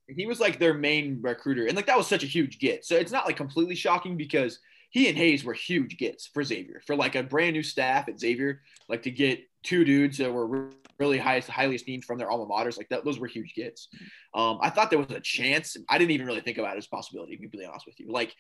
He 0.09 0.27
was 0.27 0.41
like 0.41 0.59
their 0.59 0.75
main 0.75 1.21
recruiter, 1.23 1.67
and 1.67 1.77
like 1.77 1.87
that 1.87 1.97
was 1.97 2.07
such 2.07 2.25
a 2.25 2.27
huge 2.27 2.59
get. 2.59 2.85
So 2.85 2.97
it's 2.97 3.13
not 3.13 3.27
like 3.27 3.37
completely 3.37 3.75
shocking 3.75 4.17
because 4.17 4.59
he 4.91 5.09
and 5.09 5.17
Hayes 5.17 5.43
were 5.43 5.55
huge 5.55 5.97
gets 5.97 6.27
for 6.27 6.45
Xavier 6.45 6.83
for 6.87 6.95
like 6.95 7.15
a 7.15 7.23
brand 7.23 7.55
new 7.55 7.63
staff 7.63 8.09
at 8.09 8.21
Xavier. 8.21 8.61
Like 8.89 9.03
to 9.05 9.11
get 9.11 9.41
two 9.63 9.85
dudes 9.85 10.19
that 10.19 10.31
were 10.31 10.71
really 10.99 11.19
high, 11.19 11.41
highly 11.41 11.77
esteemed 11.77 12.05
from 12.05 12.19
their 12.19 12.31
alma 12.31 12.47
maters. 12.47 12.77
Like 12.77 12.89
that, 12.91 13.05
those 13.05 13.19
were 13.19 13.27
huge 13.27 13.55
gets. 13.55 13.89
Um, 14.35 14.59
I 14.61 14.69
thought 14.69 14.91
there 14.91 14.99
was 14.99 15.11
a 15.11 15.21
chance. 15.21 15.77
I 15.89 15.97
didn't 15.97 16.11
even 16.11 16.27
really 16.27 16.41
think 16.43 16.59
about 16.59 16.75
it 16.75 16.79
as 16.79 16.87
a 16.87 16.91
possibility. 16.91 17.37
To 17.37 17.49
be 17.49 17.65
honest 17.65 17.87
with 17.87 17.99
you, 18.01 18.13
like 18.13 18.35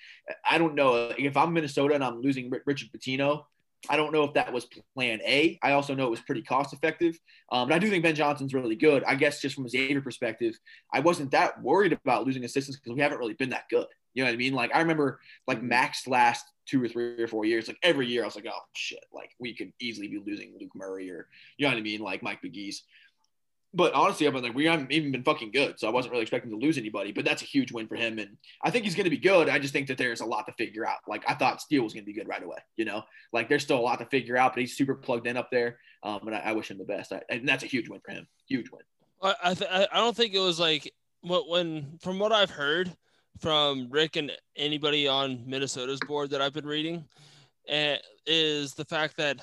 I 0.48 0.58
don't 0.58 0.74
know 0.74 1.12
if 1.16 1.36
I'm 1.36 1.52
Minnesota 1.54 1.94
and 1.94 2.04
I'm 2.04 2.20
losing 2.20 2.52
Richard 2.66 2.90
Pitino. 2.92 3.44
I 3.90 3.96
don't 3.96 4.12
know 4.12 4.24
if 4.24 4.34
that 4.34 4.52
was 4.52 4.66
plan 4.94 5.20
A. 5.26 5.58
I 5.62 5.72
also 5.72 5.94
know 5.94 6.06
it 6.06 6.10
was 6.10 6.20
pretty 6.20 6.42
cost 6.42 6.72
effective. 6.72 7.18
Um, 7.50 7.68
but 7.68 7.74
I 7.74 7.78
do 7.78 7.90
think 7.90 8.04
Ben 8.04 8.14
Johnson's 8.14 8.54
really 8.54 8.76
good. 8.76 9.02
I 9.04 9.16
guess 9.16 9.40
just 9.40 9.56
from 9.56 9.66
a 9.66 9.68
Xavier 9.68 10.00
perspective, 10.00 10.58
I 10.92 11.00
wasn't 11.00 11.32
that 11.32 11.60
worried 11.60 11.92
about 11.92 12.24
losing 12.24 12.44
assistants 12.44 12.78
because 12.78 12.94
we 12.94 13.02
haven't 13.02 13.18
really 13.18 13.34
been 13.34 13.50
that 13.50 13.68
good. 13.68 13.86
You 14.14 14.22
know 14.22 14.28
what 14.28 14.34
I 14.34 14.38
mean? 14.38 14.52
Like 14.52 14.74
I 14.74 14.80
remember 14.80 15.20
like 15.46 15.58
mm-hmm. 15.58 15.68
Max 15.68 16.06
last 16.06 16.44
two 16.66 16.82
or 16.82 16.88
three 16.88 17.20
or 17.20 17.26
four 17.26 17.44
years, 17.44 17.66
like 17.66 17.78
every 17.82 18.06
year 18.06 18.22
I 18.22 18.26
was 18.26 18.36
like, 18.36 18.46
oh 18.46 18.60
shit, 18.74 19.04
like 19.12 19.30
we 19.40 19.54
could 19.54 19.72
easily 19.80 20.08
be 20.08 20.22
losing 20.24 20.54
Luke 20.60 20.70
Murray 20.74 21.10
or 21.10 21.28
you 21.56 21.66
know 21.66 21.72
what 21.72 21.78
I 21.78 21.82
mean, 21.82 22.00
like 22.00 22.22
Mike 22.22 22.40
McGee's. 22.42 22.82
But 23.74 23.94
honestly, 23.94 24.26
I've 24.26 24.34
been 24.34 24.42
like, 24.42 24.54
we 24.54 24.66
haven't 24.66 24.92
even 24.92 25.12
been 25.12 25.22
fucking 25.22 25.50
good. 25.50 25.80
So 25.80 25.88
I 25.88 25.90
wasn't 25.90 26.12
really 26.12 26.22
expecting 26.22 26.50
to 26.50 26.56
lose 26.58 26.76
anybody. 26.76 27.10
But 27.12 27.24
that's 27.24 27.42
a 27.42 27.46
huge 27.46 27.72
win 27.72 27.88
for 27.88 27.96
him. 27.96 28.18
And 28.18 28.36
I 28.62 28.70
think 28.70 28.84
he's 28.84 28.94
going 28.94 29.04
to 29.04 29.10
be 29.10 29.16
good. 29.16 29.48
I 29.48 29.58
just 29.58 29.72
think 29.72 29.88
that 29.88 29.96
there's 29.96 30.20
a 30.20 30.26
lot 30.26 30.46
to 30.46 30.52
figure 30.52 30.86
out. 30.86 30.98
Like 31.08 31.24
I 31.26 31.34
thought 31.34 31.62
Steele 31.62 31.82
was 31.82 31.94
going 31.94 32.04
to 32.04 32.06
be 32.06 32.12
good 32.12 32.28
right 32.28 32.42
away. 32.42 32.58
You 32.76 32.84
know, 32.84 33.02
like 33.32 33.48
there's 33.48 33.62
still 33.62 33.78
a 33.78 33.80
lot 33.80 33.98
to 34.00 34.06
figure 34.06 34.36
out, 34.36 34.52
but 34.52 34.60
he's 34.60 34.76
super 34.76 34.94
plugged 34.94 35.26
in 35.26 35.36
up 35.36 35.50
there. 35.50 35.78
Um, 36.02 36.20
and 36.26 36.36
I, 36.36 36.40
I 36.40 36.52
wish 36.52 36.70
him 36.70 36.78
the 36.78 36.84
best. 36.84 37.12
I, 37.12 37.22
and 37.30 37.48
that's 37.48 37.64
a 37.64 37.68
huge 37.68 37.88
win 37.88 38.00
for 38.04 38.12
him. 38.12 38.26
Huge 38.46 38.70
win. 38.70 38.82
I 39.22 39.34
I, 39.42 39.54
th- 39.54 39.70
I 39.70 39.96
don't 39.98 40.16
think 40.16 40.34
it 40.34 40.40
was 40.40 40.60
like 40.60 40.92
what 41.22 41.48
when 41.48 41.98
from 42.00 42.18
what 42.18 42.32
I've 42.32 42.50
heard 42.50 42.94
from 43.40 43.88
Rick 43.90 44.16
and 44.16 44.30
anybody 44.56 45.08
on 45.08 45.44
Minnesota's 45.46 46.00
board 46.06 46.30
that 46.30 46.42
I've 46.42 46.52
been 46.52 46.66
reading, 46.66 47.04
uh, 47.72 47.96
is 48.26 48.74
the 48.74 48.84
fact 48.84 49.16
that 49.16 49.40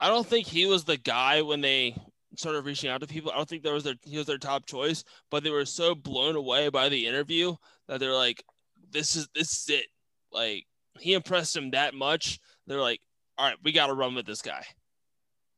I 0.00 0.08
don't 0.08 0.26
think 0.26 0.46
he 0.46 0.66
was 0.66 0.84
the 0.84 0.96
guy 0.96 1.42
when 1.42 1.60
they 1.60 1.96
started 2.36 2.64
reaching 2.64 2.90
out 2.90 3.00
to 3.00 3.06
people. 3.06 3.30
I 3.32 3.36
don't 3.36 3.48
think 3.48 3.62
that 3.62 3.72
was 3.72 3.84
their 3.84 3.94
he 4.02 4.18
was 4.18 4.26
their 4.26 4.38
top 4.38 4.66
choice, 4.66 5.04
but 5.30 5.42
they 5.42 5.50
were 5.50 5.64
so 5.64 5.94
blown 5.94 6.36
away 6.36 6.68
by 6.68 6.88
the 6.88 7.06
interview 7.06 7.54
that 7.88 8.00
they're 8.00 8.14
like, 8.14 8.44
"This 8.90 9.16
is 9.16 9.28
this 9.34 9.52
is 9.52 9.68
it." 9.68 9.86
Like 10.32 10.66
he 10.98 11.14
impressed 11.14 11.54
them 11.54 11.70
that 11.70 11.94
much. 11.94 12.38
They're 12.66 12.80
like, 12.80 13.00
"All 13.36 13.46
right, 13.46 13.56
we 13.62 13.72
got 13.72 13.86
to 13.86 13.94
run 13.94 14.14
with 14.14 14.26
this 14.26 14.42
guy." 14.42 14.64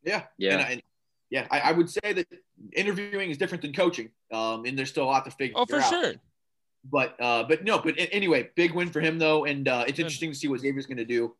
Yeah, 0.02 0.22
yeah, 0.38 0.52
and 0.52 0.62
I, 0.62 0.82
yeah. 1.28 1.46
I, 1.50 1.60
I, 1.60 1.72
would 1.72 1.90
say 1.90 2.12
that 2.12 2.26
interviewing 2.74 3.30
is 3.30 3.36
different 3.36 3.62
than 3.62 3.72
coaching, 3.72 4.10
um, 4.32 4.64
and 4.64 4.78
there's 4.78 4.90
still 4.90 5.04
a 5.04 5.06
lot 5.06 5.24
to 5.26 5.30
figure. 5.30 5.58
Out. 5.58 5.62
Oh, 5.62 5.66
for 5.66 5.80
out. 5.80 5.90
sure. 5.90 6.14
But 6.84 7.20
uh, 7.20 7.42
but 7.44 7.64
no, 7.64 7.78
but 7.78 7.94
anyway, 7.98 8.48
big 8.54 8.72
win 8.72 8.88
for 8.88 9.00
him 9.00 9.18
though, 9.18 9.44
and 9.44 9.68
uh, 9.68 9.84
it's 9.86 9.98
interesting 9.98 10.32
to 10.32 10.38
see 10.38 10.48
what 10.48 10.60
Xavier's 10.60 10.86
going 10.86 10.96
to 10.96 11.04
do. 11.04 11.34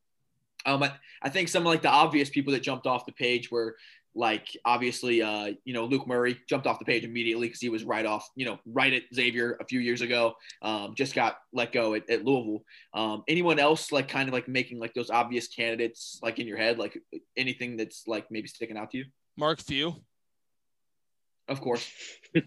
Um, 0.66 0.82
I, 0.82 0.92
I 1.22 1.30
think 1.30 1.48
some 1.48 1.62
of 1.62 1.66
like 1.66 1.80
the 1.80 1.88
obvious 1.88 2.28
people 2.28 2.52
that 2.52 2.60
jumped 2.60 2.86
off 2.86 3.06
the 3.06 3.12
page 3.12 3.50
were 3.50 3.76
like 4.14 4.56
obviously 4.64 5.22
uh 5.22 5.50
you 5.64 5.72
know 5.72 5.84
Luke 5.84 6.06
Murray 6.06 6.38
jumped 6.48 6.66
off 6.66 6.78
the 6.78 6.84
page 6.84 7.04
immediately 7.04 7.46
because 7.46 7.60
he 7.60 7.68
was 7.68 7.84
right 7.84 8.04
off 8.04 8.28
you 8.34 8.44
know 8.44 8.58
right 8.66 8.92
at 8.92 9.02
Xavier 9.14 9.56
a 9.60 9.64
few 9.64 9.78
years 9.78 10.00
ago 10.00 10.34
um 10.62 10.94
just 10.96 11.14
got 11.14 11.38
let 11.52 11.72
go 11.72 11.94
at, 11.94 12.08
at 12.10 12.24
Louisville. 12.24 12.64
Um 12.92 13.22
anyone 13.28 13.58
else 13.58 13.92
like 13.92 14.08
kind 14.08 14.28
of 14.28 14.32
like 14.32 14.48
making 14.48 14.80
like 14.80 14.94
those 14.94 15.10
obvious 15.10 15.48
candidates 15.48 16.18
like 16.22 16.38
in 16.38 16.46
your 16.46 16.58
head? 16.58 16.78
Like 16.78 17.00
anything 17.36 17.76
that's 17.76 18.04
like 18.06 18.26
maybe 18.30 18.48
sticking 18.48 18.76
out 18.76 18.90
to 18.90 18.98
you? 18.98 19.04
Mark 19.36 19.60
Few 19.60 19.94
of 21.50 21.60
course. 21.60 21.90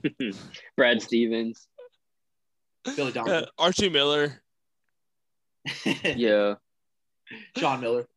Brad 0.77 1.01
Stevens. 1.01 1.67
Billy 2.95 3.11
Donovan. 3.11 3.43
Uh, 3.43 3.47
Archie 3.59 3.89
Miller. 3.89 4.41
Yeah. 6.03 6.55
Sean 7.57 7.81
Miller. 7.81 8.07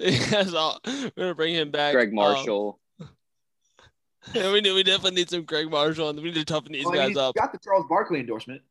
Yes, 0.00 0.54
all, 0.54 0.78
we're 0.86 1.10
gonna 1.16 1.34
bring 1.34 1.54
him 1.56 1.72
back. 1.72 1.92
Gregg 1.92 2.10
um, 2.10 2.14
Marshall. 2.14 2.78
Yeah, 4.32 4.52
we 4.52 4.60
need, 4.60 4.72
we 4.72 4.82
definitely 4.82 5.16
need 5.16 5.30
some 5.30 5.44
Gregg 5.44 5.70
Marshall, 5.70 6.10
and 6.10 6.18
we 6.18 6.30
need 6.30 6.34
to 6.34 6.44
toughen 6.44 6.72
these 6.72 6.84
well, 6.84 6.94
guys 6.94 7.16
up. 7.16 7.34
Got 7.34 7.52
the 7.52 7.58
Charles 7.58 7.86
Barkley 7.88 8.20
endorsement. 8.20 8.62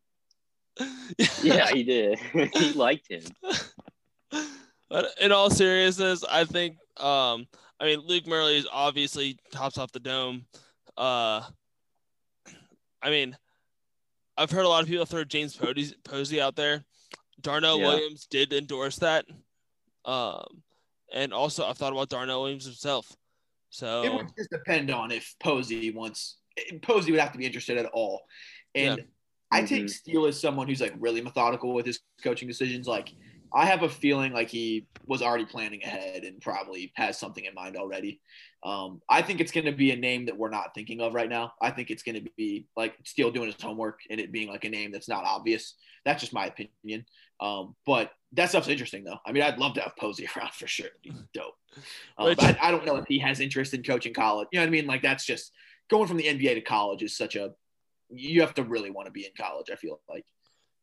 yeah, 1.41 1.69
he 1.71 1.83
did. 1.83 2.19
he 2.53 2.73
liked 2.73 3.09
him. 3.09 3.23
But 4.89 5.09
in 5.19 5.31
all 5.31 5.49
seriousness, 5.49 6.23
I 6.23 6.45
think 6.45 6.77
um, 6.97 7.47
I 7.79 7.85
mean 7.85 7.99
Luke 7.99 8.27
Murray 8.27 8.57
is 8.57 8.67
obviously 8.71 9.37
tops 9.51 9.77
off 9.77 9.91
the 9.91 9.99
dome. 9.99 10.45
Uh, 10.95 11.41
I 13.01 13.09
mean, 13.09 13.35
I've 14.37 14.51
heard 14.51 14.65
a 14.65 14.69
lot 14.69 14.83
of 14.83 14.89
people 14.89 15.05
throw 15.05 15.23
James 15.23 15.55
Posey, 15.55 15.95
Posey 16.03 16.41
out 16.41 16.55
there. 16.55 16.85
Darnell 17.41 17.79
yeah. 17.79 17.87
Williams 17.87 18.27
did 18.27 18.53
endorse 18.53 18.97
that. 18.97 19.25
Um, 20.05 20.63
and 21.13 21.33
also 21.33 21.65
I've 21.65 21.77
thought 21.77 21.93
about 21.93 22.09
Darnell 22.09 22.41
Williams 22.41 22.65
himself. 22.65 23.15
So 23.69 24.03
it 24.03 24.13
would 24.13 24.27
just 24.37 24.49
depend 24.49 24.91
on 24.91 25.11
if 25.11 25.35
Posey 25.39 25.91
wants 25.91 26.37
Posey 26.81 27.11
would 27.11 27.21
have 27.21 27.31
to 27.33 27.37
be 27.37 27.45
interested 27.45 27.77
at 27.77 27.85
all. 27.87 28.21
And 28.75 28.97
yeah. 28.97 29.03
I 29.51 29.61
take 29.61 29.83
mm-hmm. 29.83 29.87
Steele 29.87 30.25
as 30.25 30.39
someone 30.39 30.67
who's 30.67 30.81
like 30.81 30.93
really 30.99 31.21
methodical 31.21 31.73
with 31.73 31.85
his 31.85 31.99
coaching 32.23 32.47
decisions. 32.47 32.87
Like 32.87 33.13
I 33.53 33.65
have 33.65 33.83
a 33.83 33.89
feeling 33.89 34.33
like 34.33 34.49
he 34.49 34.87
was 35.05 35.21
already 35.21 35.45
planning 35.45 35.81
ahead 35.83 36.23
and 36.23 36.41
probably 36.41 36.91
has 36.95 37.17
something 37.17 37.45
in 37.45 37.53
mind 37.53 37.77
already. 37.77 38.19
Um, 38.63 39.01
I 39.09 39.21
think 39.21 39.39
it's 39.39 39.51
going 39.51 39.65
to 39.65 39.71
be 39.71 39.91
a 39.91 39.95
name 39.95 40.25
that 40.25 40.37
we're 40.37 40.49
not 40.49 40.73
thinking 40.75 40.99
of 40.99 41.13
right 41.13 41.29
now. 41.29 41.53
I 41.61 41.71
think 41.71 41.89
it's 41.89 42.03
going 42.03 42.15
to 42.23 42.29
be 42.35 42.67
like 42.75 42.95
Steele 43.05 43.31
doing 43.31 43.51
his 43.51 43.61
homework 43.61 43.99
and 44.09 44.19
it 44.19 44.31
being 44.31 44.49
like 44.49 44.65
a 44.65 44.69
name 44.69 44.91
that's 44.91 45.07
not 45.07 45.23
obvious. 45.23 45.75
That's 46.03 46.21
just 46.21 46.33
my 46.33 46.47
opinion. 46.47 47.05
Um, 47.39 47.75
but 47.85 48.11
that 48.33 48.49
stuff's 48.49 48.67
interesting 48.67 49.03
though. 49.03 49.19
I 49.25 49.31
mean, 49.31 49.43
I'd 49.43 49.57
love 49.57 49.73
to 49.75 49.81
have 49.81 49.95
Posey 49.97 50.27
around 50.37 50.53
for 50.53 50.67
sure. 50.67 50.87
It'd 50.87 51.01
be 51.01 51.11
dope. 51.33 51.55
Um, 52.17 52.35
but 52.35 52.43
I, 52.43 52.57
I, 52.67 52.71
don't 52.71 52.85
know 52.85 52.97
if 52.97 53.05
he 53.07 53.19
has 53.19 53.39
interest 53.39 53.73
in 53.73 53.83
coaching 53.83 54.13
college. 54.13 54.47
You 54.51 54.59
know 54.59 54.63
what 54.63 54.69
I 54.69 54.71
mean? 54.71 54.87
Like 54.87 55.01
that's 55.01 55.25
just 55.25 55.51
going 55.89 56.07
from 56.07 56.17
the 56.17 56.25
NBA 56.25 56.55
to 56.55 56.61
college 56.61 57.03
is 57.03 57.15
such 57.15 57.35
a. 57.35 57.51
You 58.09 58.41
have 58.41 58.53
to 58.55 58.63
really 58.63 58.89
want 58.89 59.07
to 59.07 59.11
be 59.11 59.25
in 59.25 59.31
college. 59.37 59.69
I 59.71 59.75
feel 59.75 59.99
like. 60.09 60.25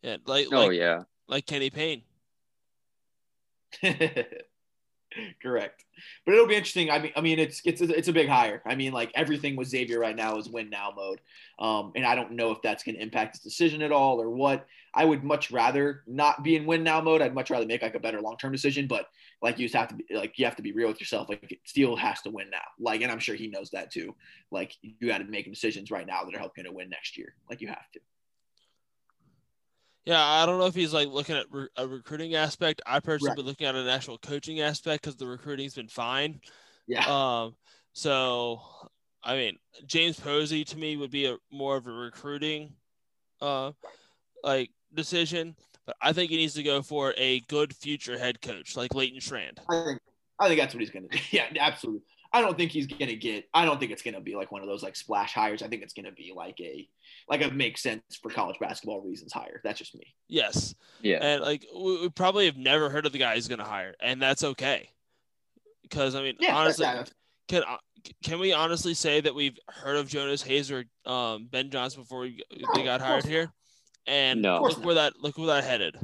Yeah. 0.02 0.16
Like. 0.26 0.48
Oh 0.52 0.66
like, 0.66 0.76
yeah. 0.76 1.02
Like 1.28 1.46
Kenny 1.46 1.70
Payne. 1.70 2.02
Correct. 5.42 5.84
But 6.24 6.34
it'll 6.34 6.46
be 6.46 6.56
interesting. 6.56 6.90
I 6.90 6.98
mean, 6.98 7.12
I 7.16 7.20
mean, 7.20 7.38
it's 7.38 7.60
it's 7.64 7.80
it's 7.80 8.08
a 8.08 8.12
big 8.12 8.28
hire. 8.28 8.62
I 8.66 8.74
mean, 8.74 8.92
like 8.92 9.12
everything 9.14 9.56
with 9.56 9.68
Xavier 9.68 9.98
right 9.98 10.16
now 10.16 10.36
is 10.38 10.48
win 10.48 10.70
now 10.70 10.92
mode, 10.94 11.20
um, 11.58 11.92
and 11.94 12.04
I 12.04 12.14
don't 12.14 12.32
know 12.32 12.50
if 12.50 12.62
that's 12.62 12.82
going 12.82 12.96
to 12.96 13.02
impact 13.02 13.36
his 13.36 13.42
decision 13.42 13.82
at 13.82 13.92
all 13.92 14.20
or 14.20 14.30
what. 14.30 14.66
I 14.96 15.04
would 15.04 15.24
much 15.24 15.50
rather 15.50 16.02
not 16.06 16.44
be 16.44 16.54
in 16.56 16.66
win 16.66 16.84
now 16.84 17.00
mode. 17.00 17.20
I'd 17.20 17.34
much 17.34 17.50
rather 17.50 17.66
make 17.66 17.82
like 17.82 17.96
a 17.96 18.00
better 18.00 18.20
long 18.20 18.36
term 18.36 18.52
decision. 18.52 18.86
But 18.86 19.08
like 19.42 19.58
you 19.58 19.66
just 19.66 19.74
have 19.74 19.88
to 19.88 19.94
be 19.94 20.04
like 20.14 20.38
you 20.38 20.44
have 20.44 20.56
to 20.56 20.62
be 20.62 20.72
real 20.72 20.88
with 20.88 21.00
yourself. 21.00 21.28
Like 21.28 21.60
Steele 21.64 21.96
has 21.96 22.20
to 22.22 22.30
win 22.30 22.50
now. 22.50 22.58
Like, 22.78 23.00
and 23.02 23.10
I'm 23.10 23.18
sure 23.18 23.34
he 23.34 23.48
knows 23.48 23.70
that 23.70 23.90
too. 23.90 24.14
Like 24.50 24.76
you 24.82 25.08
got 25.08 25.18
to 25.18 25.24
make 25.24 25.48
decisions 25.48 25.90
right 25.90 26.06
now 26.06 26.24
that 26.24 26.34
are 26.34 26.38
helping 26.38 26.64
to 26.64 26.72
win 26.72 26.88
next 26.88 27.16
year. 27.16 27.34
Like 27.48 27.60
you 27.60 27.68
have 27.68 27.90
to. 27.92 28.00
Yeah, 30.06 30.22
I 30.22 30.44
don't 30.44 30.58
know 30.58 30.66
if 30.66 30.74
he's 30.74 30.92
like 30.92 31.08
looking 31.08 31.36
at 31.36 31.46
re- 31.50 31.68
a 31.76 31.86
recruiting 31.86 32.34
aspect. 32.34 32.82
I 32.86 33.00
personally 33.00 33.30
right. 33.30 33.36
been 33.36 33.46
looking 33.46 33.66
at 33.66 33.74
an 33.74 33.88
actual 33.88 34.18
coaching 34.18 34.60
aspect 34.60 35.02
because 35.02 35.16
the 35.16 35.26
recruiting's 35.26 35.74
been 35.74 35.88
fine. 35.88 36.40
Yeah. 36.86 37.04
Um. 37.06 37.54
So, 37.92 38.60
I 39.22 39.36
mean, 39.36 39.56
James 39.86 40.18
Posey 40.20 40.64
to 40.64 40.76
me 40.76 40.96
would 40.96 41.10
be 41.10 41.26
a 41.26 41.36
more 41.50 41.76
of 41.76 41.86
a 41.86 41.92
recruiting, 41.92 42.74
uh, 43.40 43.72
like 44.42 44.70
decision. 44.92 45.56
But 45.86 45.96
I 46.02 46.12
think 46.12 46.30
he 46.30 46.36
needs 46.36 46.54
to 46.54 46.62
go 46.62 46.82
for 46.82 47.14
a 47.16 47.40
good 47.40 47.74
future 47.74 48.18
head 48.18 48.40
coach 48.40 48.76
like 48.76 48.94
Leighton 48.94 49.20
Strand. 49.20 49.60
I 49.70 49.84
think 49.84 50.00
I 50.38 50.48
think 50.48 50.60
that's 50.60 50.74
what 50.74 50.80
he's 50.80 50.90
going 50.90 51.08
to 51.08 51.16
do. 51.16 51.22
Yeah, 51.30 51.46
absolutely. 51.60 52.02
I 52.34 52.40
don't 52.40 52.58
think 52.58 52.72
he's 52.72 52.88
gonna 52.88 53.14
get. 53.14 53.48
I 53.54 53.64
don't 53.64 53.78
think 53.78 53.92
it's 53.92 54.02
gonna 54.02 54.20
be 54.20 54.34
like 54.34 54.50
one 54.50 54.60
of 54.60 54.66
those 54.66 54.82
like 54.82 54.96
splash 54.96 55.32
hires. 55.32 55.62
I 55.62 55.68
think 55.68 55.82
it's 55.82 55.94
gonna 55.94 56.10
be 56.12 56.32
like 56.34 56.60
a 56.60 56.88
like 57.28 57.42
a 57.42 57.50
make 57.50 57.78
sense 57.78 58.02
for 58.20 58.28
college 58.30 58.56
basketball 58.58 59.00
reasons 59.00 59.32
hire. 59.32 59.60
That's 59.62 59.78
just 59.78 59.94
me. 59.94 60.14
Yes. 60.28 60.74
Yeah. 61.00 61.18
And 61.22 61.42
like 61.42 61.64
we, 61.74 62.00
we 62.02 62.08
probably 62.10 62.46
have 62.46 62.56
never 62.56 62.90
heard 62.90 63.06
of 63.06 63.12
the 63.12 63.18
guy 63.18 63.36
he's 63.36 63.46
going 63.46 63.60
to 63.60 63.64
hire, 63.64 63.94
and 64.00 64.20
that's 64.20 64.42
okay. 64.42 64.90
Because 65.82 66.16
I 66.16 66.22
mean, 66.22 66.34
Yeah, 66.40 66.56
honestly, 66.56 66.84
that's- 66.84 67.12
can 67.46 67.62
uh, 67.62 67.76
can 68.22 68.40
we 68.40 68.52
honestly 68.52 68.94
say 68.94 69.20
that 69.20 69.34
we've 69.34 69.58
heard 69.68 69.96
of 69.96 70.08
Jonas 70.08 70.42
Hayes 70.42 70.70
or 70.72 70.84
um, 71.06 71.46
Ben 71.50 71.70
Johnson 71.70 72.02
before 72.02 72.20
we, 72.20 72.42
they 72.74 72.82
got 72.82 73.00
hired 73.00 73.24
here? 73.24 73.52
And 74.06 74.42
No. 74.42 74.60
Look 74.62 74.84
where 74.84 74.96
that 74.96 75.14
look 75.20 75.38
where 75.38 75.46
that 75.46 75.64
headed. 75.64 75.96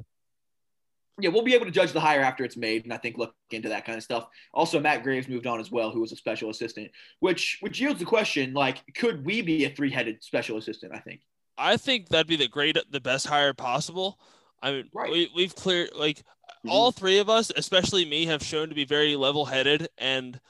Yeah, 1.23 1.31
we'll 1.31 1.43
be 1.43 1.55
able 1.55 1.67
to 1.67 1.71
judge 1.71 1.93
the 1.93 2.01
hire 2.01 2.21
after 2.21 2.45
it's 2.45 2.57
made, 2.57 2.85
and 2.85 2.93
I 2.93 2.97
think 2.97 3.19
look 3.19 3.35
into 3.51 3.69
that 3.69 3.85
kind 3.85 3.97
of 3.97 4.05
stuff. 4.05 4.29
Also, 4.53 4.81
Matt 4.81 5.03
Graves 5.03 5.29
moved 5.29 5.47
on 5.47 5.61
as 5.61 5.71
well, 5.71 5.91
who 5.91 6.01
was 6.01 6.13
a 6.13 6.17
special 6.17 6.51
assistant, 6.51 6.91
which 7.21 7.59
which 7.61 7.81
yields 7.81 7.99
the 7.99 8.05
question: 8.07 8.53
like, 8.53 8.83
could 8.95 9.25
we 9.25 9.43
be 9.43 9.65
a 9.65 9.71
three 9.71 9.91
headed 9.91 10.23
special 10.23 10.57
assistant? 10.59 10.93
I 10.95 10.99
think. 10.99 11.23
I 11.59 11.77
think 11.77 12.09
that'd 12.09 12.27
be 12.27 12.37
the 12.37 12.49
great, 12.49 12.79
the 12.91 13.01
best 13.01 13.27
hire 13.27 13.53
possible. 13.53 14.19
I 14.63 14.73
mean, 14.73 14.91
Right. 14.95 15.11
we, 15.11 15.31
we've 15.35 15.55
cleared 15.55 15.91
like 15.95 16.23
Mhm. 16.65 16.71
all 16.71 16.91
three 16.91 17.19
of 17.19 17.29
us, 17.29 17.51
especially 17.55 18.05
me, 18.05 18.27
have 18.27 18.43
shown 18.43 18.71
to 18.71 18.75
be 18.75 18.85
very 18.85 19.15
level 19.17 19.45
headed 19.45 19.89
and 19.99 20.41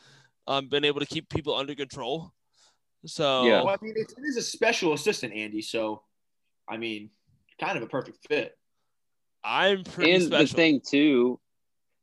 um, 0.47 0.69
been 0.69 0.85
able 0.85 1.01
to 1.01 1.07
keep 1.07 1.29
people 1.29 1.55
under 1.55 1.75
control. 1.75 2.33
So 3.07 3.45
Yeah. 3.45 3.63
Well, 3.63 3.77
I 3.81 3.85
mean, 3.85 3.95
it 3.97 4.13
is 4.25 4.37
a 4.37 4.43
special 4.43 4.93
assistant, 4.93 5.33
Andy. 5.33 5.63
So, 5.63 6.03
I 6.69 6.77
mean, 6.77 7.11
kind 7.61 7.77
of 7.77 7.83
a 7.83 7.87
perfect 7.89 8.19
fit. 8.29 8.57
I'm 9.43 9.85
pretty 9.85 10.13
and 10.13 10.25
special. 10.25 10.47
the 10.47 10.53
thing 10.53 10.81
too, 10.87 11.41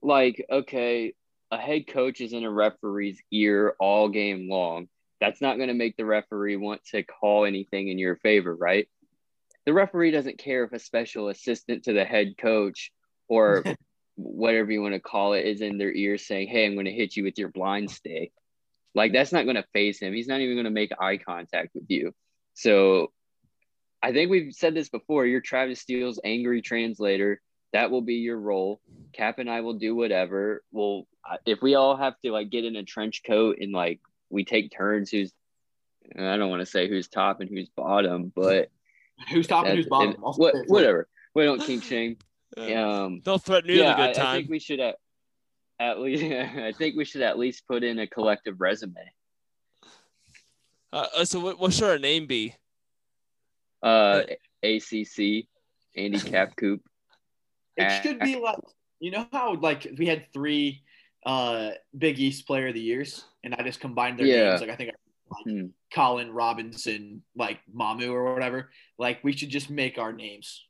like, 0.02 0.46
okay, 0.50 1.14
a 1.52 1.58
head 1.58 1.88
coach 1.88 2.22
is 2.22 2.34
in 2.34 2.44
a 2.44 2.52
referee's 2.52 3.22
ear 3.32 3.76
all 3.80 4.10
game 4.10 4.50
long. 4.50 4.88
That's 5.20 5.42
not 5.42 5.58
going 5.58 5.70
to 5.70 5.74
make 5.74 5.98
the 5.98 6.06
referee 6.06 6.58
want 6.58 6.84
to 6.92 7.04
call 7.04 7.46
anything 7.46 7.88
in 7.88 7.98
your 7.98 8.18
favor, 8.18 8.56
right? 8.56 8.88
The 9.66 9.74
referee 9.74 10.12
doesn't 10.12 10.38
care 10.38 10.64
if 10.64 10.74
a 10.74 10.80
special 10.80 11.30
assistant 11.30 11.84
to 11.84 11.94
the 11.94 12.06
head 12.06 12.38
coach 12.38 12.92
or 13.28 13.64
whatever 14.16 14.72
you 14.72 14.82
want 14.82 14.94
to 14.94 15.00
call 15.00 15.34
it 15.34 15.46
is 15.46 15.62
in 15.62 15.78
their 15.78 15.92
ear 15.92 16.18
saying, 16.18 16.48
Hey, 16.48 16.66
I'm 16.66 16.74
going 16.74 16.86
to 16.86 16.92
hit 16.92 17.16
you 17.16 17.24
with 17.24 17.38
your 17.38 17.50
blind 17.50 17.92
stay. 17.92 18.32
Like, 18.96 19.14
that's 19.14 19.32
not 19.32 19.44
going 19.44 19.56
to 19.56 19.66
phase 19.74 20.00
him. 20.00 20.14
He's 20.14 20.28
not 20.28 20.40
even 20.40 20.56
going 20.56 20.66
to 20.66 20.72
make 20.72 20.92
eye 21.00 21.18
contact 21.18 21.70
with 21.76 21.86
you. 21.88 22.14
So, 22.54 23.12
I 24.02 24.12
think 24.14 24.30
we've 24.30 24.54
said 24.54 24.74
this 24.76 24.89
before. 24.89 25.26
You're 25.26 25.41
Travis 25.41 25.80
Steele's 25.82 26.20
angry 26.24 26.62
translator. 26.62 27.41
That 27.74 27.91
will 27.91 28.02
be 28.02 28.16
your 28.16 28.38
role. 28.39 28.80
Cap 29.14 29.39
and 29.39 29.50
I 29.50 29.62
will 29.62 29.74
do 29.74 29.95
whatever. 29.95 30.64
Well, 30.72 31.08
if 31.45 31.62
we 31.62 31.76
all 31.76 31.98
have 31.98 32.14
to 32.24 32.32
like 32.32 32.50
get 32.50 32.64
in 32.66 32.76
a 32.76 32.84
trench 32.84 33.22
coat 33.26 33.58
and 33.60 33.72
like 33.74 34.00
we 34.30 34.45
take 34.45 34.72
turns, 34.72 35.10
who's 35.10 35.34
I 36.18 36.38
don't 36.38 36.50
want 36.50 36.62
to 36.62 36.66
say 36.66 36.88
who's 36.88 37.08
top 37.10 37.41
and 37.41 37.50
who's 37.50 37.70
bottom, 37.70 38.32
but 38.36 38.70
Who's 39.32 39.48
top 39.48 39.66
and 39.66 39.76
who's 39.76 39.88
bottom? 39.88 40.12
it- 40.12 40.20
what, 40.20 40.50
it 40.54 40.58
for 40.60 40.64
you. 40.66 40.74
whatever. 40.74 41.08
We 41.34 41.43
don't 41.43 41.62
kink 41.62 41.84
shame. 41.84 42.18
Um, 42.58 43.22
They'll 43.26 43.38
threaten 43.39 43.70
you 43.70 43.82
yeah, 43.82 43.91
at 43.91 44.00
a 44.00 44.02
I, 44.02 44.08
good 44.08 44.10
I 44.10 44.14
time. 44.24 44.36
think 44.38 44.50
we 44.50 44.60
should 44.60 44.80
at, 44.80 44.95
at 45.80 46.00
least. 46.00 46.24
I 46.24 46.72
think 46.72 46.95
we 46.95 47.04
should 47.04 47.22
at 47.22 47.38
least 47.38 47.68
put 47.68 47.84
in 47.84 48.00
a 48.00 48.08
collective 48.08 48.62
resume. 48.62 48.93
uh, 50.93 51.08
uh, 51.18 51.26
so 51.26 51.39
what, 51.39 51.60
what 51.60 51.74
should 51.74 51.89
our 51.89 52.00
name 52.00 52.26
be? 52.26 52.56
Uh, 53.84 54.23
ACC, 54.63 55.45
Andy 55.95 56.19
Cap 56.25 56.55
Coop. 56.55 56.82
It 57.75 58.03
should 58.03 58.19
be 58.19 58.36
like 58.38 58.57
you 58.99 59.11
know 59.11 59.28
how 59.32 59.53
like 59.55 59.88
we 59.97 60.07
had 60.07 60.32
three 60.34 60.84
uh 61.25 61.71
Big 61.97 62.19
East 62.19 62.47
Player 62.47 62.69
of 62.69 62.73
the 62.73 62.82
Years, 62.82 63.23
and 63.43 63.53
I 63.53 63.61
just 63.63 63.80
combined 63.80 64.17
their 64.19 64.25
Yeah. 64.25 64.49
names. 64.49 64.61
Like 64.61 64.69
I 64.71 64.75
think 64.75 64.91
like, 65.30 65.43
Hmm. 65.45 65.65
Colin 65.93 66.32
Robinson, 66.32 67.21
like 67.36 67.59
Mamu 67.73 68.09
or 68.11 68.34
whatever. 68.34 68.71
Like 68.97 69.23
we 69.23 69.34
should 69.34 69.49
just 69.49 69.69
make 69.69 69.97
our 69.97 70.11
names. 70.13 70.65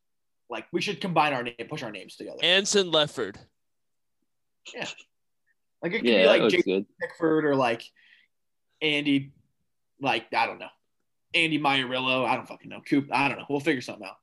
Like 0.49 0.65
we 0.73 0.81
should 0.81 0.99
combine 0.99 1.33
our 1.33 1.43
name, 1.43 1.55
push 1.69 1.83
our 1.83 1.91
names 1.91 2.15
together. 2.15 2.39
Anson 2.41 2.91
Lefford. 2.91 3.35
Yeah. 4.73 4.87
Like 5.81 5.93
it 5.93 5.99
could 5.99 6.05
Yeah, 6.07 6.23
be 6.23 6.27
like 6.27 6.41
looks 6.41 6.53
Jake 6.55 6.65
good. 6.65 6.85
Pickford 6.99 7.45
or 7.45 7.55
like 7.55 7.83
Andy, 8.81 9.31
like 10.01 10.25
I 10.33 10.45
don't 10.47 10.59
know, 10.59 10.69
Andy 11.33 11.59
Maierillo. 11.59 12.25
I 12.25 12.35
don't 12.35 12.47
fucking 12.47 12.69
know. 12.69 12.81
Coop. 12.81 13.07
I 13.11 13.27
don't 13.27 13.37
know. 13.37 13.45
We'll 13.49 13.59
figure 13.59 13.81
something 13.81 14.07
out. 14.07 14.17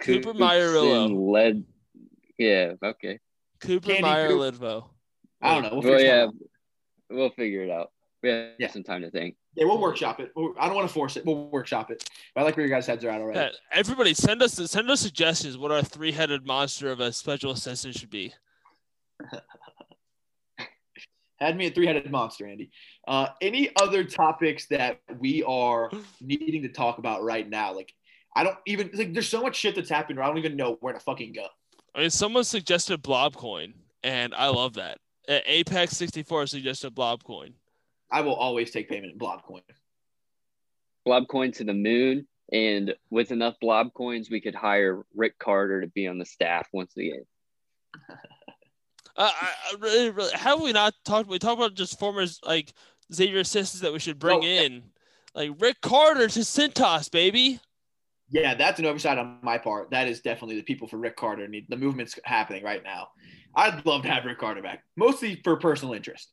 Cooper 0.00 0.32
Coops 0.32 1.12
Led. 1.12 1.64
Yeah. 2.38 2.74
Okay. 2.82 3.18
Cooper 3.60 3.86
Candy 3.88 4.02
Meyer 4.02 4.28
Coop. 4.28 4.54
Lidvo. 4.54 4.84
I 5.40 5.54
don't 5.54 5.62
know. 5.62 5.70
We'll 5.72 5.82
figure 5.82 5.96
Well, 5.96 5.98
something 5.98 6.06
yeah. 6.06 6.22
out. 6.24 6.34
We'll 7.10 7.30
figure 7.30 7.62
it 7.62 7.70
out. 7.70 7.92
We 8.22 8.28
have 8.30 8.50
Yeah. 8.58 8.70
some 8.70 8.82
time 8.82 9.02
to 9.02 9.10
think. 9.10 9.36
Yeah, 9.54 9.64
we'll 9.64 9.80
workshop 9.80 10.20
it. 10.20 10.32
I 10.36 10.66
don't 10.66 10.74
want 10.74 10.86
to 10.88 10.92
force 10.92 11.16
it. 11.16 11.24
We'll 11.24 11.48
workshop 11.48 11.90
it. 11.90 12.04
But 12.34 12.42
I 12.42 12.44
like 12.44 12.56
where 12.56 12.66
your 12.66 12.74
guys' 12.76 12.86
heads 12.86 13.04
are 13.04 13.08
at 13.10 13.20
already. 13.22 13.38
Yeah, 13.38 13.50
everybody 13.72 14.12
send 14.12 14.42
us 14.42 14.52
send 14.54 14.90
us 14.90 15.00
suggestions 15.00 15.56
what 15.56 15.72
our 15.72 15.82
three 15.82 16.12
headed 16.12 16.46
monster 16.46 16.90
of 16.90 17.00
a 17.00 17.10
special 17.12 17.52
assistant 17.52 17.96
should 17.96 18.10
be. 18.10 18.34
Had 21.38 21.56
me 21.56 21.66
a 21.66 21.70
three-headed 21.70 22.10
monster, 22.10 22.46
Andy. 22.46 22.70
Uh, 23.06 23.28
any 23.42 23.70
other 23.80 24.04
topics 24.04 24.66
that 24.68 25.00
we 25.18 25.42
are 25.42 25.90
needing 26.20 26.62
to 26.62 26.68
talk 26.68 26.98
about 26.98 27.22
right 27.22 27.48
now? 27.48 27.74
Like, 27.74 27.92
I 28.34 28.44
don't 28.44 28.56
even 28.66 28.90
like. 28.94 29.12
There's 29.12 29.28
so 29.28 29.42
much 29.42 29.56
shit 29.56 29.74
that's 29.74 29.90
happened. 29.90 30.18
Where 30.18 30.24
I 30.24 30.28
don't 30.28 30.38
even 30.38 30.56
know 30.56 30.78
where 30.80 30.92
to 30.92 31.00
fucking 31.00 31.32
go. 31.32 31.46
I 31.94 32.00
mean, 32.00 32.10
someone 32.10 32.44
suggested 32.44 33.02
Blobcoin, 33.02 33.74
and 34.02 34.34
I 34.34 34.48
love 34.48 34.74
that. 34.74 34.98
Uh, 35.28 35.38
Apex 35.46 35.96
64 35.96 36.46
suggested 36.46 36.94
Blobcoin. 36.94 37.52
I 38.10 38.20
will 38.20 38.34
always 38.34 38.70
take 38.70 38.88
payment 38.88 39.12
in 39.12 39.18
blob 39.18 39.42
coin. 39.42 39.62
Blob 41.04 41.28
coin 41.28 41.52
to 41.52 41.64
the 41.64 41.74
moon. 41.74 42.26
And 42.52 42.94
with 43.10 43.32
enough 43.32 43.54
blob 43.60 43.92
coins, 43.92 44.30
we 44.30 44.40
could 44.40 44.54
hire 44.54 45.04
Rick 45.14 45.38
Carter 45.38 45.80
to 45.80 45.88
be 45.88 46.06
on 46.06 46.18
the 46.18 46.24
staff 46.24 46.68
once 46.72 46.96
again. 46.96 47.24
Uh, 49.16 49.30
I, 49.32 49.48
I 49.72 49.74
really, 49.80 50.10
really, 50.10 50.32
have 50.34 50.60
we 50.60 50.72
not 50.72 50.94
talked? 51.04 51.28
We 51.28 51.38
talked 51.38 51.58
about 51.58 51.74
just 51.74 51.98
former 51.98 52.26
like 52.44 52.72
Xavier 53.12 53.40
assistants 53.40 53.80
that 53.80 53.92
we 53.92 53.98
should 53.98 54.18
bring 54.18 54.40
Oh, 54.40 54.46
yeah. 54.46 54.62
in, 54.62 54.82
like 55.34 55.50
Rick 55.58 55.80
Carter 55.80 56.28
to 56.28 56.40
Cintas, 56.40 57.10
baby. 57.10 57.60
Yeah, 58.28 58.54
that's 58.54 58.78
an 58.80 58.86
oversight 58.86 59.18
on 59.18 59.38
my 59.42 59.56
part. 59.56 59.90
That 59.90 60.08
is 60.08 60.20
definitely 60.20 60.56
the 60.56 60.62
people 60.64 60.88
for 60.88 60.96
Rick 60.98 61.16
Carter. 61.16 61.46
Need 61.46 61.66
the 61.68 61.76
movement's 61.76 62.18
happening 62.24 62.64
right 62.64 62.82
now. 62.82 63.08
I'd 63.54 63.86
love 63.86 64.02
to 64.02 64.08
have 64.10 64.24
Rick 64.24 64.38
Carter 64.38 64.60
back, 64.62 64.82
mostly 64.96 65.40
for 65.44 65.56
personal 65.56 65.94
interest. 65.94 66.30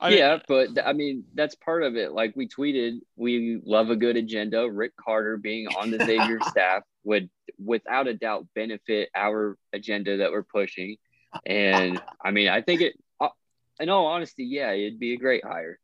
I 0.00 0.10
mean, 0.10 0.18
yeah, 0.18 0.38
but 0.48 0.68
I 0.84 0.92
mean 0.94 1.24
that's 1.34 1.54
part 1.56 1.82
of 1.82 1.96
it. 1.96 2.12
Like 2.12 2.34
we 2.34 2.48
tweeted, 2.48 3.00
we 3.16 3.60
love 3.64 3.90
a 3.90 3.96
good 3.96 4.16
agenda. 4.16 4.68
Rick 4.70 4.92
Carter 4.96 5.36
being 5.36 5.66
on 5.68 5.90
the 5.90 5.98
Xavier 6.04 6.38
staff 6.48 6.82
would, 7.04 7.28
without 7.62 8.08
a 8.08 8.14
doubt, 8.14 8.46
benefit 8.54 9.10
our 9.14 9.56
agenda 9.72 10.16
that 10.18 10.32
we're 10.32 10.42
pushing. 10.44 10.96
And 11.46 12.00
I 12.24 12.30
mean, 12.30 12.48
I 12.48 12.60
think 12.62 12.80
it. 12.80 12.94
Uh, 13.20 13.28
in 13.80 13.88
all 13.88 14.06
honesty, 14.06 14.44
yeah, 14.44 14.72
it'd 14.72 15.00
be 15.00 15.14
a 15.14 15.16
great 15.18 15.44
hire. 15.44 15.78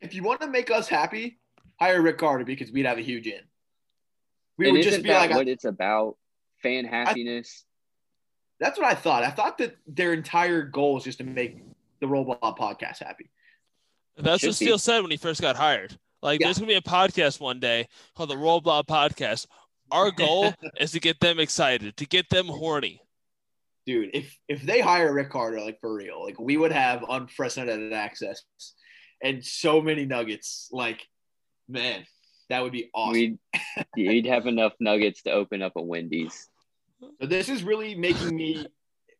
If 0.00 0.14
you 0.14 0.22
want 0.22 0.40
to 0.42 0.46
make 0.46 0.70
us 0.70 0.88
happy, 0.88 1.38
hire 1.80 2.00
Rick 2.02 2.18
Carter 2.18 2.44
because 2.44 2.70
we'd 2.72 2.86
have 2.86 2.98
a 2.98 3.02
huge 3.02 3.26
in. 3.26 3.40
We 4.58 4.66
and 4.66 4.72
would 4.72 4.80
isn't 4.80 4.92
just 4.92 5.02
be 5.02 5.08
that 5.10 5.30
like, 5.30 5.36
what 5.36 5.48
it's 5.48 5.64
about? 5.64 6.16
Fan 6.62 6.84
happiness. 6.86 7.64
that's 8.58 8.78
what 8.78 8.86
I 8.86 8.94
thought. 8.94 9.22
I 9.22 9.30
thought 9.30 9.58
that 9.58 9.76
their 9.86 10.12
entire 10.14 10.62
goal 10.62 10.96
is 10.96 11.04
just 11.04 11.18
to 11.18 11.24
make 11.24 11.58
the 12.00 12.06
Roll 12.08 12.24
Blob 12.24 12.58
podcast 12.58 13.02
happy. 13.02 13.30
That's 14.16 14.42
what. 14.42 14.54
Steele 14.54 14.78
said 14.78 15.02
when 15.02 15.10
he 15.10 15.18
first 15.18 15.40
got 15.42 15.56
hired. 15.56 15.98
Like, 16.22 16.40
Yeah. 16.40 16.46
there's 16.46 16.58
gonna 16.58 16.68
be 16.68 16.74
a 16.74 16.80
podcast 16.80 17.38
one 17.40 17.60
day 17.60 17.86
called 18.16 18.30
the 18.30 18.36
Roll 18.38 18.60
Blob 18.62 18.86
Podcast. 18.86 19.46
Our 19.90 20.10
goal 20.10 20.52
is 20.80 20.92
to 20.92 21.00
get 21.00 21.20
them 21.20 21.38
excited, 21.38 21.96
to 21.98 22.06
get 22.06 22.30
them 22.30 22.46
horny. 22.46 23.00
Dude, 23.86 24.10
if 24.14 24.36
if 24.48 24.62
they 24.62 24.80
hire 24.80 25.12
Rick 25.12 25.30
Carter, 25.30 25.60
like 25.60 25.80
for 25.80 25.94
real, 25.94 26.22
like 26.24 26.40
we 26.40 26.56
would 26.56 26.72
have 26.72 27.04
unprecedented 27.08 27.92
access 27.92 28.42
and 29.22 29.44
so 29.44 29.80
many 29.80 30.04
nuggets. 30.04 30.68
Like, 30.72 31.06
man, 31.68 32.04
that 32.48 32.62
would 32.62 32.72
be 32.72 32.90
awesome. 32.94 33.12
We'd 33.12 33.38
you'd 33.96 34.26
have 34.26 34.46
enough 34.46 34.72
nuggets 34.80 35.22
to 35.22 35.32
open 35.32 35.62
up 35.62 35.72
a 35.76 35.82
Wendy's. 35.82 36.48
So 37.20 37.26
this 37.26 37.48
is 37.48 37.62
really 37.62 37.94
making 37.94 38.34
me 38.34 38.66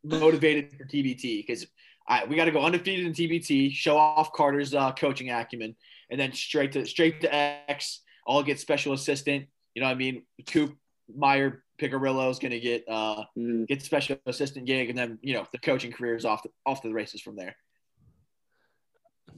motivated 0.05 0.73
for 0.77 0.85
TBT 0.85 1.47
because 1.47 1.67
I 2.09 2.25
we 2.25 2.37
got 2.37 2.47
to 2.47 2.51
go 2.51 2.63
undefeated 2.63 3.07
in 3.07 3.13
TBT, 3.13 3.73
show 3.73 3.97
off 3.97 4.33
Carter's 4.33 4.75
uh, 4.75 4.93
coaching 4.93 5.31
acumen, 5.31 5.77
and 6.11 6.19
then 6.19 6.33
straight 6.33 6.73
to 6.73 6.87
straight 6.87 7.21
to 7.23 7.35
X. 7.35 8.03
All 8.27 8.43
get 8.43 8.59
special 8.59 8.93
assistant. 8.93 9.47
You 9.75 9.83
know 9.83 9.89
what 9.89 9.95
I 9.95 9.99
mean? 9.99 10.23
Coop 10.47 10.77
Meyer 11.15 11.63
Picarillo 11.81 12.31
is 12.31 12.39
gonna 12.39 12.59
get 12.61 12.85
uh 12.89 13.25
Mm, 13.37 13.67
get 13.67 13.83
special 13.83 14.17
assistant 14.27 14.67
gig, 14.67 14.89
and 14.91 14.99
then 14.99 15.19
you 15.23 15.35
know 15.35 15.47
the 15.53 15.59
coaching 15.59 15.93
career 15.93 16.17
is 16.17 16.25
off 16.25 16.43
the, 16.43 16.51
off 16.65 16.83
to 16.83 16.89
the 16.89 16.95
races 16.95 17.21
from 17.21 17.37
there. 17.37 17.57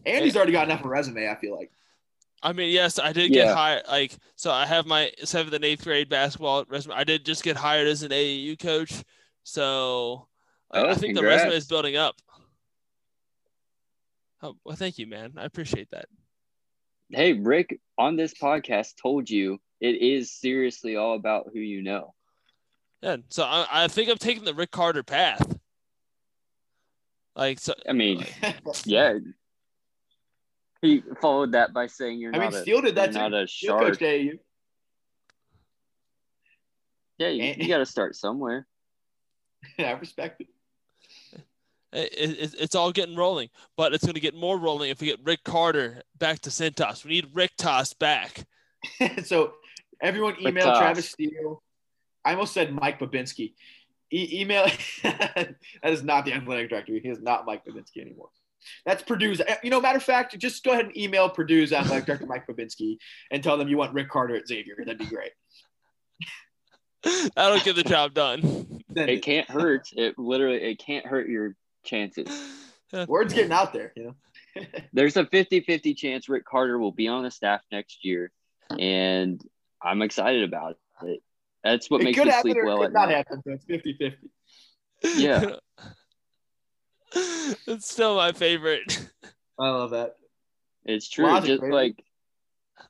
Andy's 0.06 0.36
already 0.36 0.52
got 0.52 0.66
enough 0.66 0.80
of 0.80 0.86
a 0.86 0.88
resume. 0.90 1.28
I 1.28 1.34
feel 1.36 1.56
like. 1.56 1.70
I 2.40 2.52
mean, 2.52 2.70
yes, 2.70 3.00
I 3.00 3.12
did 3.12 3.32
get 3.32 3.46
Yeah. 3.46 3.54
hired. 3.54 3.82
Like, 3.88 4.16
so 4.36 4.52
I 4.52 4.64
have 4.64 4.86
my 4.86 5.10
seventh 5.24 5.54
and 5.54 5.64
eighth 5.64 5.82
grade 5.82 6.08
basketball 6.08 6.64
resume. 6.68 6.94
I 6.94 7.02
did 7.02 7.24
just 7.26 7.42
get 7.42 7.56
hired 7.56 7.88
as 7.88 8.04
an 8.04 8.12
AAU 8.12 8.56
coach. 8.56 9.02
So 9.42 10.28
like, 10.72 10.84
Oh, 10.84 10.88
I 10.90 10.94
think 10.94 11.16
the 11.16 11.22
resume 11.24 11.54
is 11.54 11.66
building 11.66 11.96
up. 11.96 12.14
Oh, 14.40 14.54
well, 14.64 14.76
thank 14.76 14.98
you, 14.98 15.08
man. 15.08 15.32
I 15.36 15.44
appreciate 15.46 15.90
that. 15.90 16.06
Hey, 17.10 17.32
Rick, 17.32 17.80
on 17.96 18.14
this 18.14 18.34
podcast, 18.34 18.94
told 19.02 19.28
you 19.28 19.58
it 19.80 20.02
is 20.02 20.32
seriously 20.32 20.96
all 20.96 21.14
about 21.14 21.50
who 21.52 21.60
you 21.60 21.82
know. 21.82 22.14
Yeah, 23.02 23.18
so 23.28 23.44
I, 23.44 23.66
I 23.70 23.88
think 23.88 24.10
I'm 24.10 24.18
taking 24.18 24.44
the 24.44 24.54
Rick 24.54 24.72
Carter 24.72 25.02
path. 25.02 25.46
Like, 27.36 27.60
so 27.60 27.74
I 27.88 27.92
mean, 27.92 28.26
yeah. 28.84 29.18
He 30.82 31.02
followed 31.20 31.52
that 31.52 31.72
by 31.72 31.86
saying 31.86 32.20
you're 32.20 32.34
I 32.34 32.38
not 32.38 32.52
mean, 32.52 32.60
a, 32.60 32.62
Steele 32.62 32.80
did 32.80 32.96
that 32.96 33.12
you're 33.12 33.24
too. 33.24 33.30
not 33.30 33.42
a 33.42 33.46
shark. 33.46 33.98
AAU. 33.98 34.38
Yeah, 37.18 37.28
you, 37.28 37.54
you 37.56 37.68
got 37.68 37.78
to 37.78 37.86
start 37.86 38.14
somewhere. 38.14 38.66
I 39.78 39.92
respect 39.92 40.40
it. 40.40 40.48
it, 41.92 42.12
it, 42.12 42.54
it's 42.58 42.74
all 42.76 42.92
getting 42.92 43.16
rolling, 43.16 43.48
but 43.76 43.92
it's 43.92 44.04
going 44.04 44.14
to 44.14 44.20
get 44.20 44.34
more 44.34 44.56
rolling 44.56 44.90
if 44.90 45.00
we 45.00 45.08
get 45.08 45.24
Rick 45.24 45.42
Carter 45.44 46.02
back 46.16 46.40
to 46.40 46.50
Cintas. 46.50 47.04
We 47.04 47.10
need 47.10 47.30
Rick 47.32 47.52
Toss 47.58 47.92
back. 47.92 48.44
so 49.24 49.54
everyone 50.02 50.36
But 50.42 50.50
email. 50.50 50.76
Travis 50.76 51.10
Steele. 51.10 51.62
I 52.24 52.32
almost 52.32 52.52
said 52.52 52.72
Mike 52.72 52.98
Bobinski. 52.98 53.54
E- 54.10 54.40
email 54.40 54.66
that 55.02 55.56
is 55.82 56.02
not 56.02 56.24
the 56.24 56.32
athletic 56.32 56.70
director. 56.70 56.92
He 56.94 57.08
is 57.08 57.20
not 57.20 57.46
Mike 57.46 57.64
Bobinski 57.64 58.00
anymore. 58.00 58.30
That's 58.84 59.02
Purdue's. 59.02 59.40
Eh, 59.40 59.56
you 59.62 59.70
know, 59.70 59.80
matter 59.80 59.98
of 59.98 60.02
fact, 60.02 60.36
just 60.38 60.64
go 60.64 60.72
ahead 60.72 60.86
and 60.86 60.96
email 60.96 61.28
Purdue's 61.28 61.72
athletic 61.72 62.06
director 62.06 62.26
Mike 62.26 62.46
Bobinski 62.46 62.98
and 63.30 63.42
tell 63.42 63.56
them 63.56 63.68
you 63.68 63.76
want 63.76 63.94
Rick 63.94 64.08
Carter 64.10 64.34
at 64.34 64.48
Xavier. 64.48 64.76
That'd 64.78 64.98
be 64.98 65.06
great. 65.06 65.32
That'll 67.36 67.60
get 67.60 67.76
the 67.76 67.84
job 67.84 68.14
done. 68.14 68.82
It 68.96 69.08
it. 69.08 69.22
can't 69.22 69.48
hurt. 69.48 69.88
It 69.92 70.18
literally 70.18 70.62
it 70.62 70.78
can't 70.78 71.06
hurt 71.06 71.28
your 71.28 71.54
chances. 71.84 72.28
Word's 73.06 73.34
getting 73.34 73.52
out 73.52 73.72
there. 73.72 73.92
You 73.96 74.04
know. 74.56 74.64
There's 74.92 75.16
a 75.16 75.24
50-50 75.24 75.96
chance 75.96 76.28
Rick 76.28 76.44
Carter 76.44 76.78
will 76.78 76.92
be 76.92 77.06
on 77.06 77.22
the 77.22 77.30
staff 77.30 77.60
next 77.70 78.04
year, 78.04 78.32
and 78.78 79.40
I'm 79.82 80.02
excited 80.02 80.42
about 80.44 80.76
it. 81.02 81.20
That's 81.64 81.90
what 81.90 82.00
it 82.00 82.04
makes 82.04 82.18
could 82.18 82.26
me 82.26 82.32
happen 82.32 82.50
sleep 82.52 82.56
or 82.58 82.62
it 82.62 82.66
well 82.66 82.78
could 82.78 82.86
at 82.86 82.92
not 82.92 83.08
night. 83.08 83.16
happen. 83.16 83.42
So 83.44 83.52
it's 83.52 83.64
50 83.64 83.96
50. 85.02 85.22
Yeah. 85.22 85.56
it's 87.66 87.90
still 87.90 88.16
my 88.16 88.32
favorite. 88.32 89.06
I 89.58 89.70
love 89.70 89.90
that. 89.90 90.16
It's 90.84 91.08
true. 91.08 91.26
Logic, 91.26 91.46
Just 91.48 91.62
baby. 91.62 91.72
like 91.74 92.04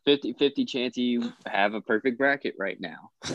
50-50 0.06 0.68
chance 0.68 0.96
you 0.96 1.32
have 1.46 1.74
a 1.74 1.80
perfect 1.80 2.18
bracket 2.18 2.54
right 2.58 2.78
now. 2.80 3.10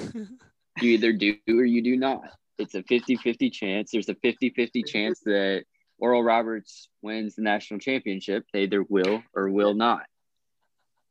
You 0.81 0.89
either 0.89 1.13
do 1.13 1.37
or 1.47 1.63
you 1.63 1.83
do 1.83 1.95
not. 1.95 2.21
It's 2.57 2.73
a 2.73 2.81
50-50 2.81 3.53
chance. 3.53 3.91
There's 3.91 4.09
a 4.09 4.15
50-50 4.15 4.83
chance 4.87 5.19
that 5.19 5.65
Oral 5.99 6.23
Roberts 6.23 6.89
wins 7.03 7.35
the 7.35 7.43
national 7.43 7.79
championship. 7.79 8.43
They 8.51 8.63
either 8.63 8.81
will 8.81 9.21
or 9.35 9.49
will 9.51 9.75
not. 9.75 10.01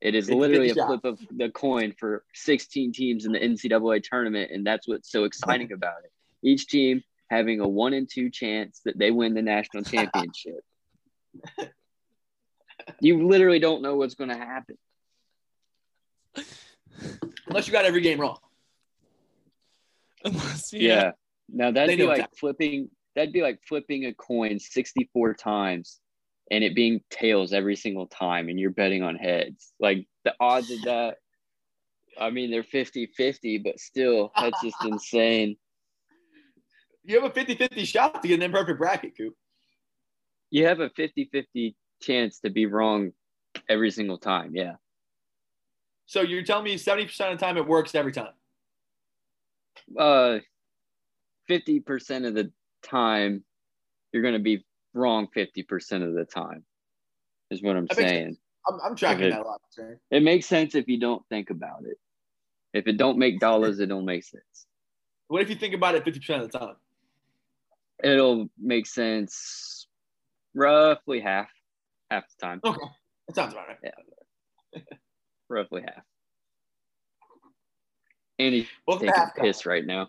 It 0.02 0.16
is 0.16 0.28
50-50 0.28 0.36
literally 0.40 0.70
a 0.70 0.74
shot. 0.74 0.86
flip 0.88 1.04
of 1.04 1.20
the 1.30 1.48
coin 1.48 1.94
for 1.96 2.24
16 2.34 2.92
teams 2.92 3.24
in 3.24 3.32
the 3.32 3.38
NCAA 3.38 4.02
tournament, 4.02 4.50
and 4.52 4.66
that's 4.66 4.88
what's 4.88 5.10
so 5.10 5.24
exciting 5.24 5.72
about 5.78 5.98
it. 6.04 6.10
Each 6.42 6.66
team 6.66 7.02
having 7.30 7.60
a 7.60 7.68
one 7.68 7.94
in 7.94 8.06
two 8.12 8.28
chance 8.28 8.80
that 8.84 8.98
they 8.98 9.12
win 9.12 9.34
the 9.34 9.42
national 9.42 9.84
championship. 9.84 10.60
you 13.00 13.26
literally 13.26 13.60
don't 13.60 13.80
know 13.80 13.94
what's 13.94 14.14
going 14.16 14.30
to 14.30 14.36
happen. 14.36 14.76
Unless 17.46 17.66
you 17.68 17.72
got 17.72 17.84
every 17.84 18.00
game 18.00 18.20
wrong. 18.20 18.38
Unless- 20.24 20.72
Yeah. 20.72 21.12
Now 21.48 21.70
that'd 21.70 21.96
be 21.96 22.06
like 22.06 22.18
that. 22.18 22.36
flipping. 22.36 22.90
That'd 23.14 23.32
be 23.32 23.42
like 23.42 23.60
flipping 23.68 24.06
a 24.06 24.14
coin 24.14 24.58
sixty-four 24.58 25.34
times, 25.34 26.00
and 26.50 26.62
it 26.64 26.74
being 26.74 27.00
tails 27.10 27.52
every 27.52 27.76
single 27.76 28.06
time, 28.06 28.48
and 28.48 28.58
you're 28.58 28.70
betting 28.70 29.02
on 29.02 29.16
heads. 29.16 29.72
Like 29.80 30.06
the 30.24 30.34
odds 30.40 30.70
of 30.70 30.82
that. 30.82 31.16
I 32.20 32.28
mean, 32.28 32.50
they're 32.50 32.62
50-50, 32.62 33.64
but 33.64 33.80
still, 33.80 34.32
that's 34.36 34.60
just 34.62 34.76
insane. 34.84 35.56
You 37.04 37.20
have 37.20 37.30
a 37.30 37.34
50 37.34 37.54
50 37.54 37.84
shot 37.84 38.22
to 38.22 38.28
get 38.28 38.34
an 38.34 38.42
imperfect 38.42 38.78
bracket, 38.78 39.16
Coop. 39.16 39.34
You 40.50 40.66
have 40.66 40.80
a 40.80 40.90
50-50 40.90 41.74
chance 42.02 42.40
to 42.40 42.50
be 42.50 42.66
wrong 42.66 43.12
every 43.68 43.90
single 43.90 44.18
time. 44.18 44.54
Yeah. 44.54 44.74
So 46.06 46.20
you're 46.20 46.42
telling 46.42 46.64
me 46.64 46.76
70% 46.76 47.32
of 47.32 47.38
the 47.38 47.44
time 47.44 47.56
it 47.56 47.66
works 47.66 47.94
every 47.94 48.12
time. 48.12 48.34
Uh, 49.98 50.38
fifty 51.48 51.80
percent 51.80 52.24
of 52.24 52.34
the 52.34 52.50
time, 52.82 53.44
you're 54.12 54.22
going 54.22 54.34
to 54.34 54.40
be 54.40 54.64
wrong 54.94 55.28
fifty 55.34 55.62
percent 55.62 56.04
of 56.04 56.14
the 56.14 56.24
time. 56.24 56.64
Is 57.50 57.62
what 57.62 57.76
I'm 57.76 57.86
That 57.86 57.96
saying. 57.96 58.36
I'm, 58.68 58.78
I'm 58.84 58.96
tracking 58.96 59.24
Okay. 59.24 59.30
that 59.30 59.40
a 59.42 59.44
lot. 59.48 59.60
Sir. 59.70 59.98
It 60.10 60.22
makes 60.22 60.46
sense 60.46 60.74
if 60.74 60.88
you 60.88 60.98
don't 60.98 61.22
think 61.28 61.50
about 61.50 61.84
it. 61.84 61.98
If 62.72 62.86
it 62.86 62.96
don't 62.96 63.18
make 63.18 63.40
dollars, 63.40 63.80
it 63.80 63.86
don't 63.86 64.04
make 64.04 64.24
sense. 64.24 64.66
What 65.28 65.42
if 65.42 65.50
you 65.50 65.56
think 65.56 65.74
about 65.74 65.94
it 65.94 66.04
50% 66.04 66.42
of 66.42 66.50
the 66.50 66.58
time? 66.58 66.76
It'll 68.02 68.48
make 68.58 68.86
sense 68.86 69.86
roughly 70.54 71.20
half, 71.20 71.48
half 72.10 72.24
the 72.28 72.46
time, 72.46 72.60
Okay. 72.64 72.78
That 73.28 73.34
sounds 73.36 73.52
about 73.52 73.68
right. 73.68 73.78
Yeah. 74.74 74.80
roughly 75.48 75.82
half. 75.82 76.04
Andy's 78.38 78.66
Welcome 78.86 79.08
taking 79.08 79.22
halftime. 79.22 79.40
piss 79.42 79.66
right 79.66 79.84
now. 79.86 80.08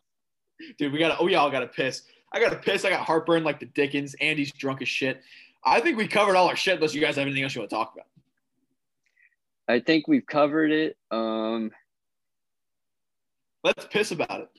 Dude, 0.77 0.93
we 0.93 0.99
got 0.99 1.17
to, 1.17 1.23
we 1.23 1.35
all 1.35 1.51
got 1.51 1.59
to 1.59 1.67
piss. 1.67 2.03
I 2.33 2.39
got 2.39 2.51
a 2.51 2.55
piss. 2.57 2.83
I 2.83 2.89
got 2.89 3.01
heartburn 3.05 3.43
like 3.43 3.59
the 3.59 3.67
Dickens. 3.67 4.15
Andy's 4.15 4.51
drunk 4.51 4.81
as 4.81 4.89
shit. 4.89 5.21
I 5.63 5.79
think 5.79 5.97
we 5.97 6.07
covered 6.07 6.35
all 6.35 6.47
our 6.49 6.55
shit 6.55 6.75
unless 6.75 6.93
you 6.95 7.01
guys 7.01 7.15
have 7.15 7.27
anything 7.27 7.43
else 7.43 7.53
you 7.55 7.61
want 7.61 7.69
to 7.69 7.75
talk 7.75 7.93
about. 7.93 8.07
I 9.67 9.79
think 9.79 10.07
we've 10.07 10.25
covered 10.25 10.71
it. 10.71 10.97
Um, 11.11 11.71
Let's 13.63 13.85
piss 13.85 14.11
about 14.11 14.41
it. 14.41 14.49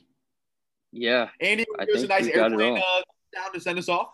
yeah, 0.93 1.29
Andy, 1.41 1.67
I 1.79 1.85
give 1.85 2.03
a 2.03 2.07
nice 2.07 2.25
we 2.25 2.33
got 2.33 2.53
it 2.53 2.55
airplane 2.55 2.79
all. 2.79 2.99
uh, 3.01 3.03
sound 3.35 3.53
to 3.55 3.61
send 3.61 3.79
us 3.79 3.89
off. 3.91 4.09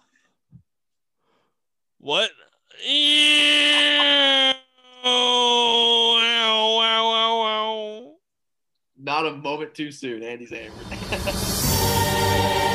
What? 1.98 2.30
Ew, 2.84 4.52
wow, 5.04 6.76
wow, 6.76 7.11
wow, 7.11 7.38
wow. 7.42 8.12
Not 8.98 9.26
a 9.26 9.32
moment 9.32 9.74
too 9.74 9.92
soon. 9.92 10.22
Andy's 10.24 10.52
angry. 10.52 10.72